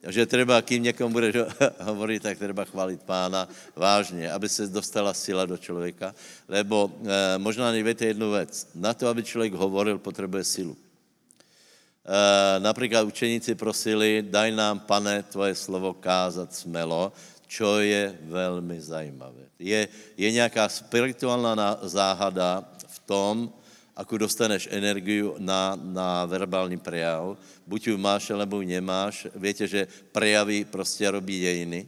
[0.02, 1.30] Že treba, kým někomu bude
[1.88, 3.46] hovoriť, tak treba chválit pána
[3.76, 6.14] vážně, aby se dostala sila do člověka,
[6.48, 7.08] lebo uh,
[7.38, 8.74] možná nevíte jednu věc.
[8.74, 10.74] Na to, aby člověk hovoril, potřebuje silu.
[10.74, 17.12] Uh, například učeníci prosili, daj nám, pane, tvoje slovo kázat smelo,
[17.52, 19.52] čo je velmi zajímavé.
[19.60, 23.52] Je, je nějaká spirituálna záhada v tom,
[23.92, 27.36] ako dostaneš energiu na, na verbální prejav.
[27.68, 29.28] Buď ju máš, alebo ju nemáš.
[29.36, 29.84] Viete, že
[30.16, 31.84] prejavy prostě robí dejiny.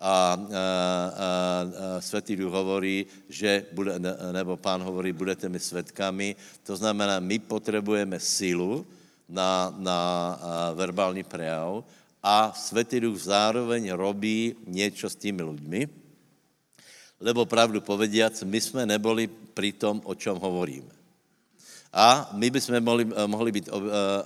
[0.00, 3.94] A, a, a, a Svetý Duch hovorí, že bude,
[4.32, 6.34] nebo pán hovorí, budete mi svetkami.
[6.66, 8.82] To znamená, my potřebujeme sílu
[9.28, 9.98] na, na
[10.74, 11.84] verbální prejav,
[12.20, 15.80] a Svetý Duch zároveň robí niečo s tými ľuďmi,
[17.20, 21.00] lebo pravdu povediac, my jsme neboli pri tom, o čom hovoríme.
[21.90, 23.74] A my by sme mohli, mohli byť eh,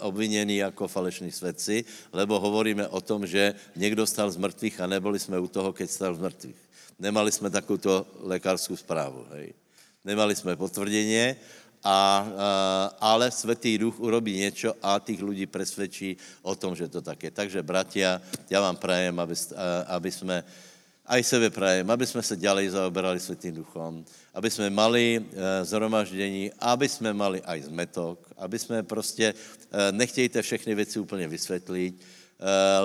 [0.04, 1.80] obvinení ako falešní svedci,
[2.12, 5.88] lebo hovoríme o tom, že niekto stal z mŕtvych a neboli sme u toho, keď
[5.88, 6.60] stal z mŕtvych.
[7.00, 9.24] Nemali sme takúto lekárskú správu.
[9.34, 9.56] Hej.
[10.04, 11.40] Nemali sme potvrdenie,
[11.84, 11.98] a, a,
[13.12, 17.30] ale Svetý Duch urobí niečo a tých ľudí presvedčí o tom, že to tak je.
[17.30, 19.36] Takže, bratia, ja vám prajem, aby,
[19.92, 20.40] aby sme,
[21.04, 24.00] aj sebe prajem, aby sme sa ďalej zaoberali Svetým Duchom,
[24.32, 25.22] aby sme mali e,
[25.68, 29.34] zhromaždení, aby sme mali aj zmetok, aby sme proste, e,
[29.92, 32.24] nechtějte všechny veci úplne vysvetliť,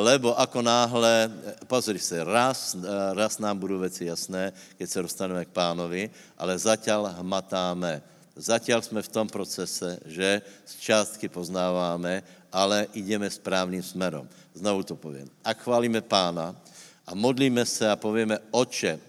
[0.05, 1.27] lebo ako náhle,
[1.65, 2.77] pozri sa, raz,
[3.17, 6.07] raz nám budú veci jasné, keď sa dostaneme k pánovi,
[6.37, 7.99] ale zatiaľ hmatáme
[8.39, 14.23] Zatiaľ jsme v tom procese, že z částky poznáváme, ale ideme správným smerom.
[14.55, 15.27] Znovu to poviem.
[15.43, 16.55] Ak chválíme pána
[17.03, 18.99] a modlíme se a povieme, oče, eh,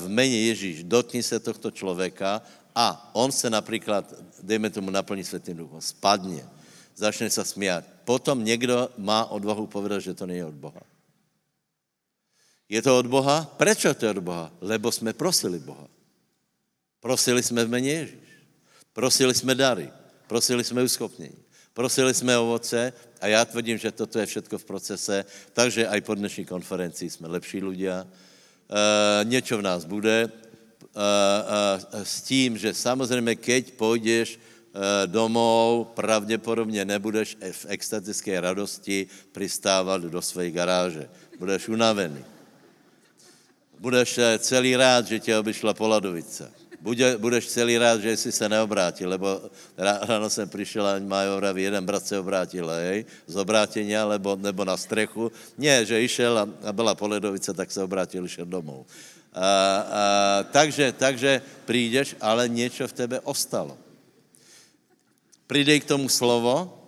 [0.00, 2.40] v mene Ježíš, dotkni se tohto člověka
[2.72, 4.08] a on se například,
[4.40, 6.48] dejme tomu, naplní Svetým duchom, spadne,
[6.96, 7.84] začne sa smiať.
[8.08, 10.80] Potom někdo má odvahu povedať, že to nie je od Boha.
[12.72, 13.44] Je to od Boha?
[13.60, 14.48] Prečo to je od Boha?
[14.64, 15.84] Lebo jsme prosili Boha.
[17.04, 18.29] Prosili jsme v mene Ježíš.
[18.92, 19.90] Prosili jsme dary,
[20.26, 21.38] prosili jsme uschopnění,
[21.74, 26.14] prosili jsme ovoce a já tvrdím, že toto je všetko v procese, takže aj po
[26.14, 28.02] dnešní konferenci jsme lepší ľudia.
[28.02, 28.08] E,
[29.24, 34.38] niečo v nás bude, e, e, s tím, že samozřejmě, keď půjdeš
[35.06, 41.10] domov, pravděpodobně nebudeš v extatické radosti pristávat do své garáže.
[41.38, 42.24] Budeš unavený.
[43.78, 49.08] Budeš celý rád, že tě obyšla Poladovice bude, budeš celý rád, že jsi se neobrátil,
[49.08, 49.40] lebo
[49.76, 54.64] ráno jsem přišel a mají vraví, jeden brat se obrátil, hej, z obrátenia, lebo, nebo
[54.64, 55.32] na strechu.
[55.58, 58.86] Nie, že išel a, a byla poledovice, tak se obrátil, išel domů.
[59.32, 60.02] A, a,
[60.50, 63.78] takže, takže přijdeš, ale něco v tebe ostalo.
[65.46, 66.78] Přidej k tomu slovo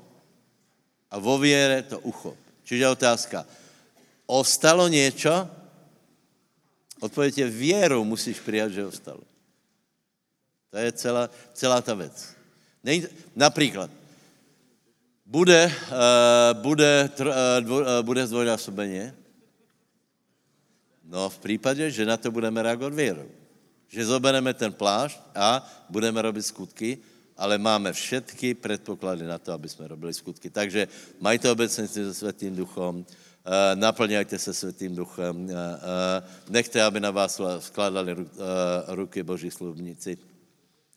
[1.11, 2.39] a vo viere to uchop.
[2.65, 3.47] Čiže otázka,
[4.27, 5.49] ostalo něco?
[7.01, 9.32] Odpověď je, věrou musíš přijat, že ostalo.
[10.73, 12.33] To je celá, celá ta věc.
[12.85, 13.91] Nej, například,
[15.27, 17.11] bude, uh, bude,
[17.61, 19.15] dvo, uh, bude zdvojnásobeně?
[21.05, 23.29] No v případě, že na to budeme reagovat věrou.
[23.89, 25.61] Že zobereme ten plášť a
[25.93, 26.99] budeme robit skutky,
[27.37, 30.51] ale máme všetky předpoklady na to, aby jsme robili skutky.
[30.51, 30.89] Takže
[31.21, 33.05] majte obecenství se Světým duchom,
[33.75, 35.49] naplňajte se Světým duchem,
[36.49, 38.17] nechte, aby na vás skladali
[38.89, 40.32] ruky Boží slubníci.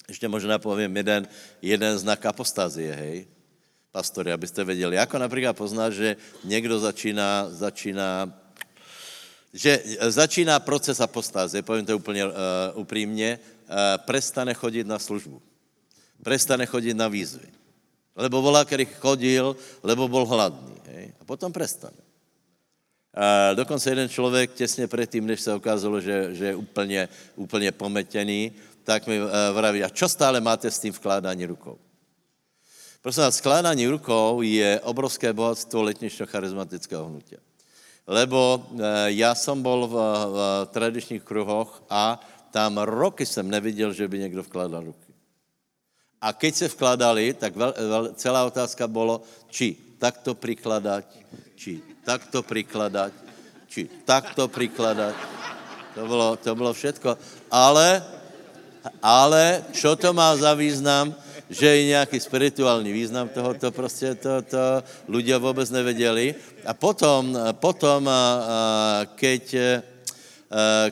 [0.07, 1.27] Ještě možná povím jeden,
[1.61, 3.27] jeden znak apostázie, hej,
[3.91, 4.95] pastory, abyste věděli.
[4.95, 8.33] Jako například poznat, že někdo začíná, začíná
[9.55, 12.31] že začíná proces apostázie, povím to úplně uh,
[12.73, 15.41] upřímně, uh, prestane chodit na službu.
[16.23, 17.47] Prestane chodit na výzvy.
[18.15, 20.75] Lebo volá, který chodil, lebo byl hladný.
[20.85, 21.13] Hej?
[21.19, 21.97] A potom prestane.
[23.15, 28.51] Uh, dokonce jeden člověk těsně předtím, než se ukázalo, že, že je úplně, úplně pometený,
[28.85, 31.81] tak mi uh, vraví, a čo stále máte s tým vkládání rukou?
[33.01, 37.41] Prosím vás, skládání rukou je obrovské bohatstvo letnično charizmatického hnutia.
[38.05, 38.79] Lebo uh,
[39.09, 39.93] já jsem byl v,
[40.29, 40.39] v
[40.69, 42.21] tradičních kruhoch a
[42.53, 45.11] tam roky jsem neviděl, že by někdo vkládal ruky.
[46.21, 51.05] A keď se vkladali, tak vel, vel, celá otázka bylo, či takto prikladať,
[51.55, 53.13] či takto prikladať,
[53.67, 55.15] či takto prikladať.
[55.95, 57.17] To bylo, to bylo všetko.
[57.51, 58.03] Ale
[59.01, 61.15] ale čo to má za význam,
[61.49, 66.35] že je nějaký spirituální význam toho, to prostě to, to ľudia vůbec nevěděli.
[66.65, 68.09] A potom, potom
[69.15, 69.55] keď,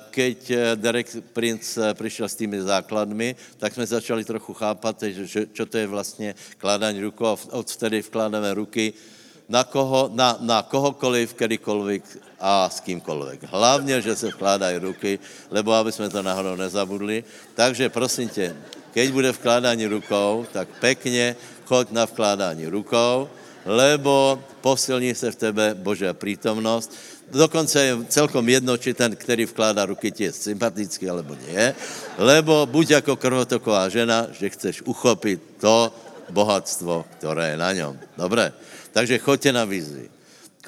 [0.10, 0.40] keď
[0.76, 5.88] Derek Prince přišel s tými základmi, tak jsme začali trochu chápat, že, čo to je
[5.88, 7.38] vlastně kládání rukou.
[7.50, 8.94] Od vtedy vkládáme ruky
[9.50, 12.04] na, koho, na, na kohokoliv, kedykoľvek
[12.40, 13.52] a s kýmkoľvek.
[13.52, 15.20] Hlavně, že se vkládají ruky,
[15.52, 17.24] lebo aby jsme to náhodou nezabudli.
[17.56, 18.56] Takže prosím tě,
[18.94, 23.30] keď bude vkládání rukou, tak pekně choď na vkládání rukou,
[23.66, 26.92] lebo posilní se v tebe Božia prítomnost.
[27.32, 31.74] Dokonce je celkom jedno, či ten, který vkládá ruky, ti je sympatický, alebo nie.
[32.18, 35.90] Lebo buď jako krvotoková žena, že chceš uchopit to
[36.30, 38.00] bohatstvo, které je na něm.
[38.18, 38.54] Dobre?
[38.94, 40.06] Takže choďte na výzvy,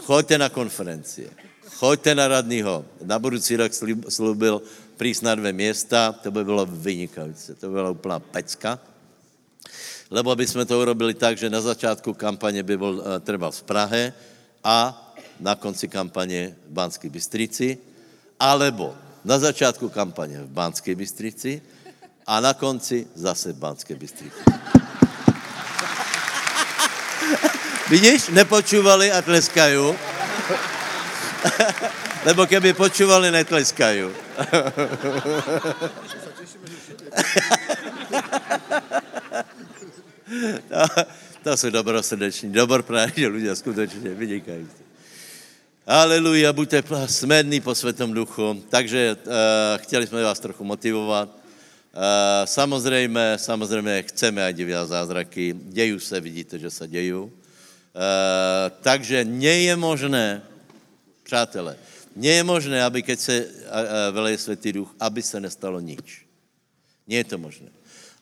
[0.01, 1.29] choďte na konferencie,
[1.77, 2.85] choďte na radního.
[3.05, 3.69] Na budoucí rok
[4.09, 4.65] slúbil
[4.97, 8.79] prísť na dvě města, to by bylo vynikající, to by byla úplná pecka.
[10.09, 13.63] Lebo by jsme to urobili tak, že na začátku kampaně by byl uh, treba v
[13.63, 14.13] Prahe
[14.63, 15.01] a
[15.39, 17.77] na konci kampaně v Banské Bystrici,
[18.39, 18.95] alebo
[19.25, 21.61] na začátku kampaně v Banské Bystrici
[22.25, 24.41] a na konci zase v Banské Bystrici.
[27.85, 28.33] Vidíš?
[28.33, 29.93] Nepočúvali a tleskajú.
[32.27, 34.09] Lebo keby počúvali, netleskajú.
[40.65, 40.81] to,
[41.45, 44.65] to sú dobrosrdeční, dobrprávni ľudia, skutočne vynikajú.
[45.85, 48.65] Aleluja, buďte smední po Svetom duchu.
[48.73, 49.21] Takže uh,
[49.85, 51.29] chtěli jsme vás trochu motivovat.
[51.29, 55.53] Uh, samozřejmě, samozřejmě chceme aj divia zázraky.
[55.53, 57.29] Dejú se, vidíte, že se dejú.
[57.95, 60.43] Uh, takže nie je možné,
[61.23, 61.79] přátelé,
[62.15, 63.35] nie je možné, aby keď se
[64.11, 66.27] veleje Svetý duch, aby se nestalo nič.
[67.07, 67.71] Nie je to možné.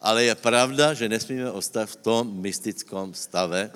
[0.02, 3.74] Ale je pravda, že nesmíme ostať v tom mystickom stave,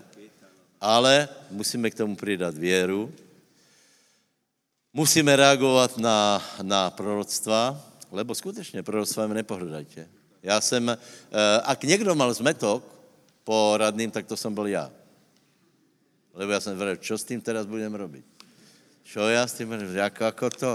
[0.82, 3.10] ale musíme k tomu pridat věru,
[4.98, 7.78] Musíme reagovat na, na proroctva,
[8.12, 10.08] lebo skutečně proroctvem nepohrdajte.
[10.44, 10.98] Já jsem, eh,
[11.64, 12.82] ak někdo mal zmetok
[13.44, 14.92] po radným, tak to jsem byl já.
[16.38, 18.26] Lebo já jsem věděl, čo s tím teraz budem robiť?
[19.04, 20.74] Čo já s tím budem, jako, ako to?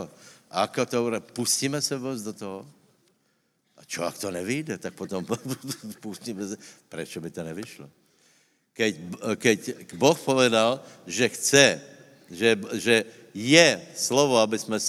[0.50, 2.66] Ako to, pustíme se vůbec do toho?
[3.78, 5.26] A čo, ak to nevyjde, tak potom
[6.02, 6.56] pustíme se.
[6.88, 7.86] Prečo by to nevyšlo?
[8.72, 8.92] Keď,
[9.36, 9.58] keď
[9.94, 11.66] Boh povedal, že chce,
[12.30, 12.96] že, že
[13.34, 14.86] je slovo, aby uh, uh,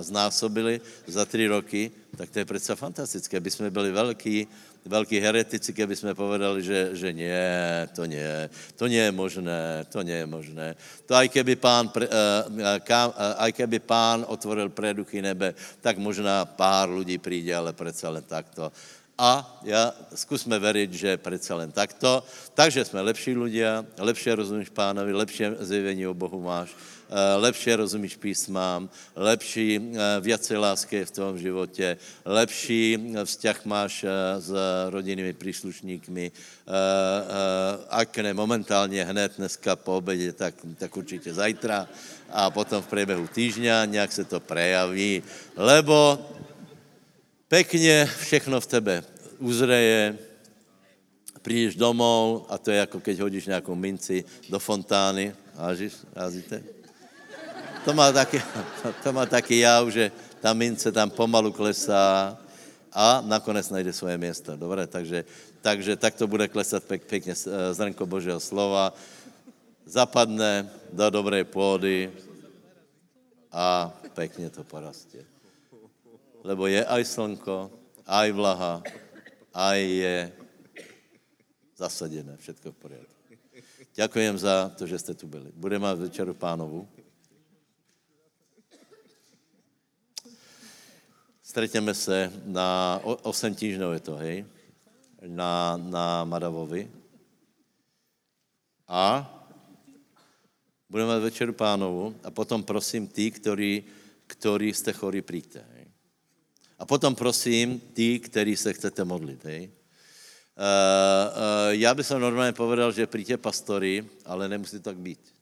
[0.00, 3.36] znásobili za tři roky, tak to je přece fantastické.
[3.36, 4.46] Aby jsme byli velký,
[4.86, 7.50] velký heretici, keby jsme povedali, že, že nie,
[7.94, 10.66] to nie, to nie je možné, to nie je možné.
[11.06, 11.90] To aj keby pán,
[12.86, 18.08] kam, uh, aj keby pán otvoril preduchy nebe, tak možná pár lidí přijde, ale přece
[18.08, 18.72] len takto.
[19.16, 22.20] A ja, skúsme veriť, že predsa len takto.
[22.52, 26.95] Takže sme lepší ľudia, lepšie rozumíš pánovi, lepšie zjevenie o Bohu máš Eh,
[27.36, 34.04] lepšie rozumíš písmám, lepší, eh, viacej lásky v tom životě, lepší eh, vzťah máš
[34.38, 34.50] s
[34.90, 36.32] rodinnými příslušníkmi,
[37.90, 41.88] ak ne momentálně hned dneska po obědě, tak, tak určitě zajtra
[42.30, 45.22] a potom v průběhu týždňa nějak se to prejaví,
[45.56, 46.18] lebo
[47.48, 48.94] pekně všechno v tebe
[49.38, 50.18] uzreje,
[51.42, 56.75] přijdeš domov a to je jako keď hodíš nějakou minci do fontány, hážíš, házíte?
[57.86, 58.42] To má taký,
[59.06, 60.10] to má taký jav, že
[60.42, 62.34] ta mince tam pomalu klesá
[62.90, 64.58] a nakonec najde svoje město.
[64.58, 65.22] Dobre, takže,
[65.62, 68.90] takže tak to bude klesat pek, pekne eh, zrnko Božího slova.
[69.86, 72.10] Zapadne do dobrej pôdy
[73.54, 75.22] a pekne to porastie.
[76.42, 77.70] Lebo je aj slnko,
[78.02, 78.82] aj vlaha,
[79.54, 80.16] aj je
[81.78, 83.14] zasadené, všetko v poriadku.
[83.94, 85.54] Ďakujem za to, že ste tu byli.
[85.54, 86.95] Budeme mať večeru pánovu.
[91.56, 94.44] Stretneme se na 8 týždňov je to, hej,
[95.24, 96.84] na, na Madavovi.
[98.84, 99.24] A
[100.84, 103.88] budeme mať večeru pánovu a potom prosím tí, ktorí,
[104.28, 105.64] ktorí ste chorí, príďte.
[105.64, 105.88] Hej.
[106.76, 109.40] A potom prosím tí, ktorí se chcete modlit.
[109.48, 109.72] Hej.
[110.60, 115.35] Uh, uh, já bych som normálně povedal, že príďte pastory, ale nemusí tak být.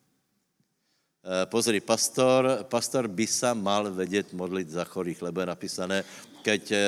[1.24, 5.98] Eh, pozri, pastor, pastor by sa mal vedieť modliť za chorých, lebo je napísané,
[6.44, 6.80] keď eh,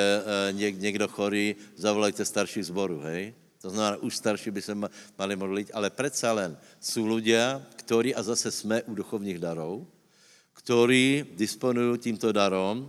[0.53, 3.33] eh, niekto chorý, zavolajte starší zboru, hej?
[3.65, 4.77] To znamená, už starší by sa
[5.17, 9.89] mali modliť, ale predsa len sú ľudia, ktorí, a zase sme u duchovních darov,
[10.53, 12.85] ktorí disponujú týmto darom,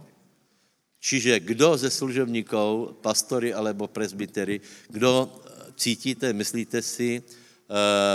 [1.01, 4.61] čiže kdo ze služebníkov, pastory alebo presbytery,
[4.93, 5.33] kdo
[5.81, 7.25] cítíte, myslíte si,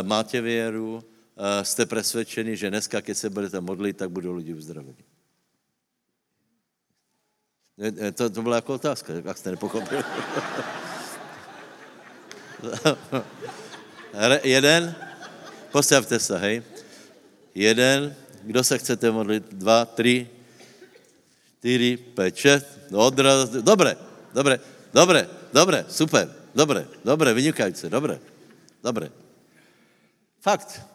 [0.06, 1.02] máte věru,
[1.64, 5.04] jste presvedčeni, že dneska, keď se budete modlit, tak budou lidi uzdraveni?
[8.14, 10.04] To, to byla jako otázka, jak jste nepochopili.
[14.44, 14.96] Jeden,
[15.72, 16.64] postavte se, hej.
[17.56, 19.54] Jeden, kdo se chcete modlit?
[19.54, 20.30] Dva, tři,
[21.60, 23.96] čtyři, pět, šest, no odraz, dobré,
[24.34, 24.60] dobré,
[24.94, 28.20] dobré, dobré, super, dobré, dobré, vynikající, dobré,
[28.84, 29.10] dobré.
[30.42, 30.93] Fakt.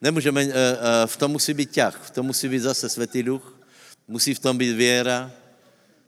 [0.00, 3.54] Nemůžeme, eh, eh, v tom musí být ťah, v tom musí být zase světý duch,
[4.08, 5.30] musí v tom být věra.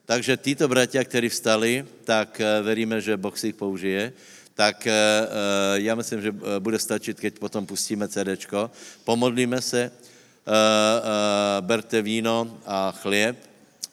[0.05, 4.13] Takže títo bratia, kteří vstali, tak eh, veríme, že Boh si ich použije.
[4.55, 4.87] Tak
[5.73, 8.71] já myslím, že bude stačit, keď potom pustíme CDčko.
[9.03, 9.91] Pomodlíme se,
[11.61, 13.37] berte víno a chlieb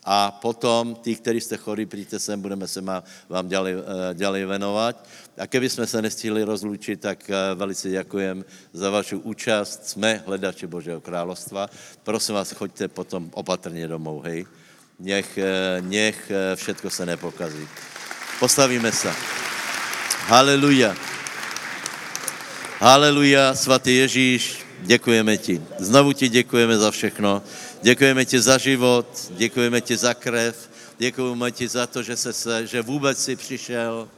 [0.04, 2.84] a potom tí, kteří jste chorí, přijďte sem, budeme se
[3.28, 3.74] vám ďalej,
[4.12, 5.08] ďalej venovat.
[5.38, 9.88] A keby jsme se nestihli rozlučit, tak eh, velice děkujem za vašu účast.
[9.88, 11.68] Jsme hledači Božího královstva.
[12.02, 14.46] Prosím vás, choďte potom opatrně domů, hej.
[14.98, 17.68] Nech, eh, nech eh, všetko se nepokazí.
[18.40, 19.14] Postavíme se.
[20.26, 20.96] Haleluja.
[22.80, 25.62] Haleluja, svatý Ježíš, děkujeme ti.
[25.78, 27.42] Znovu ti děkujeme za všechno.
[27.82, 32.82] Děkujeme ti za život, děkujeme ti za krev, děkujeme ti za to, že, se, že
[32.82, 34.08] vůbec si přišel.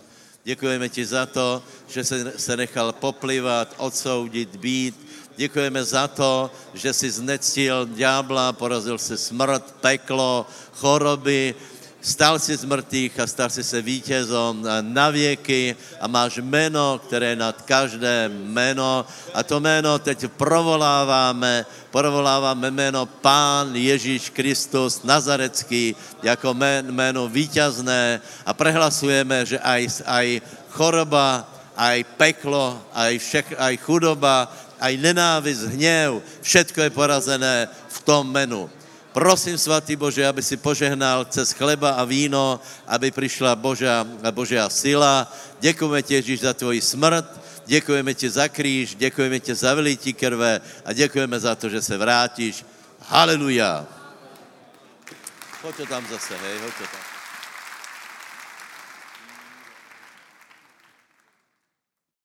[0.45, 5.11] Děkujeme ti za to, že se, se nechal poplivat, odsoudit, být.
[5.37, 11.55] Děkujeme za to, že si znectil ďábla, porazil si smrt, peklo, choroby,
[12.01, 17.27] stal si z mrtvých a stal si se vítězom na věky a máš jméno, které
[17.27, 25.97] je nad každé jméno a to jméno teď provoláváme, provoláváme jméno Pán Ježíš Kristus Nazarecký
[26.23, 30.27] jako jméno vítězné a prehlasujeme, že aj, aj
[30.71, 38.31] choroba, aj peklo, aj, všech, aj chudoba, aj nenávist, hněv, všetko je porazené v tom
[38.33, 38.71] menu.
[39.11, 45.27] Prosím, svatý Bože, aby si požehnal cez chleba a víno, aby přišla Božia, Božia sila.
[45.61, 47.27] Děkujeme ti, Ježíš, za tvoji smrt,
[47.71, 51.99] děkujeme ti za kříž, děkujeme ti za vylití krve a děkujeme za to, že se
[51.99, 52.65] vrátíš.
[53.07, 53.87] Haleluja.
[55.63, 57.10] Hoď to tam zase, hej, hoď to tam.